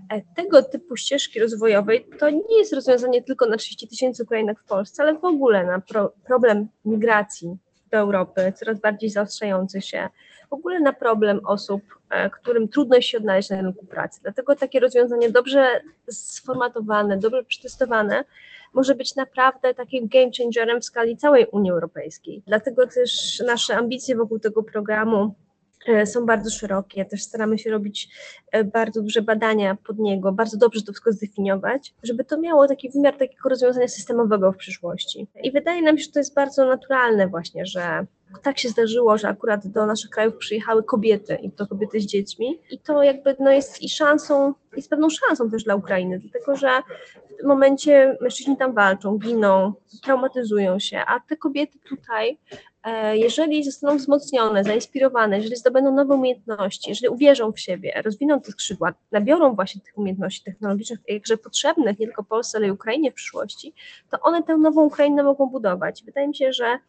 e, 0.09 0.21
tego 0.35 0.63
typu 0.63 0.95
ścieżki 0.95 1.39
rozwojowej, 1.39 2.07
to 2.19 2.29
nie 2.29 2.57
jest 2.57 2.73
rozwiązanie 2.73 3.23
tylko 3.23 3.45
na 3.45 3.57
30 3.57 3.87
tysięcy 3.87 4.23
Ukrainek 4.23 4.59
w 4.59 4.65
Polsce, 4.65 5.03
ale 5.03 5.19
w 5.19 5.25
ogóle 5.25 5.65
na 5.65 5.79
pro, 5.79 6.13
problem 6.27 6.67
migracji 6.85 7.57
do 7.91 7.97
Europy, 7.97 8.53
coraz 8.55 8.79
bardziej 8.79 9.09
zaostrzający 9.09 9.81
się, 9.81 10.09
w 10.49 10.53
ogóle 10.53 10.79
na 10.79 10.93
problem 10.93 11.39
osób, 11.45 11.81
e, 12.09 12.29
którym 12.29 12.67
trudno 12.67 13.01
się 13.01 13.17
odnaleźć 13.17 13.49
na 13.49 13.61
rynku 13.61 13.85
pracy. 13.85 14.19
Dlatego 14.23 14.55
takie 14.55 14.79
rozwiązanie 14.79 15.29
dobrze 15.29 15.81
sformatowane, 16.09 17.17
dobrze 17.17 17.43
przetestowane 17.43 18.23
może 18.73 18.95
być 18.95 19.15
naprawdę 19.15 19.73
takim 19.73 20.07
game 20.07 20.31
changerem 20.37 20.81
w 20.81 20.85
skali 20.85 21.17
całej 21.17 21.45
Unii 21.51 21.71
Europejskiej. 21.71 22.43
Dlatego 22.47 22.87
też 22.87 23.43
nasze 23.47 23.75
ambicje 23.75 24.15
wokół 24.15 24.39
tego 24.39 24.63
programu 24.63 25.35
są 26.05 26.25
bardzo 26.25 26.49
szerokie. 26.49 27.05
Też 27.05 27.23
staramy 27.23 27.57
się 27.57 27.71
robić 27.71 28.09
e, 28.51 28.63
bardzo 28.63 29.01
duże 29.01 29.21
badania 29.21 29.77
pod 29.87 29.99
niego, 29.99 30.31
bardzo 30.31 30.57
dobrze 30.57 30.81
to 30.81 30.91
wszystko 30.91 31.11
zdefiniować, 31.11 31.93
żeby 32.03 32.23
to 32.23 32.37
miało 32.37 32.67
taki 32.67 32.89
wymiar 32.89 33.17
takiego 33.17 33.49
rozwiązania 33.49 33.87
systemowego 33.87 34.51
w 34.51 34.57
przyszłości. 34.57 35.27
I 35.43 35.51
wydaje 35.51 35.81
nam 35.81 35.97
się, 35.97 36.03
że 36.03 36.11
to 36.11 36.19
jest 36.19 36.35
bardzo 36.35 36.65
naturalne 36.65 37.27
właśnie, 37.27 37.65
że 37.65 38.05
tak 38.43 38.59
się 38.59 38.69
zdarzyło, 38.69 39.17
że 39.17 39.27
akurat 39.27 39.67
do 39.67 39.85
naszych 39.85 40.09
krajów 40.09 40.35
przyjechały 40.37 40.83
kobiety 40.83 41.35
i 41.35 41.51
to 41.51 41.67
kobiety 41.67 41.99
z 41.99 42.05
dziećmi 42.05 42.59
i 42.71 42.79
to 42.79 43.03
jakby 43.03 43.35
no 43.39 43.51
jest 43.51 43.81
i 43.81 43.89
szansą, 43.89 44.53
jest 44.75 44.89
pewną 44.89 45.07
szansą 45.09 45.49
też 45.49 45.63
dla 45.63 45.75
Ukrainy, 45.75 46.19
dlatego 46.19 46.55
że 46.55 46.69
momencie 47.43 48.17
mężczyźni 48.21 48.57
tam 48.57 48.73
walczą, 48.73 49.17
giną, 49.17 49.73
traumatyzują 50.03 50.79
się, 50.79 51.01
a 51.07 51.19
te 51.19 51.37
kobiety 51.37 51.79
tutaj 51.89 52.37
E, 52.83 53.17
jeżeli 53.17 53.63
zostaną 53.63 53.97
wzmocnione, 53.97 54.63
zainspirowane, 54.63 55.37
jeżeli 55.37 55.55
zdobędą 55.55 55.91
nowe 55.91 56.13
umiejętności, 56.13 56.89
jeżeli 56.89 57.09
uwierzą 57.09 57.51
w 57.51 57.59
siebie, 57.59 58.01
rozwiną 58.05 58.41
te 58.41 58.51
skrzydła, 58.51 58.93
nabiorą 59.11 59.55
właśnie 59.55 59.81
tych 59.81 59.97
umiejętności 59.97 60.43
technologicznych, 60.43 60.99
jakże 61.07 61.37
potrzebnych 61.37 61.99
nie 61.99 62.05
tylko 62.05 62.23
Polsce, 62.23 62.57
ale 62.57 62.67
i 62.67 62.71
Ukrainie 62.71 63.11
w 63.11 63.13
przyszłości, 63.13 63.73
to 64.09 64.19
one 64.19 64.43
tę 64.43 64.57
nową 64.57 64.81
Ukrainę 64.81 65.23
mogą 65.23 65.45
budować. 65.45 66.03
Wydaje 66.03 66.27
mi 66.27 66.35
się, 66.35 66.53
że 66.53 66.79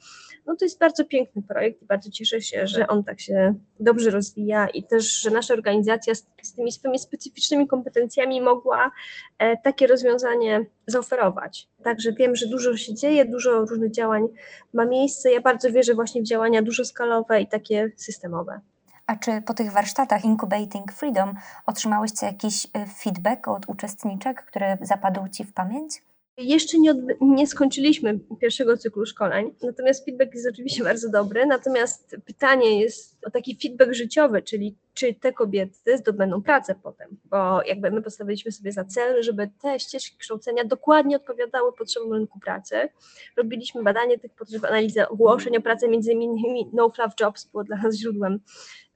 no 0.47 0.57
to 0.57 0.64
jest 0.64 0.78
bardzo 0.78 1.05
piękny 1.05 1.43
projekt 1.43 1.82
i 1.82 1.86
bardzo 1.86 2.11
cieszę 2.11 2.40
się, 2.40 2.66
że 2.66 2.86
on 2.86 3.05
tak 3.05 3.20
się 3.20 3.55
dobrze 3.80 4.11
rozwija 4.11 4.68
i 4.68 4.82
też, 4.84 5.05
że 5.05 5.30
nasza 5.30 5.55
organizacja 5.55 6.14
z, 6.14 6.26
z 6.43 6.55
tymi 6.55 6.72
swoimi 6.72 6.99
specyficznymi 6.99 7.66
kompetencjami 7.66 8.40
mogła 8.40 8.90
e, 9.38 9.57
takie 9.57 9.86
rozwiązanie 9.86 10.66
zaoferować. 10.86 11.68
Także 11.82 12.12
wiem, 12.12 12.36
że 12.36 12.47
dużo 12.47 12.76
się 12.76 12.95
dzieje, 12.95 13.24
dużo 13.24 13.64
różnych 13.64 13.90
działań 13.90 14.28
ma 14.72 14.84
miejsce. 14.84 15.32
Ja 15.32 15.40
bardzo 15.40 15.72
wierzę 15.72 15.95
właśnie 15.95 16.22
w 16.22 16.24
działania 16.24 16.62
dużoskalowe 16.62 17.40
i 17.40 17.47
takie 17.47 17.93
systemowe. 17.97 18.61
A 19.07 19.16
czy 19.16 19.43
po 19.43 19.55
tych 19.55 19.72
warsztatach 19.72 20.24
Incubating 20.24 20.93
Freedom 20.93 21.34
otrzymałyście 21.66 22.26
jakiś 22.26 22.64
y, 22.64 22.68
feedback 22.99 23.49
od 23.49 23.68
uczestniczek, 23.68 24.45
który 24.45 24.78
zapadł 24.80 25.28
Ci 25.28 25.45
w 25.45 25.53
pamięć? 25.53 26.03
Jeszcze 26.39 26.78
nie, 26.78 26.95
nie 27.20 27.47
skończyliśmy 27.47 28.20
pierwszego 28.41 28.76
cyklu 28.76 29.07
szkoleń, 29.07 29.55
natomiast 29.62 30.05
feedback 30.05 30.35
jest 30.35 30.49
oczywiście 30.49 30.85
bardzo 30.85 31.11
dobry. 31.11 31.47
Natomiast 31.47 32.16
pytanie 32.24 32.80
jest 32.80 33.18
o 33.26 33.30
taki 33.30 33.59
feedback 33.62 33.93
życiowy, 33.93 34.43
czyli 34.43 34.76
czy 34.95 35.14
te 35.14 35.33
kobiety 35.33 35.99
zdobędą 35.99 36.43
pracę 36.43 36.74
potem, 36.83 37.16
bo 37.24 37.62
jakby 37.62 37.91
my 37.91 38.03
postawiliśmy 38.03 38.53
sobie 38.53 38.72
za 38.72 38.85
cel, 38.85 39.22
żeby 39.22 39.51
te 39.62 39.80
ścieżki 39.80 40.16
kształcenia 40.18 40.64
dokładnie 40.64 41.16
odpowiadały 41.16 41.72
potrzebom 41.72 42.12
rynku 42.12 42.41
pracy. 42.41 42.89
Robiliśmy 43.37 43.83
badanie 43.83 44.18
tych 44.18 44.35
potrzeb, 44.35 44.64
analizę 44.64 45.09
ogłoszeń 45.09 45.57
o 45.57 45.61
pracę, 45.61 45.89
między 45.89 46.12
innymi 46.12 46.70
No 46.72 46.91
Fluff 46.91 47.14
Jobs 47.20 47.45
było 47.45 47.64
dla 47.64 47.76
nas 47.76 47.95
źródłem 47.95 48.41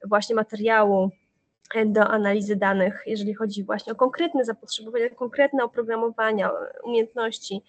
właśnie 0.05 0.35
materiału 0.35 1.11
do 1.85 2.07
analizy 2.07 2.55
danych, 2.55 3.03
jeżeli 3.05 3.33
chodzi 3.33 3.63
właśnie 3.63 3.93
o 3.93 3.95
konkretne 3.95 4.45
zapotrzebowania, 4.45 5.09
konkretne 5.09 5.63
oprogramowania, 5.63 6.51
umiejętności, 6.83 7.63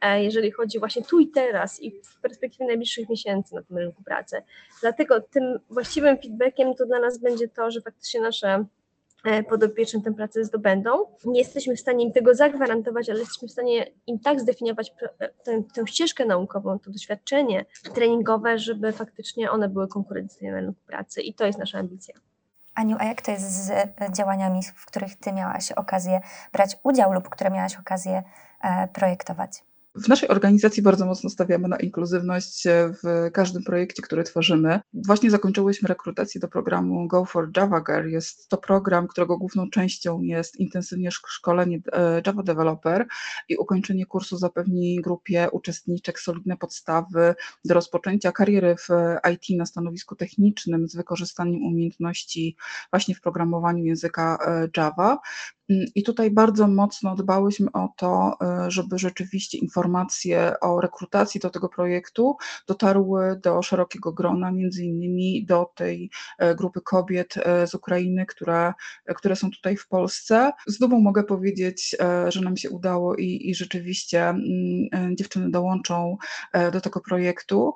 e, 0.00 0.24
jeżeli 0.24 0.50
chodzi 0.50 0.78
właśnie 0.78 1.02
tu 1.02 1.20
i 1.20 1.28
teraz 1.28 1.82
i 1.82 1.90
w 1.90 2.20
perspektywie 2.20 2.66
najbliższych 2.66 3.08
miesięcy 3.08 3.54
na 3.54 3.62
tym 3.62 3.78
rynku 3.78 4.02
pracy. 4.02 4.42
Dlatego 4.80 5.20
tym 5.20 5.58
właściwym 5.70 6.18
feedbackiem 6.18 6.74
to 6.74 6.86
dla 6.86 7.00
nas 7.00 7.18
będzie 7.18 7.48
to, 7.48 7.70
że 7.70 7.80
faktycznie 7.80 8.20
nasze 8.20 8.64
e, 9.24 9.42
podopieczne 9.42 10.02
tę 10.02 10.14
pracę 10.14 10.44
zdobędą. 10.44 10.90
Nie 11.24 11.40
jesteśmy 11.40 11.76
w 11.76 11.80
stanie 11.80 12.04
im 12.04 12.12
tego 12.12 12.34
zagwarantować, 12.34 13.10
ale 13.10 13.18
jesteśmy 13.18 13.48
w 13.48 13.52
stanie 13.52 13.86
im 14.06 14.18
tak 14.18 14.40
zdefiniować 14.40 14.92
e, 15.18 15.28
tę, 15.28 15.62
tę 15.74 15.86
ścieżkę 15.86 16.24
naukową, 16.24 16.78
to 16.78 16.90
doświadczenie 16.90 17.64
treningowe, 17.94 18.58
żeby 18.58 18.92
faktycznie 18.92 19.50
one 19.50 19.68
były 19.68 19.88
konkurencyjne 19.88 20.52
na 20.52 20.60
rynku 20.60 20.80
pracy 20.86 21.22
i 21.22 21.34
to 21.34 21.46
jest 21.46 21.58
nasza 21.58 21.78
ambicja. 21.78 22.14
Aniu, 22.74 22.96
a 23.00 23.04
jak 23.04 23.22
to 23.22 23.30
jest 23.30 23.64
z 23.64 23.70
e, 23.70 23.88
działaniami, 24.12 24.62
w 24.62 24.86
których 24.86 25.16
Ty 25.16 25.32
miałaś 25.32 25.72
okazję 25.72 26.20
brać 26.52 26.76
udział 26.82 27.12
lub 27.12 27.28
które 27.28 27.50
miałaś 27.50 27.76
okazję 27.76 28.22
e, 28.60 28.88
projektować? 28.88 29.64
W 29.96 30.08
naszej 30.08 30.28
organizacji 30.28 30.82
bardzo 30.82 31.06
mocno 31.06 31.30
stawiamy 31.30 31.68
na 31.68 31.76
inkluzywność 31.76 32.64
w 33.02 33.30
każdym 33.32 33.62
projekcie, 33.62 34.02
który 34.02 34.24
tworzymy. 34.24 34.80
Właśnie 34.92 35.30
zakończyłyśmy 35.30 35.88
rekrutację 35.88 36.40
do 36.40 36.48
programu 36.48 37.08
Go 37.08 37.24
for 37.24 37.50
Java 37.56 37.80
Girl. 37.80 38.08
Jest 38.08 38.48
to 38.48 38.56
program, 38.56 39.08
którego 39.08 39.38
główną 39.38 39.70
częścią 39.70 40.22
jest 40.22 40.56
intensywnie 40.56 41.10
szkolenie 41.10 41.80
e, 41.92 42.22
Java 42.26 42.42
Developer 42.42 43.06
i 43.48 43.56
ukończenie 43.56 44.06
kursu 44.06 44.36
zapewni 44.36 45.00
grupie 45.02 45.48
uczestniczek 45.52 46.20
solidne 46.20 46.56
podstawy 46.56 47.34
do 47.64 47.74
rozpoczęcia 47.74 48.32
kariery 48.32 48.76
w 48.76 48.88
IT 49.32 49.58
na 49.58 49.66
stanowisku 49.66 50.16
technicznym 50.16 50.88
z 50.88 50.96
wykorzystaniem 50.96 51.62
umiejętności 51.62 52.56
właśnie 52.92 53.14
w 53.14 53.20
programowaniu 53.20 53.84
języka 53.84 54.38
e, 54.46 54.68
Java. 54.76 55.18
Mm, 55.70 55.86
I 55.94 56.02
tutaj 56.02 56.30
bardzo 56.30 56.68
mocno 56.68 57.14
dbałyśmy 57.14 57.72
o 57.72 57.88
to, 57.96 58.36
e, 58.42 58.70
żeby 58.70 58.98
rzeczywiście 58.98 59.58
informacje 59.84 60.60
o 60.60 60.80
rekrutacji 60.80 61.40
do 61.40 61.50
tego 61.50 61.68
projektu 61.68 62.36
dotarły 62.66 63.40
do 63.42 63.62
szerokiego 63.62 64.12
grona, 64.12 64.52
między 64.52 64.84
innymi 64.84 65.46
do 65.46 65.70
tej 65.74 66.10
e, 66.38 66.54
grupy 66.54 66.80
kobiet 66.80 67.34
e, 67.36 67.66
z 67.66 67.74
Ukrainy, 67.74 68.26
które, 68.26 68.72
które 69.16 69.36
są 69.36 69.50
tutaj 69.50 69.76
w 69.76 69.88
Polsce. 69.88 70.52
Z 70.66 70.78
dumą 70.78 71.00
mogę 71.00 71.24
powiedzieć, 71.24 71.96
że 72.28 72.40
nam 72.40 72.56
się 72.56 72.70
udało 72.70 73.16
i, 73.16 73.50
i 73.50 73.54
rzeczywiście 73.54 74.28
mm, 74.28 75.16
dziewczyny 75.16 75.50
dołączą 75.50 76.16
do 76.72 76.80
tego 76.80 77.00
projektu 77.00 77.74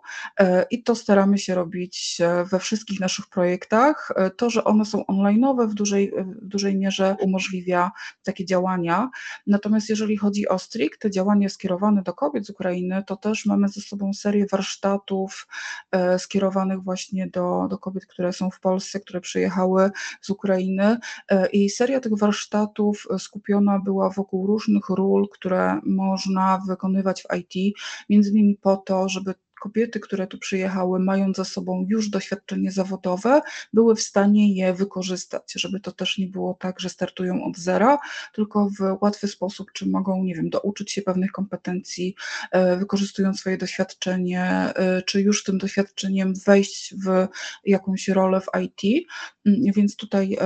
i 0.71 0.83
to 0.83 0.95
staramy 0.95 1.39
się 1.39 1.55
robić 1.55 2.19
we 2.51 2.59
wszystkich 2.59 3.01
naszych 3.01 3.27
projektach. 3.27 4.13
To, 4.37 4.51
że 4.51 4.65
one 4.65 4.85
są 4.85 5.03
online'owe 5.03 5.69
w 5.69 5.75
dużej, 5.75 6.13
w 6.43 6.47
dużej 6.47 6.77
mierze 6.77 7.17
umożliwia 7.21 7.91
takie 8.25 8.45
działania. 8.45 9.11
Natomiast 9.47 9.89
jeżeli 9.89 10.17
chodzi 10.17 10.49
o 10.49 10.59
stricte 10.59 11.11
działania 11.11 11.49
skierowane 11.49 11.98
do 12.03 12.13
kobiet 12.13 12.47
z 12.47 12.51
Ukrainy, 12.51 13.05
to 13.07 13.17
też 13.17 13.47
mamy 13.47 13.69
ze 13.69 13.81
sobą 13.81 14.13
serię 14.13 14.47
warsztatów 14.53 15.49
e, 15.91 16.19
skierowanych 16.19 16.83
właśnie 16.83 17.27
do, 17.27 17.67
do 17.71 17.79
kobiet, 17.79 18.07
które 18.07 18.33
są 18.33 18.51
w 18.51 18.61
Polsce, 18.61 19.01
które 19.01 19.21
przyjechały 19.21 19.91
z 20.21 20.31
Ukrainy. 20.31 20.99
E, 21.29 21.47
I 21.47 21.71
seria 21.71 22.01
tych 22.01 22.19
warsztatów 22.19 23.07
skupiona 23.19 23.79
była 23.79 24.11
wokół 24.11 24.47
różnych 24.47 24.89
ról, 24.89 25.29
które 25.33 25.81
można 25.87 26.63
wykonywać 26.69 27.23
w 27.23 27.37
IT, 27.37 27.77
między 28.09 28.31
innymi 28.31 28.57
po 28.57 28.77
to, 28.77 29.09
żeby 29.09 29.35
kobiety, 29.59 30.01
które 30.01 30.27
tu 30.27 30.39
przyjechały, 30.39 31.01
mając 31.01 31.37
za 31.37 31.45
sobą 31.45 31.87
już 31.89 32.11
doświadczenie 32.11 32.73
zawodowe, 32.73 33.41
były 33.73 33.95
w 33.95 34.01
stanie 34.01 34.55
je 34.55 34.75
wykorzystać, 34.75 35.53
żeby 35.57 35.81
to 35.81 35.93
też 35.93 36.19
nie 36.19 36.27
było 36.27 36.55
tak, 36.55 36.81
że 36.81 36.89
startują 36.89 37.45
od 37.45 37.57
zera, 37.59 37.99
tylko 38.35 38.69
w 38.79 39.03
łatwy 39.03 39.29
sposób, 39.29 39.73
czy 39.73 39.89
mogą, 39.89 40.25
nie 40.25 40.35
wiem, 40.35 40.51
douczyć 40.51 40.93
się 40.93 41.03
pewnych 41.03 41.33
kompetencji, 41.33 42.15
e, 42.53 42.77
wykorzystując 42.77 43.41
swoje 43.41 43.59
doświadczenie, 43.59 44.43
e, 44.45 45.03
czy 45.03 45.23
już 45.23 45.45
tym 45.45 45.59
doświadczeniem 45.59 46.35
wejść 46.47 46.95
w 47.05 47.29
jakąś 47.65 48.09
rolę 48.09 48.41
w 48.41 48.61
IT. 48.63 49.07
Mm, 49.47 49.61
więc 49.77 49.97
tutaj 49.97 50.39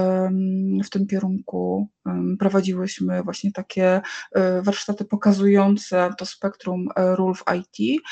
w 0.85 0.91
tym 0.91 1.07
kierunku 1.07 1.89
prowadziłyśmy 2.39 3.23
właśnie 3.23 3.53
takie 3.53 4.01
e, 4.33 4.63
warsztaty 4.63 5.05
pokazujące 5.05 6.11
to 6.19 6.27
spektrum 6.27 6.89
ról 6.97 7.35
w 7.35 7.45
IT. 7.57 8.03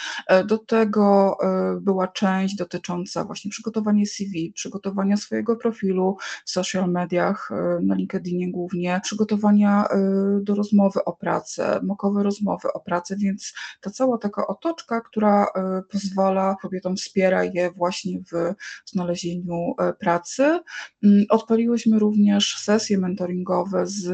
Do 0.46 0.59
tego 0.59 0.89
tego 0.91 1.36
e, 1.43 1.80
była 1.80 2.09
część 2.09 2.57
dotycząca 2.57 3.24
właśnie 3.24 3.51
przygotowania 3.51 4.05
CV, 4.07 4.53
przygotowania 4.55 5.16
swojego 5.16 5.57
profilu 5.57 6.16
w 6.47 6.51
social 6.51 6.91
mediach, 6.91 7.51
e, 7.53 7.80
na 7.82 7.95
LinkedInie 7.95 8.53
głównie, 8.53 9.01
przygotowania 9.05 9.84
e, 9.88 9.99
do 10.43 10.55
rozmowy 10.55 11.05
o 11.05 11.12
pracę, 11.12 11.80
mokowe 11.82 12.22
rozmowy 12.22 12.72
o 12.72 12.80
pracę, 12.80 13.16
więc 13.16 13.55
ta 13.80 13.91
cała 13.91 14.18
taka 14.18 14.47
otoczka, 14.47 15.01
która 15.01 15.47
pozwala 15.93 16.57
kobietom, 16.62 16.97
wspiera 16.97 17.45
je 17.45 17.70
właśnie 17.70 18.18
w 18.32 18.55
znalezieniu 18.84 19.74
pracy. 19.99 20.59
Mm, 21.05 21.24
odpaliłyśmy 21.28 21.99
również 21.99 22.57
sesje 22.59 22.99
mentoringowe 22.99 23.86
z 23.86 24.11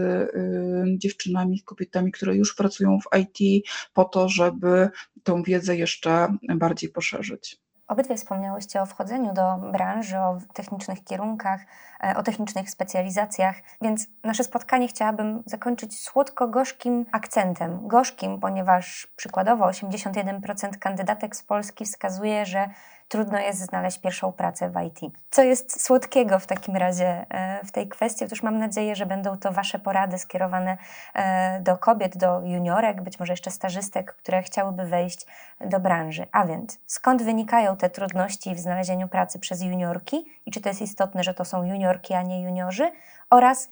dziewczynami, 0.98 1.62
kobietami, 1.62 2.12
które 2.12 2.36
już 2.36 2.54
pracują 2.54 2.98
w 3.00 3.18
IT, 3.18 3.66
po 3.94 4.04
to, 4.04 4.28
żeby 4.28 4.88
tą 5.26 5.42
wiedzę 5.42 5.76
jeszcze 5.76 6.28
bardziej 6.54 6.90
poszerzyć. 6.90 7.60
Obydwie 7.88 8.16
wspomniałyście 8.16 8.82
o 8.82 8.86
wchodzeniu 8.86 9.34
do 9.34 9.56
branży, 9.72 10.18
o 10.18 10.38
technicznych 10.54 11.04
kierunkach, 11.04 11.60
e, 12.04 12.16
o 12.16 12.22
technicznych 12.22 12.70
specjalizacjach, 12.70 13.56
więc 13.82 14.06
nasze 14.24 14.44
spotkanie 14.44 14.88
chciałabym 14.88 15.42
zakończyć 15.46 16.00
słodko-gorzkim 16.00 17.06
akcentem. 17.12 17.88
Gorzkim, 17.88 18.40
ponieważ 18.40 19.08
przykładowo 19.16 19.64
81% 19.66 20.78
kandydatek 20.78 21.36
z 21.36 21.42
Polski 21.42 21.84
wskazuje, 21.84 22.46
że 22.46 22.68
trudno 23.08 23.38
jest 23.38 23.60
znaleźć 23.60 23.98
pierwszą 23.98 24.32
pracę 24.32 24.70
w 24.70 24.82
IT. 24.82 25.14
Co 25.30 25.42
jest 25.42 25.82
słodkiego 25.84 26.38
w 26.38 26.46
takim 26.46 26.76
razie 26.76 27.26
e, 27.28 27.64
w 27.64 27.72
tej 27.72 27.88
kwestii? 27.88 28.24
Otóż 28.24 28.42
mam 28.42 28.58
nadzieję, 28.58 28.96
że 28.96 29.06
będą 29.06 29.36
to 29.36 29.52
Wasze 29.52 29.78
porady 29.78 30.18
skierowane 30.18 30.76
e, 31.14 31.60
do 31.60 31.76
kobiet, 31.76 32.16
do 32.16 32.40
juniorek, 32.40 33.02
być 33.02 33.18
może 33.18 33.32
jeszcze 33.32 33.50
stażystek, 33.50 34.14
które 34.14 34.42
chciałyby 34.42 34.84
wejść 34.84 35.26
do 35.60 35.80
branży. 35.80 36.26
A 36.32 36.46
więc 36.46 36.78
skąd 36.86 37.22
wynikają 37.22 37.76
te 37.76 37.90
trudności 37.90 38.54
w 38.54 38.60
znalezieniu 38.60 39.08
pracy 39.08 39.38
przez 39.38 39.62
juniorki 39.62 40.24
i 40.46 40.50
czy 40.50 40.60
to 40.60 40.68
jest 40.68 40.82
istotne, 40.82 41.24
że 41.24 41.34
to 41.34 41.44
są 41.44 41.64
juniorki, 41.64 42.14
a 42.14 42.22
nie 42.22 42.42
juniorzy? 42.42 42.92
Oraz 43.30 43.68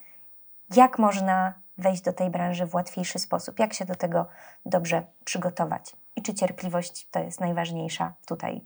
jak 0.76 0.98
można 0.98 1.54
wejść 1.78 2.02
do 2.02 2.12
tej 2.12 2.30
branży 2.30 2.66
w 2.66 2.74
łatwiejszy 2.74 3.18
sposób, 3.18 3.58
jak 3.58 3.74
się 3.74 3.84
do 3.84 3.94
tego 3.94 4.26
dobrze 4.66 5.02
przygotować 5.24 5.92
i 6.16 6.22
czy 6.22 6.34
cierpliwość 6.34 7.08
to 7.10 7.20
jest 7.20 7.40
najważniejsza 7.40 8.12
tutaj 8.26 8.64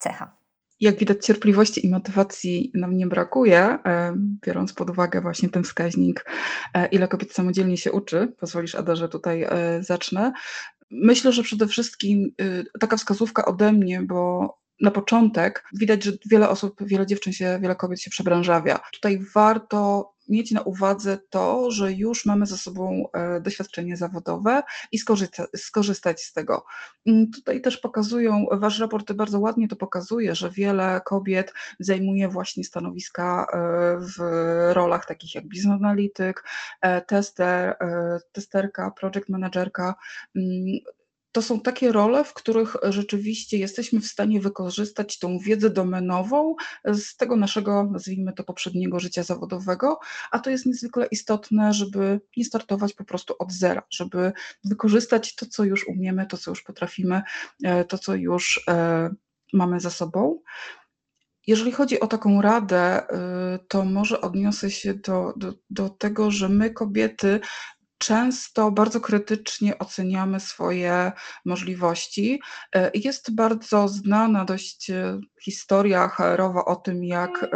cecha. 0.00 0.36
Jak 0.80 0.98
widać, 0.98 1.26
cierpliwości 1.26 1.86
i 1.86 1.90
motywacji 1.90 2.72
nam 2.74 2.96
nie 2.96 3.06
brakuje, 3.06 3.58
e, 3.58 4.14
biorąc 4.46 4.72
pod 4.72 4.90
uwagę 4.90 5.20
właśnie 5.20 5.48
ten 5.48 5.62
wskaźnik, 5.64 6.24
e, 6.74 6.86
ile 6.86 7.08
kobiet 7.08 7.32
samodzielnie 7.32 7.76
się 7.76 7.92
uczy. 7.92 8.32
Pozwolisz, 8.40 8.74
Ada, 8.74 8.96
że 8.96 9.08
tutaj 9.08 9.42
e, 9.42 9.82
zacznę. 9.82 10.32
Myślę, 10.90 11.32
że 11.32 11.42
przede 11.42 11.66
wszystkim 11.66 12.34
taka 12.80 12.96
wskazówka 12.96 13.44
ode 13.44 13.72
mnie, 13.72 14.02
bo 14.02 14.48
na 14.80 14.90
początek 14.90 15.64
widać, 15.72 16.04
że 16.04 16.12
wiele 16.30 16.48
osób, 16.48 16.76
wiele 16.80 17.06
dziewczyn 17.06 17.32
się, 17.32 17.58
wiele 17.62 17.76
kobiet 17.76 18.00
się 18.00 18.10
przebranżawia. 18.10 18.80
Tutaj 18.92 19.20
warto 19.34 20.12
mieć 20.30 20.50
na 20.50 20.62
uwadze 20.62 21.18
to, 21.30 21.70
że 21.70 21.92
już 21.92 22.26
mamy 22.26 22.46
za 22.46 22.56
sobą 22.56 23.08
e, 23.12 23.40
doświadczenie 23.40 23.96
zawodowe 23.96 24.62
i 24.92 24.98
skorzysta, 24.98 25.46
skorzystać 25.56 26.22
z 26.22 26.32
tego. 26.32 26.64
Mm, 27.06 27.30
tutaj 27.30 27.60
też 27.60 27.76
pokazują, 27.78 28.46
wasz 28.52 28.78
raport 28.78 29.12
bardzo 29.12 29.40
ładnie 29.40 29.68
to 29.68 29.76
pokazuje, 29.76 30.34
że 30.34 30.50
wiele 30.50 31.00
kobiet 31.04 31.52
zajmuje 31.80 32.28
właśnie 32.28 32.64
stanowiska 32.64 33.46
e, 33.52 33.56
w 33.98 34.20
rolach 34.72 35.06
takich 35.06 35.34
jak 35.34 35.48
business 35.48 35.80
analityk, 35.80 36.44
e, 36.80 37.00
tester, 37.00 37.76
testerka, 38.32 38.90
project 38.90 39.28
managerka. 39.28 39.94
To 41.32 41.42
są 41.42 41.60
takie 41.60 41.92
role, 41.92 42.24
w 42.24 42.34
których 42.34 42.76
rzeczywiście 42.82 43.58
jesteśmy 43.58 44.00
w 44.00 44.06
stanie 44.06 44.40
wykorzystać 44.40 45.18
tą 45.18 45.38
wiedzę 45.38 45.70
domenową 45.70 46.54
z 46.84 47.16
tego 47.16 47.36
naszego, 47.36 47.88
nazwijmy 47.92 48.32
to, 48.32 48.44
poprzedniego 48.44 49.00
życia 49.00 49.22
zawodowego, 49.22 49.98
a 50.30 50.38
to 50.38 50.50
jest 50.50 50.66
niezwykle 50.66 51.06
istotne, 51.06 51.72
żeby 51.72 52.20
nie 52.36 52.44
startować 52.44 52.92
po 52.92 53.04
prostu 53.04 53.34
od 53.38 53.52
zera, 53.52 53.82
żeby 53.90 54.32
wykorzystać 54.64 55.34
to, 55.34 55.46
co 55.46 55.64
już 55.64 55.88
umiemy, 55.88 56.26
to, 56.26 56.36
co 56.36 56.50
już 56.50 56.62
potrafimy, 56.62 57.22
e, 57.64 57.84
to, 57.84 57.98
co 57.98 58.14
już 58.14 58.64
e, 58.68 59.10
mamy 59.52 59.80
za 59.80 59.90
sobą. 59.90 60.40
Jeżeli 61.46 61.72
chodzi 61.72 62.00
o 62.00 62.06
taką 62.06 62.42
radę, 62.42 63.02
y, 63.02 63.58
to 63.68 63.84
może 63.84 64.20
odniosę 64.20 64.70
się 64.70 64.94
do, 64.94 65.32
do, 65.36 65.54
do 65.70 65.88
tego, 65.88 66.30
że 66.30 66.48
my, 66.48 66.70
kobiety, 66.70 67.40
często 68.00 68.70
bardzo 68.70 69.00
krytycznie 69.00 69.78
oceniamy 69.78 70.40
swoje 70.40 71.12
możliwości. 71.44 72.40
E, 72.74 72.90
jest 72.94 73.34
bardzo 73.34 73.88
znana 73.88 74.44
dość 74.44 74.90
e, 74.90 75.20
historia 75.42 76.08
HR-owa 76.08 76.64
o 76.64 76.76
tym, 76.76 77.04
jak 77.04 77.42
e, 77.42 77.48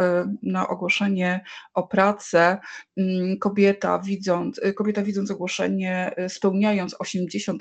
na 0.43 0.67
ogłoszenie 0.67 1.43
o 1.73 1.87
pracę 1.87 2.57
mm, 2.97 3.37
kobieta 3.37 3.99
widząc, 3.99 4.61
kobieta 4.75 5.03
widząc 5.03 5.31
ogłoszenie, 5.31 6.15
spełniając 6.27 6.95
80% 6.95 7.55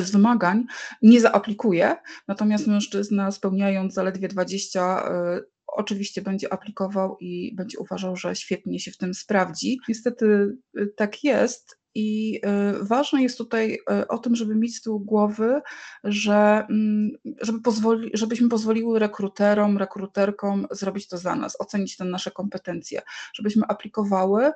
z 0.00 0.10
wymagań, 0.10 0.64
nie 1.02 1.20
zaaplikuje, 1.20 1.96
natomiast 2.28 2.66
mężczyzna 2.66 3.30
spełniając 3.30 3.94
zaledwie 3.94 4.28
20% 4.28 5.40
oczywiście 5.76 6.22
będzie 6.22 6.52
aplikował 6.52 7.16
i 7.20 7.54
będzie 7.54 7.78
uważał, 7.78 8.16
że 8.16 8.36
świetnie 8.36 8.80
się 8.80 8.90
w 8.90 8.96
tym 8.96 9.14
sprawdzi. 9.14 9.78
Niestety 9.88 10.56
y, 10.78 10.86
tak 10.96 11.24
jest. 11.24 11.78
I 11.94 12.40
y, 12.80 12.84
ważne 12.84 13.22
jest 13.22 13.38
tutaj 13.38 13.74
y, 13.74 14.08
o 14.08 14.18
tym, 14.18 14.36
żeby 14.36 14.54
mieć 14.54 14.76
z 14.76 14.82
tyłu 14.82 15.00
głowy, 15.00 15.60
że 16.04 16.66
mm, 16.70 17.10
żeby 17.40 17.60
pozwoli, 17.60 18.10
żebyśmy 18.14 18.48
pozwoliły 18.48 18.98
rekruterom, 18.98 19.78
rekruterkom 19.78 20.66
zrobić 20.70 21.08
to 21.08 21.18
za 21.18 21.34
nas, 21.34 21.60
ocenić 21.60 21.96
te 21.96 22.04
nasze 22.04 22.30
kompetencje, 22.30 23.02
żebyśmy 23.34 23.62
aplikowały 23.68 24.52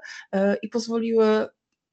i 0.63 0.69
pozwoliły 0.69 1.49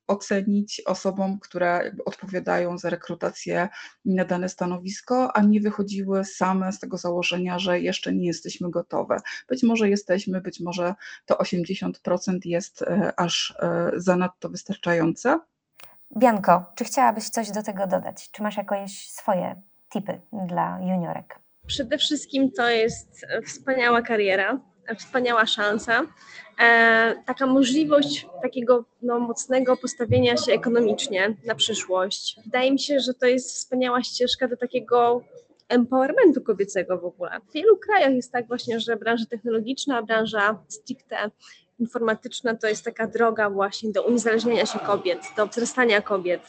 ocenić 0.07 0.81
osobom, 0.85 1.39
które 1.39 1.95
odpowiadają 2.05 2.77
za 2.77 2.89
rekrutację 2.89 3.69
na 4.05 4.25
dane 4.25 4.49
stanowisko, 4.49 5.37
a 5.37 5.41
nie 5.41 5.61
wychodziły 5.61 6.25
same 6.25 6.71
z 6.71 6.79
tego 6.79 6.97
założenia, 6.97 7.59
że 7.59 7.79
jeszcze 7.79 8.13
nie 8.13 8.27
jesteśmy 8.27 8.71
gotowe. 8.71 9.17
Być 9.49 9.63
może 9.63 9.89
jesteśmy, 9.89 10.41
być 10.41 10.59
może 10.59 10.95
to 11.25 11.35
80% 11.35 11.91
jest 12.45 12.81
e, 12.81 13.13
aż 13.17 13.57
e, 13.59 13.91
zanadto 13.95 14.49
wystarczające. 14.49 15.39
Bianko, 16.17 16.65
czy 16.75 16.83
chciałabyś 16.83 17.29
coś 17.29 17.51
do 17.51 17.63
tego 17.63 17.87
dodać? 17.87 18.31
Czy 18.31 18.43
masz 18.43 18.57
jakieś 18.57 19.09
swoje 19.11 19.61
tipy 19.89 20.21
dla 20.47 20.79
juniorek? 20.81 21.39
Przede 21.67 21.97
wszystkim 21.97 22.51
to 22.51 22.69
jest 22.69 23.25
wspaniała 23.45 24.01
kariera, 24.01 24.59
wspaniała 24.97 25.45
szansa. 25.45 26.01
E, 26.59 27.15
taka 27.25 27.47
możliwość 27.47 28.27
takiego 28.41 28.85
no, 29.01 29.19
mocnego 29.19 29.77
postawienia 29.77 30.37
się 30.37 30.51
ekonomicznie 30.51 31.37
na 31.45 31.55
przyszłość. 31.55 32.39
Wydaje 32.45 32.71
mi 32.71 32.79
się, 32.79 32.99
że 32.99 33.13
to 33.13 33.25
jest 33.25 33.55
wspaniała 33.55 34.03
ścieżka 34.03 34.47
do 34.47 34.57
takiego 34.57 35.21
empowermentu 35.69 36.41
kobiecego 36.41 36.97
w 36.97 37.05
ogóle. 37.05 37.39
W 37.49 37.53
wielu 37.53 37.77
krajach 37.77 38.13
jest 38.13 38.31
tak 38.31 38.47
właśnie, 38.47 38.79
że 38.79 38.95
branża 38.95 39.25
technologiczna, 39.25 40.03
branża 40.03 40.63
stricte 40.67 41.31
informatyczna 41.79 42.55
to 42.55 42.67
jest 42.67 42.85
taka 42.85 43.07
droga 43.07 43.49
właśnie 43.49 43.91
do 43.91 44.03
uniezależnienia 44.03 44.65
się 44.65 44.79
kobiet, 44.79 45.19
do 45.37 45.47
wzrastania 45.47 46.01
kobiet. 46.01 46.41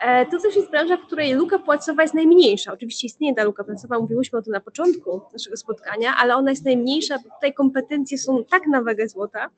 E, 0.00 0.26
to 0.26 0.40
też 0.40 0.56
jest 0.56 0.70
branża, 0.70 0.96
w 0.96 1.06
której 1.06 1.34
luka 1.34 1.58
płacowa 1.58 2.02
jest 2.02 2.14
najmniejsza. 2.14 2.72
Oczywiście 2.72 3.06
istnieje 3.06 3.34
ta 3.34 3.44
luka 3.44 3.64
płacowa, 3.64 3.98
mówiłyśmy 3.98 4.38
o 4.38 4.42
tym 4.42 4.52
na 4.52 4.60
początku 4.60 5.20
naszego 5.32 5.56
spotkania, 5.56 6.14
ale 6.18 6.36
ona 6.36 6.50
jest 6.50 6.64
najmniejsza, 6.64 7.18
bo 7.18 7.34
tutaj 7.34 7.54
kompetencje 7.54 8.18
są 8.18 8.44
tak 8.44 8.66
na 8.66 8.82
wagę 8.82 9.08
złota, 9.08 9.50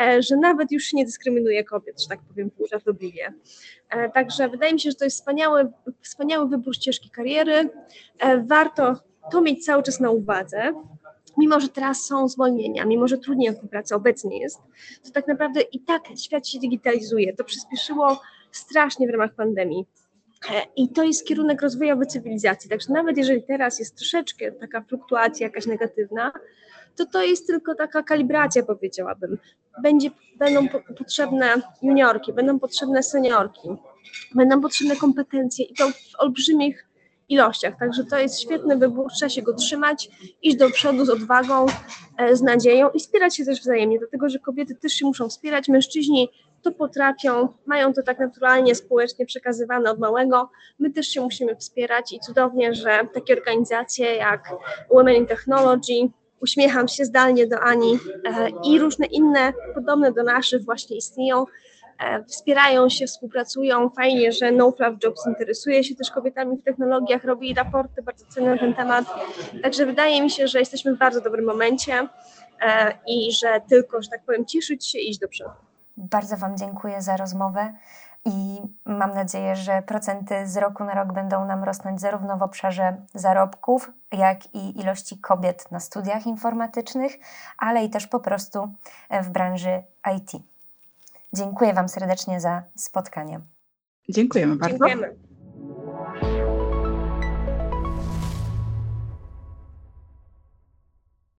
e, 0.00 0.22
że 0.22 0.36
nawet 0.36 0.72
już 0.72 0.84
się 0.84 0.96
nie 0.96 1.04
dyskryminuje 1.04 1.64
kobiet, 1.64 2.02
że 2.02 2.08
tak 2.08 2.20
powiem 2.28 2.50
żartobliwie. 2.70 3.32
E, 3.90 4.10
także 4.10 4.48
wydaje 4.48 4.72
mi 4.72 4.80
się, 4.80 4.90
że 4.90 4.96
to 4.96 5.04
jest 5.04 5.16
wspaniały, 5.16 5.72
wspaniały 6.02 6.48
wybór 6.48 6.74
ścieżki 6.74 7.10
kariery. 7.10 7.70
Warto 8.46 8.96
to 9.32 9.40
mieć 9.40 9.64
cały 9.64 9.82
czas 9.82 10.00
na 10.00 10.10
uwadze, 10.10 10.72
mimo 11.40 11.60
że 11.60 11.68
teraz 11.68 12.04
są 12.04 12.28
zwolnienia, 12.28 12.84
mimo 12.84 13.08
że 13.08 13.18
trudniej 13.18 13.50
o 13.50 13.68
pracę 13.68 13.96
obecnie 13.96 14.40
jest, 14.40 14.58
to 15.04 15.10
tak 15.10 15.28
naprawdę 15.28 15.60
i 15.60 15.80
tak 15.80 16.02
świat 16.16 16.48
się 16.48 16.58
digitalizuje. 16.58 17.36
To 17.36 17.44
przyspieszyło 17.44 18.20
strasznie 18.52 19.06
w 19.06 19.10
ramach 19.10 19.34
pandemii. 19.34 19.86
E, 20.50 20.62
I 20.76 20.88
to 20.88 21.02
jest 21.02 21.26
kierunek 21.26 21.62
rozwojowy 21.62 22.06
cywilizacji. 22.06 22.70
Także 22.70 22.92
nawet 22.92 23.16
jeżeli 23.16 23.42
teraz 23.42 23.78
jest 23.78 23.96
troszeczkę 23.96 24.52
taka 24.52 24.80
fluktuacja 24.82 25.46
jakaś 25.46 25.66
negatywna, 25.66 26.32
to 26.96 27.06
to 27.06 27.22
jest 27.22 27.46
tylko 27.46 27.74
taka 27.74 28.02
kalibracja, 28.02 28.62
powiedziałabym. 28.62 29.38
Będzie, 29.82 30.10
będą 30.36 30.68
potrzebne 30.98 31.54
juniorki, 31.82 32.32
będą 32.32 32.58
potrzebne 32.58 33.02
seniorki, 33.02 33.68
będą 34.34 34.60
potrzebne 34.60 34.96
kompetencje 34.96 35.64
i 35.64 35.74
to 35.74 35.88
w 35.88 35.94
olbrzymich 36.18 36.89
ilościach. 37.30 37.78
Także 37.78 38.04
to 38.04 38.18
jest 38.18 38.40
świetny 38.40 38.76
wybór, 38.76 39.06
trzeba 39.12 39.28
się 39.28 39.42
go 39.42 39.54
trzymać, 39.54 40.10
iść 40.42 40.56
do 40.56 40.70
przodu 40.70 41.04
z 41.04 41.10
odwagą, 41.10 41.66
e, 42.18 42.36
z 42.36 42.42
nadzieją 42.42 42.90
i 42.90 42.98
wspierać 42.98 43.36
się 43.36 43.44
też 43.44 43.60
wzajemnie, 43.60 43.98
dlatego 43.98 44.28
że 44.28 44.38
kobiety 44.38 44.74
też 44.74 44.92
się 44.92 45.06
muszą 45.06 45.28
wspierać, 45.28 45.68
mężczyźni 45.68 46.28
to 46.62 46.72
potrafią, 46.72 47.48
mają 47.66 47.92
to 47.92 48.02
tak 48.02 48.18
naturalnie, 48.18 48.74
społecznie 48.74 49.26
przekazywane 49.26 49.90
od 49.90 49.98
małego. 49.98 50.50
My 50.78 50.90
też 50.90 51.06
się 51.06 51.20
musimy 51.20 51.56
wspierać 51.56 52.12
i 52.12 52.20
cudownie, 52.20 52.74
że 52.74 53.00
takie 53.14 53.34
organizacje 53.34 54.14
jak 54.14 54.48
Women 54.90 55.14
in 55.14 55.26
Technology, 55.26 56.10
uśmiecham 56.40 56.88
się 56.88 57.04
zdalnie 57.04 57.46
do 57.46 57.60
Ani 57.60 57.98
e, 58.24 58.48
i 58.64 58.78
różne 58.78 59.06
inne 59.06 59.52
podobne 59.74 60.12
do 60.12 60.22
naszych 60.22 60.64
właśnie 60.64 60.96
istnieją. 60.96 61.44
E, 62.00 62.24
wspierają 62.24 62.88
się, 62.88 63.06
współpracują. 63.06 63.90
Fajnie, 63.90 64.32
że 64.32 64.52
No 64.52 64.72
Fluff 64.72 65.04
Jobs 65.04 65.26
interesuje 65.26 65.84
się 65.84 65.94
też 65.94 66.10
kobietami 66.10 66.56
w 66.56 66.64
technologiach, 66.64 67.24
robi 67.24 67.54
raporty 67.54 68.02
bardzo 68.02 68.26
cenne 68.26 68.50
na 68.50 68.58
ten 68.58 68.74
temat. 68.74 69.04
Także 69.62 69.86
wydaje 69.86 70.22
mi 70.22 70.30
się, 70.30 70.48
że 70.48 70.58
jesteśmy 70.58 70.94
w 70.94 70.98
bardzo 70.98 71.20
dobrym 71.20 71.44
momencie 71.44 72.08
e, 72.62 72.92
i 73.06 73.32
że 73.32 73.60
tylko, 73.68 74.02
że 74.02 74.08
tak 74.10 74.22
powiem, 74.22 74.46
cieszyć 74.46 74.86
się 74.86 74.98
i 74.98 75.10
iść 75.10 75.18
do 75.18 75.28
przodu. 75.28 75.50
Bardzo 75.96 76.36
Wam 76.36 76.56
dziękuję 76.56 77.02
za 77.02 77.16
rozmowę 77.16 77.72
i 78.24 78.58
mam 78.84 79.14
nadzieję, 79.14 79.56
że 79.56 79.82
procenty 79.82 80.46
z 80.46 80.56
roku 80.56 80.84
na 80.84 80.94
rok 80.94 81.12
będą 81.12 81.44
nam 81.44 81.64
rosnąć 81.64 82.00
zarówno 82.00 82.36
w 82.36 82.42
obszarze 82.42 82.96
zarobków, 83.14 83.90
jak 84.12 84.54
i 84.54 84.80
ilości 84.80 85.18
kobiet 85.18 85.70
na 85.70 85.80
studiach 85.80 86.26
informatycznych, 86.26 87.12
ale 87.58 87.84
i 87.84 87.90
też 87.90 88.06
po 88.06 88.20
prostu 88.20 88.74
w 89.22 89.30
branży 89.30 89.82
IT. 90.16 90.42
Dziękuję 91.32 91.74
Wam 91.74 91.88
serdecznie 91.88 92.40
za 92.40 92.62
spotkanie. 92.76 93.40
Dziękujemy 94.08 94.56
bardzo. 94.56 94.78
Dziękujemy. 94.78 95.29